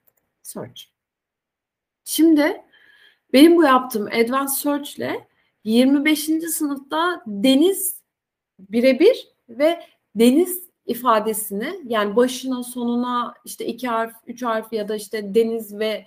Search. 0.44 0.82
Şimdi 2.04 2.62
benim 3.34 3.58
bu 3.58 3.64
yaptığım 3.64 4.08
Advanced 4.08 4.56
Search 4.56 4.98
ile 4.98 5.28
25. 5.64 6.20
sınıfta 6.50 7.24
deniz 7.28 8.02
birebir 8.60 9.28
ve 9.50 9.84
deniz 10.16 10.68
ifadesini 10.86 11.80
yani 11.84 12.16
başına 12.16 12.64
sonuna 12.64 13.34
işte 13.46 13.66
iki 13.66 13.88
harf, 13.88 14.14
üç 14.28 14.44
harf 14.44 14.74
ya 14.74 14.88
da 14.88 14.96
işte 14.96 15.36
deniz 15.36 15.80
ve 15.80 16.06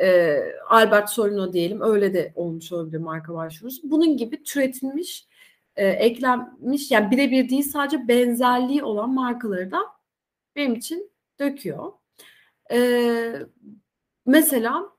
e, 0.00 0.38
Albert 0.68 1.10
Solino 1.10 1.52
diyelim 1.52 1.80
öyle 1.80 2.14
de 2.14 2.32
olmuş 2.34 2.72
olabilir 2.72 2.98
marka 2.98 3.34
başvurusu. 3.34 3.90
Bunun 3.90 4.16
gibi 4.16 4.42
türetilmiş 4.42 5.26
e, 5.76 5.86
eklenmiş 5.86 6.90
yani 6.90 7.10
birebir 7.10 7.48
değil 7.48 7.62
sadece 7.62 8.08
benzerliği 8.08 8.84
olan 8.84 9.10
markaları 9.10 9.70
da 9.70 9.80
benim 10.56 10.74
için 10.74 11.10
döküyor. 11.40 11.92
E, 12.72 13.42
mesela 14.26 14.92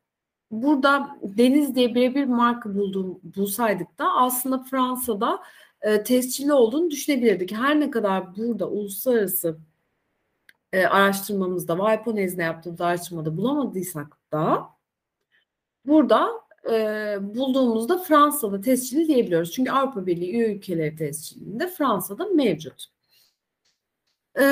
burada 0.52 1.18
Deniz 1.24 1.76
diye 1.76 1.96
birebir 1.96 2.26
marka 2.26 2.76
bulduğum, 2.76 3.20
bulsaydık 3.24 4.00
da 4.00 4.14
aslında 4.14 4.64
Fransa'da 4.64 5.44
e, 5.82 6.04
tescilli 6.04 6.54
olduğunu 6.54 6.92
düşünebilirdik. 6.92 7.52
Her 7.52 7.80
ne 7.80 7.92
kadar 7.92 8.36
burada 8.36 8.70
uluslararası 8.70 9.58
e, 10.74 10.86
araştırmamızda, 10.86 11.78
WIPO 11.78 12.16
nezdinde 12.16 12.44
yaptığımız 12.44 12.82
araştırmada 12.82 13.38
bulamadıysak 13.38 14.18
da 14.32 14.70
burada 15.86 16.43
e, 16.72 16.76
bulduğumuzda 17.22 17.98
Fransa'da 17.98 18.62
tescilli 18.62 19.08
diyebiliyoruz. 19.08 19.52
Çünkü 19.52 19.72
Avrupa 19.72 20.06
Birliği 20.06 20.32
üye 20.32 20.56
ülkeleri 20.56 20.96
tescilinde 20.96 21.68
Fransa'da 21.68 22.26
mevcut. 22.26 22.86
E, 24.40 24.44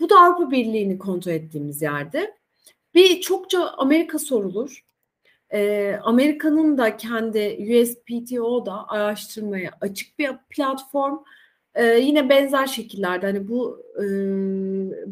bu 0.00 0.10
da 0.10 0.20
Avrupa 0.20 0.50
Birliği'ni 0.50 0.98
kontrol 0.98 1.32
ettiğimiz 1.32 1.82
yerde. 1.82 2.34
Bir 2.94 3.20
çokça 3.20 3.68
Amerika 3.68 4.18
sorulur. 4.18 4.84
E, 5.52 5.96
Amerika'nın 6.02 6.78
da 6.78 6.96
kendi 6.96 7.58
USPTO'da 7.82 8.88
araştırmaya 8.88 9.70
açık 9.80 10.18
bir 10.18 10.30
platform. 10.50 11.18
E, 11.74 11.84
yine 11.84 12.28
benzer 12.28 12.66
şekillerde 12.66 13.26
hani 13.26 13.48
bu 13.48 13.82
e, 13.96 14.04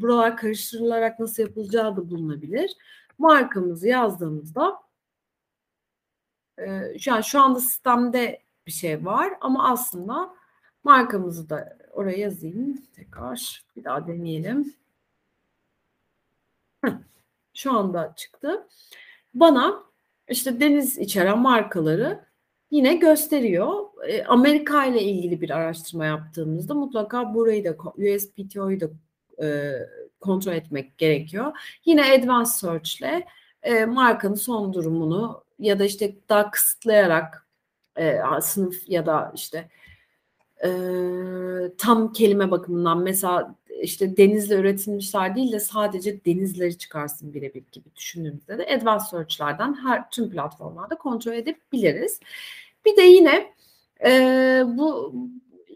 buralar 0.00 0.36
karıştırılarak 0.36 1.20
nasıl 1.20 1.42
yapılacağı 1.42 1.96
da 1.96 2.10
bulunabilir. 2.10 2.76
Markamızı 3.18 3.88
yazdığımızda 3.88 4.87
e, 6.66 6.98
şu 6.98 7.14
an 7.14 7.20
şu 7.20 7.40
anda 7.40 7.60
sistemde 7.60 8.42
bir 8.66 8.72
şey 8.72 9.04
var 9.04 9.32
ama 9.40 9.70
aslında 9.70 10.34
markamızı 10.84 11.50
da 11.50 11.78
oraya 11.92 12.18
yazayım 12.18 12.76
tekrar 12.96 13.64
bir 13.76 13.84
daha 13.84 14.06
deneyelim. 14.06 14.74
Şu 17.54 17.72
anda 17.72 18.14
çıktı. 18.16 18.66
Bana 19.34 19.82
işte 20.28 20.60
deniz 20.60 20.98
içeren 20.98 21.38
markaları 21.38 22.24
yine 22.70 22.94
gösteriyor. 22.94 23.84
E, 24.08 24.24
Amerika 24.24 24.84
ile 24.84 25.02
ilgili 25.02 25.40
bir 25.40 25.50
araştırma 25.50 26.06
yaptığımızda 26.06 26.74
mutlaka 26.74 27.34
burayı 27.34 27.64
da 27.64 27.76
USPTO'yu 27.96 28.80
da 28.80 28.86
e, 29.44 29.72
kontrol 30.20 30.52
etmek 30.52 30.98
gerekiyor. 30.98 31.52
Yine 31.84 32.12
Advanced 32.12 32.52
Search 32.52 32.98
ile 32.98 33.26
e, 33.62 33.84
markanın 33.84 34.34
son 34.34 34.72
durumunu 34.72 35.44
ya 35.58 35.78
da 35.78 35.84
işte 35.84 36.16
daha 36.28 36.50
kısıtlayarak 36.50 37.46
e, 37.96 38.20
sınıf 38.42 38.88
ya 38.88 39.06
da 39.06 39.32
işte 39.34 39.68
e, 40.64 40.70
tam 41.78 42.12
kelime 42.12 42.50
bakımından 42.50 42.98
mesela 42.98 43.54
işte 43.82 44.16
denizle 44.16 44.54
üretilmişler 44.54 45.36
değil 45.36 45.52
de 45.52 45.60
sadece 45.60 46.24
denizleri 46.24 46.78
çıkarsın 46.78 47.34
birebir 47.34 47.64
gibi 47.72 47.94
düşündüğümüzde 47.96 48.58
de 48.58 48.66
Advanced 48.66 49.06
Search'lerden 49.10 49.74
her 49.74 50.10
tüm 50.10 50.30
platformlarda 50.30 50.94
kontrol 50.94 51.32
edebiliriz. 51.32 52.20
Bir 52.86 52.96
de 52.96 53.02
yine 53.02 53.54
e, 54.04 54.10
bu 54.66 55.14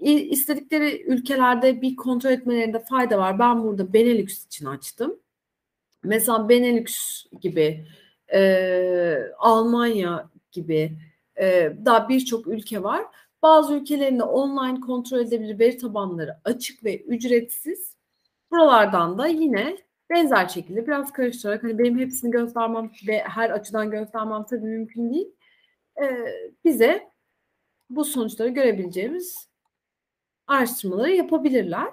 istedikleri 0.03 1.03
ülkelerde 1.03 1.83
bir 1.83 1.97
kontrol 1.97 2.31
etmelerinde 2.31 2.79
fayda 2.79 3.19
var. 3.19 3.39
Ben 3.39 3.63
burada 3.63 3.93
Benelux 3.93 4.47
için 4.47 4.67
açtım. 4.67 5.17
Mesela 6.05 6.49
Benelux 6.49 7.25
gibi, 7.41 7.87
e, 8.33 9.33
Almanya 9.39 10.31
gibi 10.53 10.99
e, 11.41 11.73
daha 11.85 12.09
birçok 12.09 12.47
ülke 12.47 12.83
var. 12.83 13.05
Bazı 13.43 13.75
ülkelerinde 13.75 14.23
online 14.23 14.81
kontrol 14.81 15.19
edebilir 15.19 15.59
veri 15.59 15.79
tabanları 15.79 16.37
açık 16.45 16.85
ve 16.85 17.03
ücretsiz. 17.03 17.97
Buralardan 18.51 19.19
da 19.19 19.27
yine 19.27 19.77
benzer 20.11 20.49
şekilde 20.49 20.87
biraz 20.87 21.13
karıştırarak 21.13 21.63
hani 21.63 21.79
benim 21.79 21.99
hepsini 21.99 22.31
göstermem 22.31 22.91
ve 23.09 23.19
her 23.19 23.51
açıdan 23.51 23.91
göstermem 23.91 24.45
tabii 24.45 24.67
mümkün 24.67 25.13
değil. 25.13 25.29
Ee, 26.03 26.27
bize 26.65 27.11
bu 27.91 28.05
sonuçları 28.05 28.49
görebileceğimiz 28.49 29.49
araştırmaları 30.47 31.11
yapabilirler. 31.11 31.89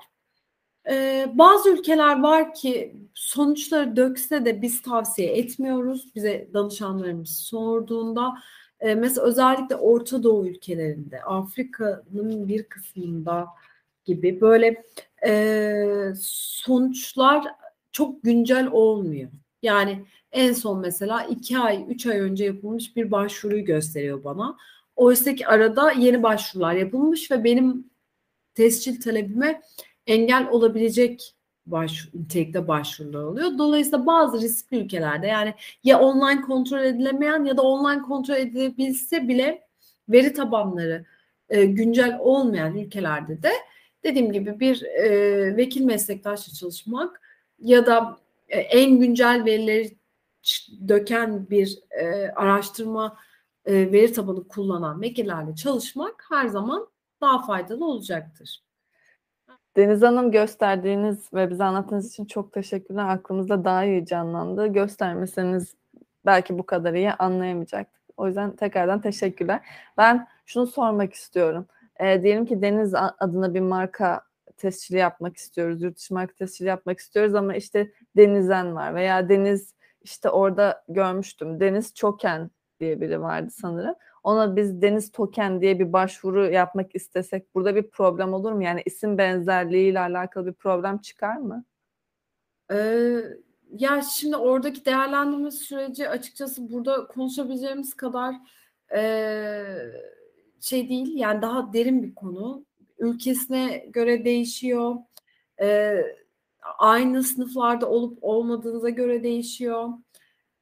Ee, 0.89 1.27
bazı 1.33 1.69
ülkeler 1.69 2.21
var 2.21 2.53
ki 2.53 2.95
sonuçları 3.13 3.95
dökse 3.95 4.45
de 4.45 4.61
biz 4.61 4.81
tavsiye 4.81 5.37
etmiyoruz. 5.37 6.15
Bize 6.15 6.49
danışanlarımız 6.53 7.29
sorduğunda 7.29 8.33
e, 8.79 8.95
mesela 8.95 9.27
özellikle 9.27 9.75
Orta 9.75 10.23
Doğu 10.23 10.47
ülkelerinde, 10.47 11.23
Afrika'nın 11.23 12.47
bir 12.47 12.63
kısmında 12.63 13.47
gibi 14.05 14.41
böyle 14.41 14.83
e, 15.27 16.13
sonuçlar 16.21 17.45
çok 17.91 18.23
güncel 18.23 18.67
olmuyor. 18.71 19.29
Yani 19.61 20.05
en 20.31 20.53
son 20.53 20.79
mesela 20.79 21.23
iki 21.23 21.59
ay, 21.59 21.85
üç 21.89 22.05
ay 22.05 22.19
önce 22.19 22.45
yapılmış 22.45 22.95
bir 22.95 23.11
başvuruyu 23.11 23.65
gösteriyor 23.65 24.23
bana. 24.23 24.57
Oysa 24.95 25.35
ki 25.35 25.47
arada 25.47 25.91
yeni 25.91 26.23
başvurular 26.23 26.73
yapılmış 26.73 27.31
ve 27.31 27.43
benim 27.43 27.89
tescil 28.55 29.01
talebime 29.01 29.61
engel 30.09 30.49
olabilecek 30.49 31.35
baş, 31.65 32.09
nitelikte 32.13 32.67
başvurular 32.67 33.23
oluyor. 33.23 33.57
Dolayısıyla 33.57 34.05
bazı 34.05 34.41
riskli 34.41 34.77
ülkelerde 34.77 35.27
yani 35.27 35.53
ya 35.83 35.99
online 35.99 36.41
kontrol 36.41 36.79
edilemeyen 36.79 37.45
ya 37.45 37.57
da 37.57 37.61
online 37.61 38.01
kontrol 38.01 38.35
edilebilse 38.35 39.27
bile 39.27 39.67
veri 40.09 40.33
tabanları 40.33 41.05
e, 41.49 41.65
güncel 41.65 42.17
olmayan 42.21 42.77
ülkelerde 42.77 43.43
de 43.43 43.51
dediğim 44.03 44.31
gibi 44.31 44.59
bir 44.59 44.83
e, 44.83 45.57
vekil 45.57 45.85
meslektaşla 45.85 46.53
çalışmak 46.53 47.21
ya 47.59 47.85
da 47.85 48.17
e, 48.47 48.59
en 48.59 48.99
güncel 48.99 49.45
verileri 49.45 49.97
döken 50.87 51.49
bir 51.49 51.79
e, 51.91 52.31
araştırma 52.35 53.17
e, 53.65 53.91
veri 53.91 54.13
tabanı 54.13 54.47
kullanan 54.47 55.01
vekillerle 55.01 55.55
çalışmak 55.55 56.25
her 56.29 56.47
zaman 56.47 56.87
daha 57.21 57.45
faydalı 57.45 57.85
olacaktır. 57.85 58.68
Deniz 59.77 60.01
Hanım 60.01 60.31
gösterdiğiniz 60.31 61.33
ve 61.33 61.49
bize 61.49 61.63
anlattığınız 61.63 62.09
için 62.09 62.25
çok 62.25 62.53
teşekkürler. 62.53 63.09
Aklımızda 63.09 63.65
daha 63.65 63.85
iyi 63.85 64.05
canlandı. 64.05 64.67
Göstermeseniz 64.67 65.75
belki 66.25 66.57
bu 66.57 66.65
kadar 66.65 66.93
iyi 66.93 67.11
anlayamayacaktık. 67.11 68.01
O 68.17 68.27
yüzden 68.27 68.55
tekrardan 68.55 69.01
teşekkürler. 69.01 69.61
Ben 69.97 70.27
şunu 70.45 70.67
sormak 70.67 71.13
istiyorum. 71.13 71.67
E, 71.99 72.23
diyelim 72.23 72.45
ki 72.45 72.61
Deniz 72.61 72.93
adına 72.95 73.53
bir 73.53 73.59
marka 73.59 74.21
tescili 74.57 74.97
yapmak 74.97 75.37
istiyoruz. 75.37 75.81
Yurt 75.81 75.97
dışı 75.97 76.13
marka 76.13 76.33
tescili 76.33 76.67
yapmak 76.67 76.99
istiyoruz 76.99 77.35
ama 77.35 77.55
işte 77.55 77.91
Deniz'en 78.17 78.75
var 78.75 78.95
veya 78.95 79.29
Deniz 79.29 79.73
işte 80.01 80.29
orada 80.29 80.83
görmüştüm. 80.89 81.59
Deniz 81.59 81.93
Çoken 81.93 82.51
diye 82.79 83.01
biri 83.01 83.21
vardı 83.21 83.49
sanırım 83.51 83.95
ona 84.29 84.55
biz 84.55 84.81
deniz 84.81 85.11
token 85.11 85.61
diye 85.61 85.79
bir 85.79 85.93
başvuru 85.93 86.51
yapmak 86.51 86.95
istesek 86.95 87.55
burada 87.55 87.75
bir 87.75 87.89
problem 87.89 88.33
olur 88.33 88.51
mu? 88.51 88.63
Yani 88.63 88.81
isim 88.85 89.17
benzerliği 89.17 89.91
ile 89.91 89.99
alakalı 89.99 90.45
bir 90.45 90.53
problem 90.53 90.97
çıkar 90.97 91.37
mı? 91.37 91.63
Ee, 92.71 93.19
ya 93.71 94.01
şimdi 94.01 94.37
oradaki 94.37 94.85
değerlendirme 94.85 95.51
süreci 95.51 96.09
açıkçası 96.09 96.71
burada 96.71 97.07
konuşabileceğimiz 97.07 97.93
kadar 97.93 98.35
e, 98.95 99.63
şey 100.61 100.89
değil. 100.89 101.11
Yani 101.15 101.41
daha 101.41 101.73
derin 101.73 102.03
bir 102.03 102.15
konu. 102.15 102.65
Ülkesine 102.99 103.77
göre 103.77 104.25
değişiyor. 104.25 104.95
E, 105.61 105.97
aynı 106.77 107.23
sınıflarda 107.23 107.89
olup 107.89 108.17
olmadığınıza 108.21 108.89
göre 108.89 109.23
değişiyor. 109.23 109.89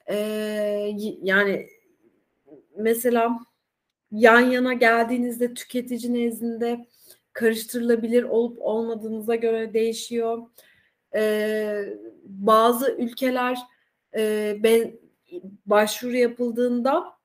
E, 0.10 0.16
yani 1.22 1.68
mesela 2.78 3.40
yan 4.12 4.40
yana 4.40 4.74
geldiğinizde 4.74 5.54
tüketici 5.54 6.14
nezdinde 6.14 6.88
karıştırılabilir 7.34 8.24
olup 8.24 8.58
olmadığınıza 8.62 9.36
göre 9.36 9.74
değişiyor. 9.74 10.42
Ee, 11.16 11.84
bazı 12.24 12.92
ülkeler 12.92 13.58
e, 14.16 14.56
ben, 14.64 15.00
başvuru 15.66 16.16
yapıldığında 16.16 17.18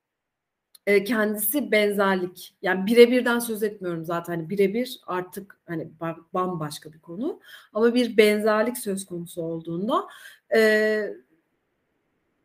e, 0.87 1.05
kendisi 1.05 1.72
benzerlik 1.72 2.57
yani 2.62 2.87
birebirden 2.87 3.39
söz 3.39 3.62
etmiyorum 3.62 4.05
zaten 4.05 4.37
hani 4.37 4.51
birebir 4.51 5.01
artık 5.07 5.61
hani 5.66 5.91
bambaşka 6.35 6.93
bir 6.93 7.01
konu 7.01 7.41
ama 7.72 7.95
bir 7.95 8.16
benzerlik 8.16 8.78
söz 8.78 9.07
konusu 9.07 9.43
olduğunda 9.43 10.07
e, 10.55 11.03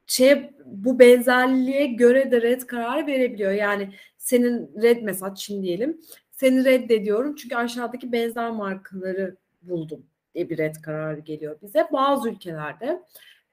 şey 0.07 0.51
bu 0.65 0.99
benzerliğe 0.99 1.85
göre 1.85 2.31
de 2.31 2.41
red 2.41 2.61
kararı 2.61 3.07
verebiliyor. 3.07 3.51
Yani 3.51 3.93
senin 4.17 4.81
red 4.81 5.01
mesela 5.01 5.35
Çin 5.35 5.63
diyelim. 5.63 6.01
Seni 6.31 6.65
reddediyorum 6.65 7.35
çünkü 7.35 7.55
aşağıdaki 7.55 8.11
benzer 8.11 8.51
markaları 8.51 9.35
buldum 9.61 10.05
diye 10.35 10.49
bir 10.49 10.57
red 10.57 10.75
kararı 10.75 11.19
geliyor 11.19 11.57
bize. 11.61 11.87
Bazı 11.93 12.29
ülkelerde 12.29 13.03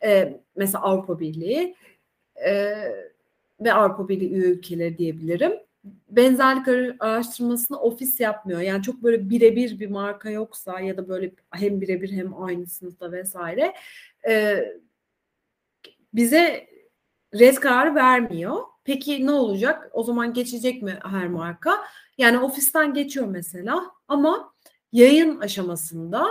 e, 0.04 0.40
mesela 0.56 0.84
Avrupa 0.84 1.20
Birliği 1.20 1.74
e, 2.46 2.74
ve 3.60 3.72
Avrupa 3.72 4.08
Birliği 4.08 4.32
üye 4.32 4.46
ülkeleri 4.46 4.98
diyebilirim. 4.98 5.52
Benzerlik 6.08 6.68
araştırmasını 7.00 7.80
ofis 7.80 8.20
yapmıyor. 8.20 8.60
Yani 8.60 8.82
çok 8.82 9.02
böyle 9.02 9.30
birebir 9.30 9.80
bir 9.80 9.90
marka 9.90 10.30
yoksa 10.30 10.80
ya 10.80 10.96
da 10.96 11.08
böyle 11.08 11.32
hem 11.50 11.80
birebir 11.80 12.12
hem 12.12 12.42
aynı 12.42 12.66
sınıfta 12.66 13.12
vesaire 13.12 13.74
e, 14.28 14.64
bize 16.14 16.68
red 17.34 17.54
kararı 17.54 17.94
vermiyor. 17.94 18.62
Peki 18.84 19.26
ne 19.26 19.30
olacak? 19.30 19.90
O 19.92 20.02
zaman 20.02 20.32
geçecek 20.32 20.82
mi 20.82 20.98
her 21.02 21.28
marka? 21.28 21.84
Yani 22.18 22.38
ofisten 22.38 22.94
geçiyor 22.94 23.26
mesela 23.26 23.84
ama 24.08 24.54
yayın 24.92 25.40
aşamasında 25.40 26.26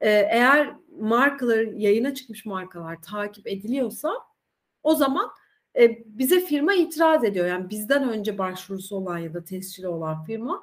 e, 0.00 0.10
eğer 0.10 0.74
markaların 1.00 1.76
yayına 1.76 2.14
çıkmış 2.14 2.46
markalar 2.46 3.02
takip 3.02 3.46
ediliyorsa 3.46 4.12
o 4.82 4.94
zaman 4.94 5.30
e, 5.78 6.02
bize 6.06 6.40
firma 6.40 6.74
itiraz 6.74 7.24
ediyor. 7.24 7.46
Yani 7.46 7.70
bizden 7.70 8.08
önce 8.08 8.38
başvurusu 8.38 8.96
olan 8.96 9.18
ya 9.18 9.34
da 9.34 9.44
tescili 9.44 9.88
olan 9.88 10.24
firma 10.24 10.62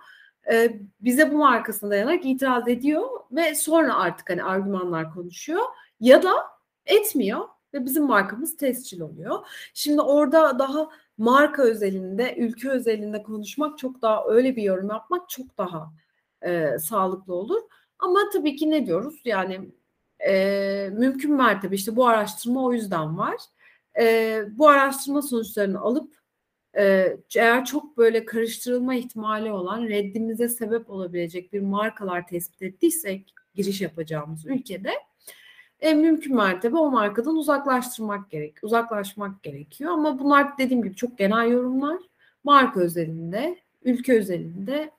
e, 0.51 0.79
bize 1.01 1.31
bu 1.31 1.37
markasına 1.37 1.89
dayanarak 1.89 2.25
itiraz 2.25 2.67
ediyor 2.67 3.09
ve 3.31 3.55
sonra 3.55 3.95
artık 3.95 4.29
hani 4.29 4.43
argümanlar 4.43 5.13
konuşuyor 5.13 5.61
ya 5.99 6.23
da 6.23 6.33
etmiyor 6.85 7.47
ve 7.73 7.85
bizim 7.85 8.05
markamız 8.05 8.57
tescil 8.57 9.01
oluyor. 9.01 9.39
Şimdi 9.73 10.01
orada 10.01 10.59
daha 10.59 10.89
marka 11.17 11.63
özelinde, 11.63 12.35
ülke 12.37 12.69
özelinde 12.69 13.23
konuşmak 13.23 13.77
çok 13.77 14.01
daha 14.01 14.25
öyle 14.25 14.55
bir 14.55 14.63
yorum 14.63 14.89
yapmak 14.89 15.29
çok 15.29 15.57
daha 15.57 15.93
e, 16.41 16.79
sağlıklı 16.79 17.33
olur. 17.33 17.61
Ama 17.99 18.19
tabii 18.33 18.55
ki 18.55 18.69
ne 18.69 18.85
diyoruz? 18.85 19.21
Yani 19.25 19.69
e, 20.27 20.89
mümkün 20.93 21.33
mertebe 21.33 21.75
işte 21.75 21.95
bu 21.95 22.07
araştırma 22.07 22.63
o 22.63 22.73
yüzden 22.73 23.17
var. 23.17 23.37
E, 23.99 24.43
bu 24.51 24.69
araştırma 24.69 25.21
sonuçlarını 25.21 25.79
alıp 25.79 26.13
e, 26.77 27.17
eğer 27.35 27.65
çok 27.65 27.97
böyle 27.97 28.25
karıştırılma 28.25 28.95
ihtimali 28.95 29.51
olan 29.51 29.83
reddimize 29.83 30.49
sebep 30.49 30.89
olabilecek 30.89 31.53
bir 31.53 31.61
markalar 31.61 32.27
tespit 32.27 32.61
ettiysek 32.61 33.33
giriş 33.55 33.81
yapacağımız 33.81 34.45
ülkede 34.45 34.91
en 35.81 35.99
mümkün 35.99 36.35
mertebe 36.35 36.77
o 36.77 36.91
markadan 36.91 37.35
uzaklaştırmak 37.35 38.31
gerek, 38.31 38.55
uzaklaşmak 38.63 39.43
gerekiyor. 39.43 39.91
Ama 39.91 40.19
bunlar 40.19 40.57
dediğim 40.57 40.83
gibi 40.83 40.95
çok 40.95 41.17
genel 41.17 41.51
yorumlar. 41.51 41.97
Marka 42.43 42.79
özelinde, 42.79 43.57
ülke 43.83 44.19
özelinde 44.19 44.91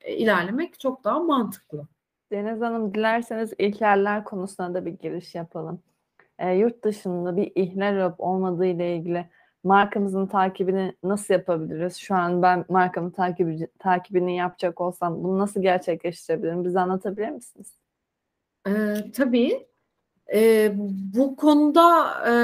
e, 0.00 0.16
ilerlemek 0.16 0.80
çok 0.80 1.04
daha 1.04 1.20
mantıklı. 1.20 1.86
Deniz 2.32 2.60
Hanım 2.60 2.94
dilerseniz 2.94 3.52
ihlaller 3.58 4.24
konusuna 4.24 4.74
da 4.74 4.86
bir 4.86 4.92
giriş 4.92 5.34
yapalım. 5.34 5.80
E, 6.38 6.52
yurt 6.52 6.84
dışında 6.84 7.36
bir 7.36 7.52
ihlal 7.54 8.06
olup 8.06 8.14
olmadığı 8.20 8.66
ile 8.66 8.96
ilgili 8.96 9.26
markamızın 9.64 10.26
takibini 10.26 10.94
nasıl 11.02 11.34
yapabiliriz? 11.34 11.96
Şu 11.96 12.14
an 12.14 12.42
ben 12.42 12.64
markamın 12.68 13.10
takibi, 13.10 13.68
takibini 13.78 14.36
yapacak 14.36 14.80
olsam 14.80 15.24
bunu 15.24 15.38
nasıl 15.38 15.62
gerçekleştirebilirim? 15.62 16.64
Bize 16.64 16.80
anlatabilir 16.80 17.28
misiniz? 17.30 17.74
Ee, 18.66 18.94
tabii. 19.14 19.69
Ee, 20.34 20.72
bu 21.14 21.36
konuda 21.36 22.14
e, 22.30 22.34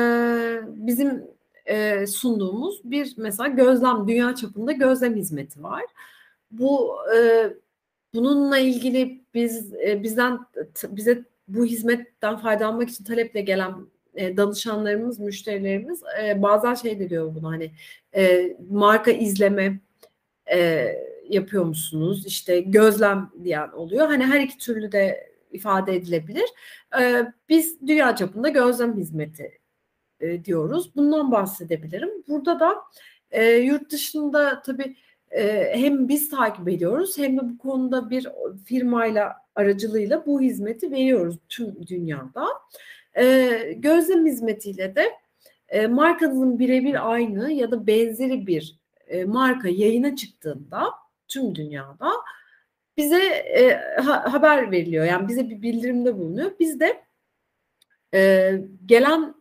bizim 0.66 1.24
e, 1.66 2.07
sunduğumuz 2.07 2.80
bir 2.84 3.14
mesela 3.16 3.49
gözlem, 3.49 4.09
dünya 4.09 4.34
çapında 4.34 4.72
gözlem 4.72 5.16
hizmeti 5.16 5.62
var. 5.62 5.82
Bu 6.51 6.97
e, 7.16 7.51
bununla 8.14 8.59
ilgili 8.59 9.20
biz 9.34 9.74
e, 9.74 10.03
bizden 10.03 10.39
bize 10.89 11.24
bu 11.49 11.64
hizmetten 11.64 12.37
faydalanmak 12.37 12.89
için 12.89 13.05
taleple 13.05 13.41
gelen 13.41 13.74
e, 14.14 14.37
danışanlarımız, 14.37 15.18
müşterilerimiz 15.18 16.03
e, 16.22 16.43
bazen 16.43 16.74
şey 16.74 16.99
de 16.99 17.11
diyor 17.11 17.34
bunu 17.34 17.51
hani 17.51 17.70
e, 18.16 18.57
marka 18.70 19.11
izleme 19.11 19.80
e, 20.53 20.89
yapıyor 21.28 21.64
musunuz? 21.64 22.26
İşte 22.26 22.61
gözlem 22.61 23.30
diyen 23.45 23.68
oluyor. 23.68 24.07
Hani 24.07 24.24
her 24.24 24.41
iki 24.41 24.59
türlü 24.59 24.93
de 24.93 25.36
ifade 25.57 25.97
edilebilir. 25.97 26.49
E, 27.01 27.27
biz 27.49 27.81
dünya 27.87 28.17
çapında 28.17 28.49
gözlem 28.49 28.97
hizmeti 28.97 29.59
e, 30.21 30.45
diyoruz. 30.45 30.97
Bundan 30.97 31.33
bahsedebilirim. 31.33 32.11
Burada 32.29 32.61
da 32.61 32.75
e, 33.31 33.45
yurt 33.45 33.91
dışında 33.91 34.63
tabii 34.63 34.97
e, 35.31 35.73
hem 35.75 36.09
biz 36.09 36.31
takip 36.31 36.69
ediyoruz 36.69 37.19
hem 37.19 37.37
de 37.37 37.41
bu 37.43 37.59
konuda 37.59 38.11
bir 38.11 38.29
firmayla 38.65 39.33
aracılığıyla 39.55 40.27
bu 40.27 40.41
hizmeti 40.41 40.91
veriyoruz 40.91 41.37
tüm 41.49 41.87
dünyada. 41.87 42.47
Gözlem 43.77 44.27
hizmetiyle 44.27 44.95
de 44.97 45.13
e, 45.69 45.87
markanızın 45.87 46.59
birebir 46.59 47.13
aynı 47.13 47.53
ya 47.53 47.71
da 47.71 47.87
benzeri 47.87 48.47
bir 48.47 48.81
marka 49.27 49.69
yayına 49.69 50.17
çıktığında 50.17 50.91
tüm 51.29 51.55
dünyada 51.55 52.13
bize 52.97 53.23
e, 53.25 53.75
ha, 54.03 54.33
haber 54.33 54.71
veriliyor. 54.71 55.05
Yani 55.05 55.29
bize 55.29 55.51
bir 55.51 55.63
bildirimde 55.63 56.19
bulunuyor. 56.19 56.51
Biz 56.61 56.81
de 56.81 57.05
e, 58.15 58.53
gelen 58.87 59.35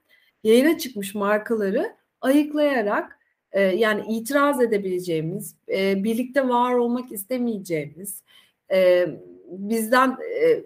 yayına 0.44 0.78
çıkmış 0.78 1.16
markaları 1.16 1.96
ayıklayarak 2.22 3.20
e, 3.52 3.62
yani 3.62 4.16
itiraz 4.16 4.62
edebileceğimiz, 4.62 5.56
e, 5.70 6.04
birlikte 6.04 6.50
var 6.50 6.74
olmak 6.74 7.12
istemeyeceğimiz, 7.12 8.24
e, 8.72 9.08
bizden 9.48 10.18
e, 10.42 10.64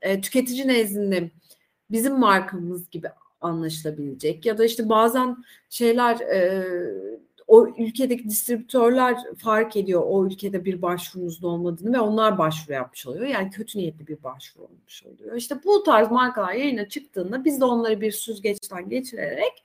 e, 0.00 0.20
tüketici 0.20 0.68
nezdinde 0.68 1.30
bizim 1.90 2.18
markamız 2.18 2.90
gibi 2.90 3.08
anlaşılabilecek 3.40 4.46
ya 4.46 4.58
da 4.58 4.64
işte 4.64 4.88
bazen 4.88 5.36
şeyler 5.70 6.20
e, 6.20 6.64
o 7.46 7.68
ülkedeki 7.78 8.24
distribütörler 8.28 9.16
fark 9.38 9.76
ediyor 9.76 10.02
o 10.06 10.26
ülkede 10.26 10.64
bir 10.64 10.82
başvurunuzun 10.82 11.48
olmadığını 11.48 11.92
ve 11.92 12.00
onlar 12.00 12.38
başvuru 12.38 12.72
yapmış 12.72 13.06
oluyor. 13.06 13.26
Yani 13.26 13.50
kötü 13.50 13.78
niyetli 13.78 14.06
bir 14.06 14.22
başvuru 14.22 14.64
olmuş 14.64 15.02
oluyor. 15.02 15.36
İşte 15.36 15.64
bu 15.64 15.82
tarz 15.82 16.10
markalar 16.10 16.52
yayına 16.52 16.88
çıktığında 16.88 17.44
biz 17.44 17.60
de 17.60 17.64
onları 17.64 18.00
bir 18.00 18.12
süzgeçten 18.12 18.88
geçirerek 18.88 19.62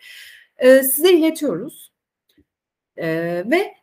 e, 0.58 0.84
size 0.84 1.14
iletiyoruz. 1.14 1.92
E, 2.98 3.08
ve 3.52 3.74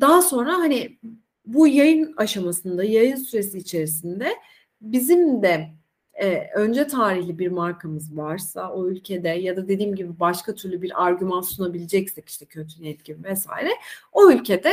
daha 0.00 0.22
sonra 0.22 0.52
hani 0.52 0.98
bu 1.46 1.68
yayın 1.68 2.14
aşamasında, 2.16 2.84
yayın 2.84 3.16
süresi 3.16 3.58
içerisinde 3.58 4.36
bizim 4.80 5.42
de 5.42 5.79
e, 6.20 6.50
önce 6.54 6.86
tarihli 6.86 7.38
bir 7.38 7.48
markamız 7.48 8.16
varsa 8.16 8.72
o 8.72 8.86
ülkede 8.88 9.28
ya 9.28 9.56
da 9.56 9.68
dediğim 9.68 9.94
gibi 9.94 10.20
başka 10.20 10.54
türlü 10.54 10.82
bir 10.82 11.04
argüman 11.04 11.40
sunabileceksek 11.40 12.28
işte 12.28 12.46
kötü 12.46 12.82
niyet 12.82 13.04
gibi 13.04 13.24
vesaire 13.24 13.70
o 14.12 14.30
ülkede 14.30 14.72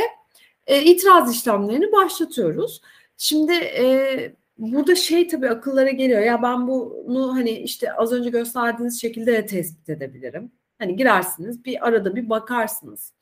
e, 0.66 0.82
itiraz 0.82 1.34
işlemlerini 1.34 1.92
başlatıyoruz. 1.92 2.82
Şimdi 3.16 3.52
e, 3.52 4.34
burada 4.58 4.94
şey 4.94 5.28
tabii 5.28 5.48
akıllara 5.50 5.90
geliyor 5.90 6.20
ya 6.20 6.42
ben 6.42 6.66
bunu 6.66 7.34
hani 7.34 7.50
işte 7.50 7.92
az 7.92 8.12
önce 8.12 8.30
gösterdiğiniz 8.30 9.00
şekilde 9.00 9.32
de 9.32 9.46
tespit 9.46 9.88
edebilirim. 9.88 10.52
Hani 10.78 10.96
girersiniz 10.96 11.64
bir 11.64 11.88
arada 11.88 12.16
bir 12.16 12.30
bakarsınız 12.30 13.12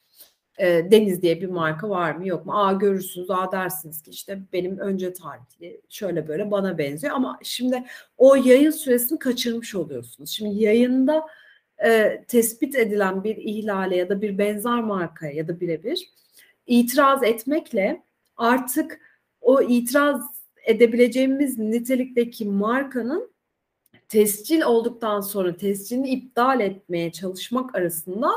e, 0.59 0.91
Deniz 0.91 1.23
diye 1.23 1.41
bir 1.41 1.49
marka 1.49 1.89
var 1.89 2.13
mı 2.13 2.29
yok 2.29 2.47
mu? 2.47 2.53
Aa 2.55 2.73
görürsünüz, 2.73 3.31
aa 3.31 3.53
dersiniz 3.53 4.03
ki 4.03 4.11
işte 4.11 4.39
benim 4.53 4.79
önce 4.79 5.13
tarihli 5.13 5.81
şöyle 5.89 6.29
böyle 6.29 6.51
bana 6.51 6.79
benziyor 6.79 7.15
ama 7.15 7.39
şimdi 7.43 7.85
o 8.19 8.35
yayın 8.37 8.71
süresini 8.71 9.19
kaçırmış 9.19 9.75
oluyorsunuz. 9.75 10.31
Şimdi 10.31 10.63
yayında 10.63 11.27
e, 11.85 12.23
tespit 12.29 12.75
edilen 12.75 13.25
bir 13.25 13.37
ihlale 13.37 13.97
ya 13.97 14.09
da 14.09 14.23
bir 14.23 14.39
benzer 14.39 14.81
markaya 14.81 15.33
ya 15.33 15.49
da 15.49 15.61
birebir 15.61 16.11
itiraz 16.67 17.23
etmekle 17.23 18.03
artık 18.37 19.01
o 19.41 19.63
itiraz 19.63 20.23
edebileceğimiz 20.67 21.59
nitelikteki 21.59 22.45
markanın 22.45 23.31
tescil 24.09 24.63
olduktan 24.63 25.21
sonra 25.21 25.57
tescilini 25.57 26.11
iptal 26.11 26.61
etmeye 26.61 27.13
çalışmak 27.13 27.75
arasında 27.75 28.31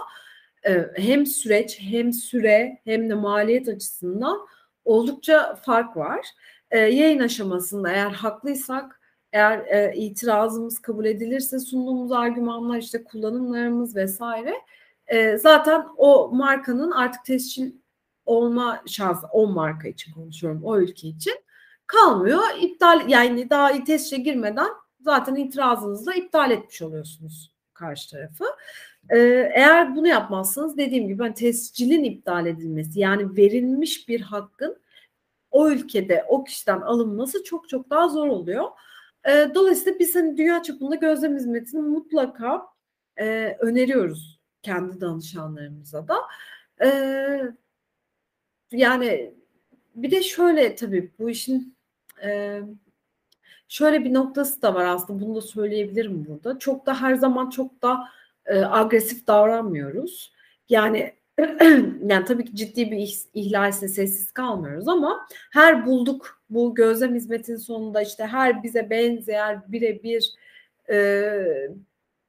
hem 0.95 1.25
süreç 1.25 1.79
hem 1.81 2.13
süre 2.13 2.81
hem 2.83 3.09
de 3.09 3.13
maliyet 3.13 3.67
açısından 3.67 4.39
oldukça 4.85 5.55
fark 5.55 5.97
var. 5.97 6.25
E, 6.71 6.79
yayın 6.79 7.19
aşamasında 7.19 7.91
eğer 7.91 8.11
haklıysak, 8.11 9.01
eğer 9.33 9.59
e, 9.59 9.95
itirazımız 9.95 10.79
kabul 10.79 11.05
edilirse 11.05 11.59
sunduğumuz 11.59 12.11
argümanlar 12.11 12.77
işte 12.77 13.03
kullanımlarımız 13.03 13.95
vesaire 13.95 14.53
e, 15.07 15.37
zaten 15.37 15.85
o 15.97 16.31
markanın 16.33 16.91
artık 16.91 17.25
tescil 17.25 17.71
olma 18.25 18.83
şansı 18.85 19.27
o 19.31 19.47
marka 19.47 19.87
için 19.87 20.13
konuşuyorum 20.13 20.63
o 20.63 20.79
ülke 20.79 21.07
için 21.07 21.35
kalmıyor. 21.87 22.41
İptal 22.61 23.09
yani 23.09 23.49
daha 23.49 23.83
tescile 23.83 24.21
girmeden 24.21 24.69
zaten 24.99 25.35
itirazınızla 25.35 26.13
iptal 26.13 26.51
etmiş 26.51 26.81
oluyorsunuz 26.81 27.53
karşı 27.73 28.09
tarafı. 28.09 28.45
Ee, 29.09 29.51
eğer 29.55 29.95
bunu 29.95 30.07
yapmazsanız 30.07 30.77
dediğim 30.77 31.07
gibi 31.07 31.19
ben 31.19 31.33
tescilin 31.33 32.03
iptal 32.03 32.45
edilmesi 32.45 32.99
yani 32.99 33.37
verilmiş 33.37 34.07
bir 34.09 34.21
hakkın 34.21 34.77
o 35.51 35.69
ülkede 35.69 36.25
o 36.27 36.43
kişiden 36.43 36.81
alınması 36.81 37.43
çok 37.43 37.69
çok 37.69 37.89
daha 37.89 38.09
zor 38.09 38.27
oluyor. 38.27 38.65
Ee, 39.27 39.51
dolayısıyla 39.55 39.99
biz 39.99 40.15
hani 40.15 40.37
dünya 40.37 40.63
çapında 40.63 40.95
gözlem 40.95 41.35
hizmetini 41.35 41.81
mutlaka 41.81 42.65
e, 43.17 43.57
öneriyoruz 43.59 44.39
kendi 44.61 45.01
danışanlarımıza 45.01 46.07
da. 46.07 46.15
Ee, 46.83 47.41
yani 48.71 49.33
bir 49.95 50.11
de 50.11 50.23
şöyle 50.23 50.75
tabii 50.75 51.11
bu 51.19 51.29
işin 51.29 51.75
e, 52.23 52.61
şöyle 53.67 54.03
bir 54.05 54.13
noktası 54.13 54.61
da 54.61 54.73
var 54.75 54.85
aslında 54.85 55.25
bunu 55.25 55.35
da 55.35 55.41
söyleyebilirim 55.41 56.25
burada. 56.25 56.59
Çok 56.59 56.85
da 56.85 57.01
her 57.01 57.15
zaman 57.15 57.49
çok 57.49 57.81
da 57.81 58.09
e, 58.49 58.59
agresif 58.59 59.27
davranmıyoruz. 59.27 60.33
Yani 60.69 61.13
yani 62.07 62.25
tabii 62.25 62.45
ki 62.45 62.55
ciddi 62.55 62.91
bir 62.91 63.17
ihlalse 63.33 63.87
sessiz 63.87 64.31
kalmıyoruz 64.31 64.87
ama 64.87 65.27
her 65.51 65.85
bulduk 65.85 66.41
bu 66.49 66.75
gözlem 66.75 67.15
hizmetinin 67.15 67.57
sonunda 67.57 68.01
işte 68.01 68.25
her 68.25 68.63
bize 68.63 68.89
benzeyen 68.89 69.63
birebir 69.67 70.33
e, 70.89 71.31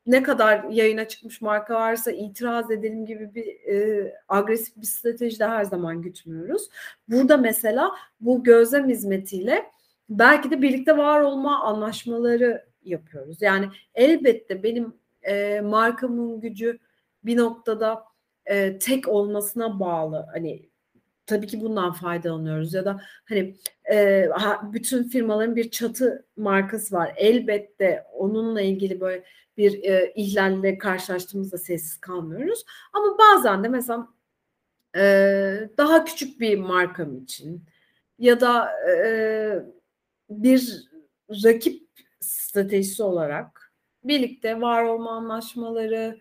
ne 0.06 0.22
kadar 0.22 0.64
yayına 0.64 1.08
çıkmış 1.08 1.40
marka 1.40 1.74
varsa 1.74 2.10
itiraz 2.10 2.70
edelim 2.70 3.06
gibi 3.06 3.34
bir 3.34 3.46
e, 3.46 4.12
agresif 4.28 4.76
bir 4.76 4.86
strateji 4.86 5.38
de 5.38 5.46
her 5.46 5.64
zaman 5.64 6.02
gütmüyoruz. 6.02 6.68
Burada 7.08 7.36
mesela 7.36 7.90
bu 8.20 8.44
gözlem 8.44 8.88
hizmetiyle 8.88 9.64
belki 10.08 10.50
de 10.50 10.62
birlikte 10.62 10.96
var 10.96 11.20
olma 11.20 11.60
anlaşmaları 11.62 12.64
yapıyoruz. 12.84 13.42
Yani 13.42 13.68
elbette 13.94 14.62
benim 14.62 14.99
e, 15.30 15.60
markamın 15.60 16.40
gücü 16.40 16.78
bir 17.24 17.36
noktada 17.36 18.04
e, 18.46 18.78
tek 18.78 19.08
olmasına 19.08 19.80
bağlı. 19.80 20.26
Hani 20.32 20.70
tabii 21.26 21.46
ki 21.46 21.60
bundan 21.60 21.92
faydalanıyoruz 21.92 22.74
ya 22.74 22.84
da 22.84 23.00
hani 23.28 23.56
e, 23.92 24.28
bütün 24.72 25.04
firmaların 25.04 25.56
bir 25.56 25.70
çatı 25.70 26.26
markası 26.36 26.94
var. 26.94 27.12
Elbette 27.16 28.04
onunla 28.12 28.60
ilgili 28.60 29.00
böyle 29.00 29.24
bir 29.56 29.84
e, 29.84 30.12
ihlalle 30.16 30.78
karşılaştığımızda 30.78 31.58
sessiz 31.58 32.00
kalmıyoruz. 32.00 32.64
Ama 32.92 33.18
bazen 33.18 33.64
de 33.64 33.68
mesela 33.68 34.08
e, 34.96 35.02
daha 35.78 36.04
küçük 36.04 36.40
bir 36.40 36.58
markam 36.58 37.18
için 37.18 37.64
ya 38.18 38.40
da 38.40 38.70
e, 38.88 39.64
bir 40.30 40.88
rakip 41.44 41.88
stratejisi 42.20 43.02
olarak 43.02 43.59
birlikte 44.04 44.60
var 44.60 44.84
olma 44.84 45.10
anlaşmaları 45.10 46.18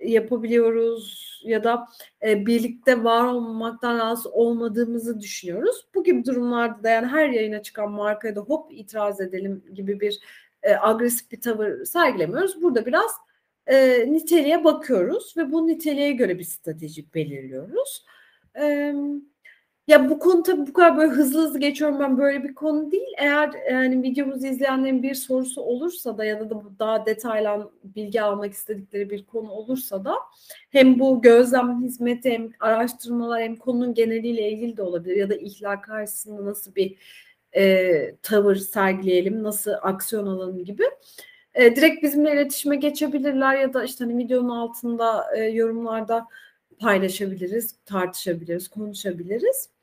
yapabiliyoruz 0.00 1.40
ya 1.44 1.64
da 1.64 1.88
e, 2.26 2.46
birlikte 2.46 3.04
var 3.04 3.24
olmaktan 3.24 3.98
rahatsız 3.98 4.26
olmadığımızı 4.26 5.20
düşünüyoruz. 5.20 5.86
Bu 5.94 6.04
gibi 6.04 6.24
durumlarda 6.24 6.82
da 6.82 6.88
yani 6.88 7.06
her 7.06 7.28
yayına 7.28 7.62
çıkan 7.62 7.90
markaya 7.90 8.36
da 8.36 8.40
hop 8.40 8.72
itiraz 8.72 9.20
edelim 9.20 9.64
gibi 9.74 10.00
bir 10.00 10.20
e, 10.62 10.74
agresif 10.76 11.30
bir 11.30 11.40
tavır 11.40 11.84
sergilemiyoruz. 11.84 12.62
Burada 12.62 12.86
biraz 12.86 13.10
e, 13.66 14.06
niteliğe 14.12 14.64
bakıyoruz 14.64 15.34
ve 15.36 15.52
bu 15.52 15.66
niteliğe 15.66 16.12
göre 16.12 16.38
bir 16.38 16.44
strateji 16.44 17.14
belirliyoruz. 17.14 18.04
Evet 18.54 18.94
ya 19.88 20.10
bu 20.10 20.18
konu 20.18 20.42
tabii 20.42 20.66
bu 20.66 20.72
kadar 20.72 20.96
böyle 20.96 21.12
hızlı 21.12 21.42
hızlı 21.42 21.60
geçiyorum 21.60 22.00
ben 22.00 22.18
böyle 22.18 22.44
bir 22.44 22.54
konu 22.54 22.90
değil. 22.90 23.12
Eğer 23.18 23.50
yani 23.70 24.02
videomuzu 24.02 24.46
izleyenlerin 24.46 25.02
bir 25.02 25.14
sorusu 25.14 25.62
olursa 25.62 26.18
da 26.18 26.24
ya 26.24 26.50
da 26.50 26.62
daha 26.78 27.06
detaylı 27.06 27.72
bilgi 27.84 28.22
almak 28.22 28.52
istedikleri 28.52 29.10
bir 29.10 29.26
konu 29.26 29.50
olursa 29.50 30.04
da 30.04 30.14
hem 30.70 30.98
bu 30.98 31.22
gözlem 31.22 31.82
hizmeti 31.82 32.30
hem 32.30 32.50
araştırmalar 32.60 33.42
hem 33.42 33.56
konunun 33.56 33.94
geneliyle 33.94 34.50
ilgili 34.50 34.76
de 34.76 34.82
olabilir 34.82 35.16
ya 35.16 35.30
da 35.30 35.34
ihlal 35.34 35.76
karşısında 35.76 36.44
nasıl 36.44 36.74
bir 36.74 36.96
e, 37.56 38.16
tavır 38.22 38.56
sergileyelim, 38.56 39.42
nasıl 39.42 39.72
aksiyon 39.82 40.26
alalım 40.26 40.64
gibi. 40.64 40.84
E, 41.54 41.76
direkt 41.76 42.02
bizimle 42.02 42.32
iletişime 42.32 42.76
geçebilirler 42.76 43.56
ya 43.56 43.74
da 43.74 43.84
işte 43.84 44.04
hani 44.04 44.18
videonun 44.18 44.48
altında 44.48 45.36
e, 45.36 45.42
yorumlarda 45.42 46.26
paylaşabiliriz, 46.80 47.76
tartışabiliriz, 47.86 48.68
konuşabiliriz. 48.68 49.77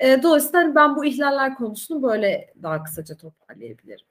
E, 0.00 0.22
dolayısıyla 0.22 0.60
hani 0.60 0.74
ben 0.74 0.96
bu 0.96 1.04
ihlaller 1.04 1.54
konusunu 1.54 2.02
böyle 2.02 2.54
daha 2.62 2.82
kısaca 2.82 3.16
toparlayabilirim. 3.16 4.06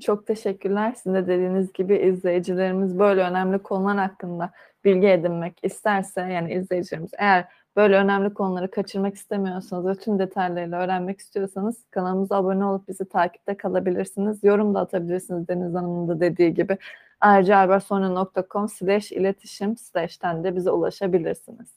Çok 0.00 0.26
teşekkürler. 0.26 0.92
Sizin 0.94 1.14
de 1.14 1.26
dediğiniz 1.26 1.72
gibi 1.72 1.96
izleyicilerimiz 1.96 2.98
böyle 2.98 3.22
önemli 3.22 3.58
konular 3.58 3.96
hakkında 3.98 4.50
bilgi 4.84 5.06
edinmek 5.06 5.58
isterse 5.62 6.20
yani 6.20 6.54
izleyicilerimiz 6.54 7.10
eğer 7.18 7.48
böyle 7.76 7.96
önemli 7.96 8.34
konuları 8.34 8.70
kaçırmak 8.70 9.14
istemiyorsanız 9.14 9.86
ve 9.86 9.94
tüm 9.94 10.18
detaylarıyla 10.18 10.80
öğrenmek 10.80 11.20
istiyorsanız 11.20 11.84
kanalımıza 11.90 12.36
abone 12.36 12.64
olup 12.64 12.88
bizi 12.88 13.08
takipte 13.08 13.56
kalabilirsiniz. 13.56 14.44
Yorum 14.44 14.74
da 14.74 14.80
atabilirsiniz 14.80 15.48
Deniz 15.48 15.74
Hanım'ın 15.74 16.08
da 16.08 16.20
dediği 16.20 16.54
gibi. 16.54 16.78
Ayrıca 17.20 17.56
albersona.com 17.56 18.68
slash 18.68 19.12
iletişim 19.12 19.76
slash'ten 19.76 20.44
de 20.44 20.56
bize 20.56 20.70
ulaşabilirsiniz. 20.70 21.68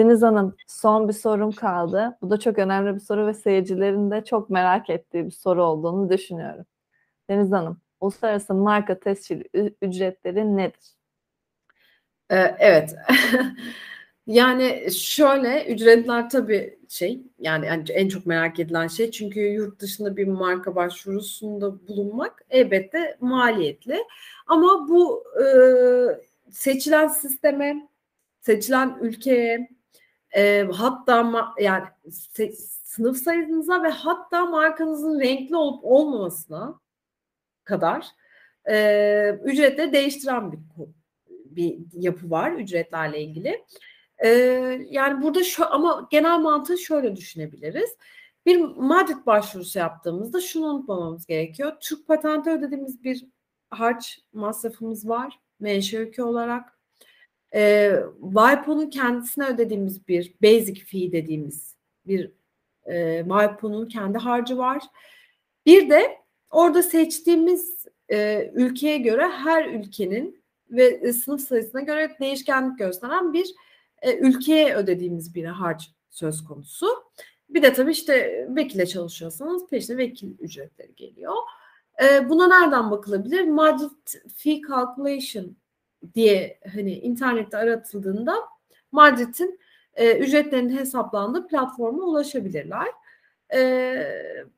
Deniz 0.00 0.22
Hanım 0.22 0.56
son 0.66 1.08
bir 1.08 1.12
sorum 1.12 1.52
kaldı. 1.52 2.18
Bu 2.22 2.30
da 2.30 2.40
çok 2.40 2.58
önemli 2.58 2.94
bir 2.94 3.00
soru 3.00 3.26
ve 3.26 3.34
seyircilerin 3.34 4.10
de 4.10 4.24
çok 4.24 4.50
merak 4.50 4.90
ettiği 4.90 5.26
bir 5.26 5.30
soru 5.30 5.64
olduğunu 5.64 6.10
düşünüyorum. 6.10 6.66
Deniz 7.30 7.52
Hanım, 7.52 7.80
uluslararası 8.00 8.54
marka 8.54 9.00
tescil 9.00 9.42
ücretleri 9.82 10.56
nedir? 10.56 10.96
Ee, 12.30 12.54
evet. 12.58 12.94
yani 14.26 14.88
şöyle 14.92 15.66
ücretler 15.66 16.30
tabii 16.30 16.78
şey 16.88 17.22
yani 17.38 17.66
en 17.90 18.08
çok 18.08 18.26
merak 18.26 18.60
edilen 18.60 18.86
şey 18.86 19.10
çünkü 19.10 19.40
yurt 19.40 19.80
dışında 19.80 20.16
bir 20.16 20.26
marka 20.26 20.76
başvurusunda 20.76 21.88
bulunmak 21.88 22.44
elbette 22.50 23.16
maliyetli. 23.20 24.04
Ama 24.46 24.88
bu 24.88 25.24
e, 25.42 25.46
seçilen 26.50 27.08
sisteme, 27.08 27.88
seçilen 28.40 28.98
ülkeye, 29.00 29.79
e, 30.36 30.68
hatta 30.72 31.46
yani 31.60 31.84
sınıf 32.84 33.16
sayınıza 33.16 33.82
ve 33.82 33.88
hatta 33.88 34.46
markanızın 34.46 35.20
renkli 35.20 35.56
olup 35.56 35.84
olmamasına 35.84 36.80
kadar 37.64 38.06
e, 38.70 39.38
ücretleri 39.44 39.92
değiştiren 39.92 40.52
bir 40.52 40.58
bir 41.28 41.78
yapı 41.92 42.30
var 42.30 42.52
ücretlerle 42.52 43.22
ilgili. 43.22 43.64
E, 44.18 44.28
yani 44.90 45.22
burada 45.22 45.44
şu 45.44 45.72
ama 45.74 46.08
genel 46.10 46.38
mantığı 46.38 46.78
şöyle 46.78 47.16
düşünebiliriz. 47.16 47.96
Bir 48.46 48.60
Madrid 48.60 49.26
başvurusu 49.26 49.78
yaptığımızda 49.78 50.40
şunu 50.40 50.66
unutmamamız 50.66 51.26
gerekiyor. 51.26 51.72
Türk 51.80 52.06
patenti 52.06 52.50
ödediğimiz 52.50 53.04
bir 53.04 53.26
harç 53.70 54.20
masrafımız 54.32 55.08
var 55.08 55.40
menşe 55.60 55.96
ülke 55.96 56.22
olarak 56.22 56.79
e, 57.54 57.92
WIPO'nun 58.20 58.90
kendisine 58.90 59.46
ödediğimiz 59.46 60.08
bir 60.08 60.34
basic 60.42 60.84
fee 60.84 61.12
dediğimiz 61.12 61.76
bir 62.06 62.30
e, 62.86 63.24
WIPO'nun 63.28 63.88
kendi 63.88 64.18
harcı 64.18 64.58
var. 64.58 64.82
Bir 65.66 65.90
de 65.90 66.16
orada 66.50 66.82
seçtiğimiz 66.82 67.86
e, 68.12 68.50
ülkeye 68.54 68.98
göre 68.98 69.28
her 69.28 69.64
ülkenin 69.64 70.42
ve 70.70 71.12
sınıf 71.12 71.40
sayısına 71.40 71.80
göre 71.80 72.16
değişkenlik 72.20 72.78
gösteren 72.78 73.32
bir 73.32 73.54
e, 74.02 74.16
ülkeye 74.16 74.74
ödediğimiz 74.74 75.34
bir 75.34 75.44
harç 75.44 75.90
söz 76.10 76.44
konusu. 76.44 76.86
Bir 77.48 77.62
de 77.62 77.72
tabii 77.72 77.90
işte 77.90 78.46
vekile 78.56 78.86
çalışıyorsanız 78.86 79.66
peşine 79.66 79.96
vekil 79.96 80.38
ücretleri 80.38 80.94
geliyor. 80.96 81.34
E, 82.02 82.28
buna 82.28 82.60
nereden 82.60 82.90
bakılabilir? 82.90 83.44
Madrid 83.44 84.30
Fee 84.36 84.60
Calculation 84.68 85.56
diye 86.14 86.58
hani 86.74 86.92
internette 86.92 87.56
aratıldığında 87.56 88.34
Madrid'in 88.92 89.60
e, 89.94 90.18
ücretlerinin 90.18 90.78
hesaplandığı 90.78 91.46
platforma 91.46 92.04
ulaşabilirler. 92.04 92.88
E, 93.54 93.94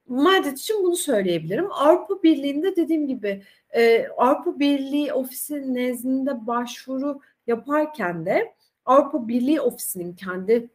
Madrid 0.06 0.56
için 0.56 0.84
bunu 0.84 0.96
söyleyebilirim. 0.96 1.72
Avrupa 1.72 2.22
Birliği'nde 2.22 2.76
dediğim 2.76 3.06
gibi 3.06 3.42
e, 3.70 4.08
Avrupa 4.08 4.58
Birliği 4.58 5.12
ofisinin 5.12 5.74
nezdinde 5.74 6.46
başvuru 6.46 7.20
yaparken 7.46 8.26
de 8.26 8.54
Avrupa 8.84 9.28
Birliği 9.28 9.60
ofisinin 9.60 10.14
kendi 10.14 10.70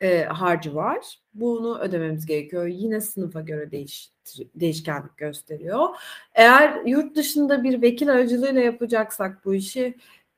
e, 0.00 0.24
harcı 0.24 0.74
var. 0.74 1.18
Bunu 1.40 1.78
ödememiz 1.78 2.26
gerekiyor. 2.26 2.66
Yine 2.66 3.00
sınıfa 3.00 3.40
göre 3.40 3.70
değiş, 3.70 4.10
değişkenlik 4.54 5.16
gösteriyor. 5.16 5.88
Eğer 6.34 6.84
yurt 6.84 7.16
dışında 7.16 7.62
bir 7.62 7.82
vekil 7.82 8.12
aracılığıyla 8.12 8.60
yapacaksak 8.60 9.44
bu 9.44 9.54
işi 9.54 9.94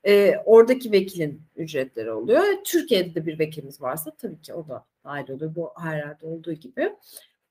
e, 0.06 0.34
oradaki 0.44 0.92
vekilin 0.92 1.42
ücretleri 1.56 2.12
oluyor. 2.12 2.42
Türkiye'de 2.64 3.14
de 3.14 3.26
bir 3.26 3.38
vekilimiz 3.38 3.82
varsa 3.82 4.10
tabii 4.10 4.40
ki 4.40 4.54
o 4.54 4.68
da 4.68 4.84
dahil 5.04 5.30
oluyor. 5.30 5.54
Bu 5.54 5.72
her 5.78 6.16
olduğu 6.22 6.52
gibi. 6.52 6.92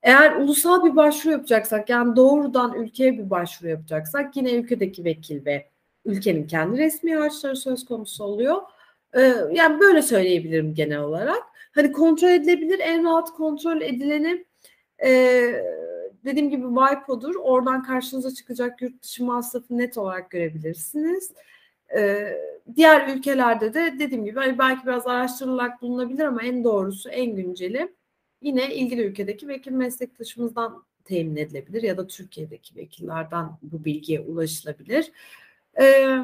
Eğer 0.01 0.35
ulusal 0.35 0.85
bir 0.85 0.95
başvuru 0.95 1.31
yapacaksak 1.31 1.89
yani 1.89 2.15
doğrudan 2.15 2.73
ülkeye 2.73 3.17
bir 3.17 3.29
başvuru 3.29 3.69
yapacaksak 3.69 4.37
yine 4.37 4.51
ülkedeki 4.51 5.05
vekil 5.05 5.45
ve 5.45 5.69
ülkenin 6.05 6.47
kendi 6.47 6.77
resmi 6.77 7.15
harçları 7.15 7.55
söz 7.55 7.85
konusu 7.85 8.23
oluyor. 8.23 8.61
Ee, 9.13 9.33
yani 9.53 9.79
böyle 9.79 10.01
söyleyebilirim 10.01 10.73
genel 10.73 10.99
olarak. 10.99 11.43
Hani 11.79 11.91
kontrol 11.91 12.29
edilebilir 12.29 12.79
en 12.79 13.03
rahat 13.03 13.33
kontrol 13.33 13.81
edileni 13.81 14.45
e, 15.05 15.11
dediğim 16.25 16.49
gibi 16.49 16.63
WIPO'dur. 16.63 17.35
Oradan 17.35 17.83
karşınıza 17.83 18.33
çıkacak 18.33 18.81
yurt 18.81 19.03
dışı 19.03 19.23
masrafı 19.23 19.77
net 19.77 19.97
olarak 19.97 20.31
görebilirsiniz. 20.31 21.31
Ee, 21.97 22.33
diğer 22.75 23.15
ülkelerde 23.15 23.73
de 23.73 23.95
dediğim 23.99 24.25
gibi 24.25 24.39
hani 24.39 24.59
belki 24.59 24.85
biraz 24.87 25.07
araştırılarak 25.07 25.81
bulunabilir 25.81 26.23
ama 26.23 26.43
en 26.43 26.63
doğrusu 26.63 27.09
en 27.09 27.35
günceli 27.35 27.95
yine 28.41 28.75
ilgili 28.75 29.01
ülkedeki 29.01 29.47
vekil 29.47 29.71
meslektaşımızdan 29.71 30.83
temin 31.05 31.35
edilebilir 31.35 31.83
ya 31.83 31.97
da 31.97 32.07
Türkiye'deki 32.07 32.75
vekillerden 32.75 33.49
bu 33.61 33.85
bilgiye 33.85 34.19
ulaşılabilir. 34.19 35.11
E, 35.79 36.17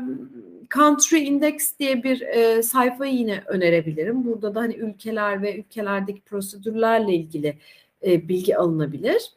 Country 0.74 1.18
Index 1.18 1.80
diye 1.80 2.04
bir 2.04 2.22
e, 2.22 2.64
sayfayı 2.64 3.14
yine 3.14 3.44
önerebilirim. 3.46 4.26
Burada 4.26 4.56
da 4.56 4.60
hani 4.60 4.76
ülkeler 4.76 5.42
ve 5.42 5.60
ülkelerdeki 5.60 6.22
prosedürlerle 6.22 7.14
ilgili 7.14 7.58
e, 8.06 8.28
bilgi 8.28 8.58
alınabilir. 8.58 9.34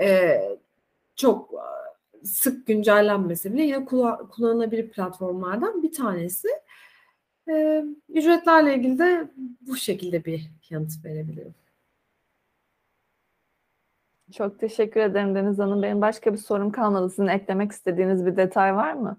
E, 0.00 0.40
çok 1.16 1.54
sık 2.24 2.66
güncellenmesi 2.66 3.54
bile 3.54 3.62
yine 3.62 3.84
kullan, 3.84 4.28
kullanılabilir 4.28 4.90
platformlardan 4.90 5.82
bir 5.82 5.92
tanesi. 5.92 6.48
E, 7.48 7.84
ücretlerle 8.08 8.74
ilgili 8.74 8.98
de 8.98 9.30
bu 9.60 9.76
şekilde 9.76 10.24
bir 10.24 10.50
yanıt 10.70 11.04
verebilirim. 11.04 11.54
Çok 14.32 14.60
teşekkür 14.60 15.00
ederim 15.00 15.34
Deniz 15.34 15.58
Hanım. 15.58 15.82
Benim 15.82 16.00
başka 16.00 16.32
bir 16.32 16.38
sorum 16.38 16.72
kalmadı. 16.72 17.10
Sizin 17.10 17.26
eklemek 17.26 17.72
istediğiniz 17.72 18.26
bir 18.26 18.36
detay 18.36 18.76
var 18.76 18.92
mı? 18.92 19.16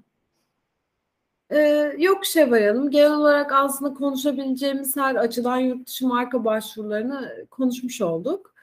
Ee, 1.52 1.96
yok 1.98 2.26
Şevval 2.26 2.68
Hanım. 2.68 2.90
Genel 2.92 3.14
olarak 3.14 3.52
aslında 3.52 3.94
konuşabileceğimiz 3.94 4.98
her 4.98 5.16
açıdan 5.16 5.58
yurt 5.58 5.88
dışı 5.88 6.08
marka 6.08 6.46
başvurularını 6.46 7.46
konuşmuş 7.52 8.02
olduk. 8.02 8.54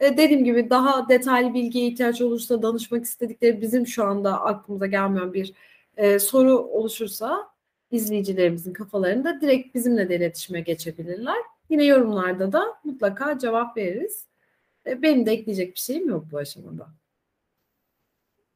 Ee, 0.00 0.16
dediğim 0.16 0.44
gibi 0.44 0.70
daha 0.70 1.08
detaylı 1.08 1.54
bilgiye 1.54 1.86
ihtiyaç 1.88 2.20
olursa 2.22 2.62
danışmak 2.62 3.04
istedikleri 3.04 3.60
bizim 3.60 3.86
şu 3.86 4.04
anda 4.04 4.40
aklımıza 4.42 4.86
gelmeyen 4.86 5.32
bir 5.32 5.54
e, 5.96 6.18
soru 6.18 6.58
oluşursa 6.58 7.50
izleyicilerimizin 7.90 8.72
kafalarında 8.72 9.40
direkt 9.40 9.74
bizimle 9.74 10.08
de 10.08 10.16
iletişime 10.16 10.60
geçebilirler. 10.60 11.38
Yine 11.70 11.84
yorumlarda 11.84 12.52
da 12.52 12.64
mutlaka 12.84 13.38
cevap 13.38 13.76
veririz. 13.76 14.26
E, 14.86 15.02
benim 15.02 15.26
de 15.26 15.32
ekleyecek 15.32 15.74
bir 15.74 15.80
şeyim 15.80 16.08
yok 16.08 16.24
bu 16.32 16.38
aşamada. 16.38 16.99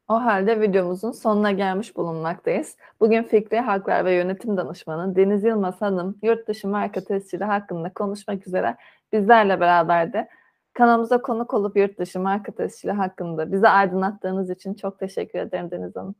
O 0.08 0.14
halde 0.14 0.60
videomuzun 0.60 1.12
sonuna 1.12 1.50
gelmiş 1.50 1.96
bulunmaktayız. 1.96 2.76
Bugün 3.00 3.22
Fikri 3.22 3.60
Haklar 3.60 4.04
ve 4.04 4.14
Yönetim 4.14 4.56
Danışmanı 4.56 5.16
Deniz 5.16 5.44
Yılmaz 5.44 5.80
Hanım 5.80 6.18
yurt 6.22 6.48
dışı 6.48 6.68
marka 6.68 7.04
tescili 7.04 7.44
hakkında 7.44 7.92
konuşmak 7.92 8.46
üzere 8.46 8.76
bizlerle 9.12 9.60
beraberdi. 9.60 10.28
Kanalımıza 10.72 11.22
konuk 11.22 11.54
olup 11.54 11.76
yurt 11.76 11.98
dışı 11.98 12.20
marka 12.20 12.52
tescili 12.52 12.92
hakkında 12.92 13.52
bize 13.52 13.68
aydınlattığınız 13.68 14.50
için 14.50 14.74
çok 14.74 14.98
teşekkür 14.98 15.38
ederim 15.38 15.70
Deniz 15.70 15.96
Hanım. 15.96 16.14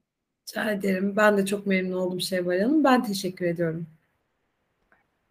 Rica 0.49 0.71
ederim. 0.71 1.17
Ben 1.17 1.37
de 1.37 1.47
çok 1.47 1.67
memnun 1.67 1.97
oldum 1.97 2.21
Şevval 2.21 2.61
Hanım. 2.61 2.85
Ben 2.85 3.03
teşekkür 3.03 3.47
ediyorum. 3.47 3.87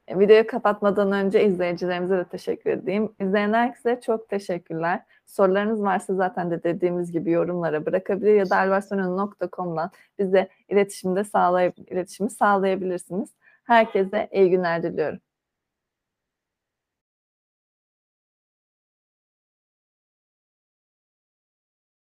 Videoyu 0.10 0.48
kapatmadan 0.48 1.12
önce 1.12 1.46
izleyicilerimize 1.46 2.18
de 2.18 2.26
teşekkür 2.26 2.70
edeyim. 2.70 3.16
İzleyen 3.20 3.54
herkese 3.54 4.02
çok 4.02 4.30
teşekkürler. 4.30 5.04
Sorularınız 5.26 5.84
varsa 5.84 6.16
zaten 6.16 6.52
de 6.52 6.64
dediğimiz 6.64 7.12
gibi 7.12 7.32
yorumlara 7.32 7.86
bırakabilir 7.86 8.36
ya 8.36 8.50
da 8.50 8.58
alvarsonun.com'dan 8.58 9.92
bize 10.20 10.50
iletişimde 10.70 11.24
sağlay 11.24 11.72
iletişimi 11.88 12.30
sağlayabilirsiniz. 12.30 13.30
Herkese 13.64 14.30
iyi 14.32 14.50
günler 14.50 14.84
diliyorum. 14.84 15.20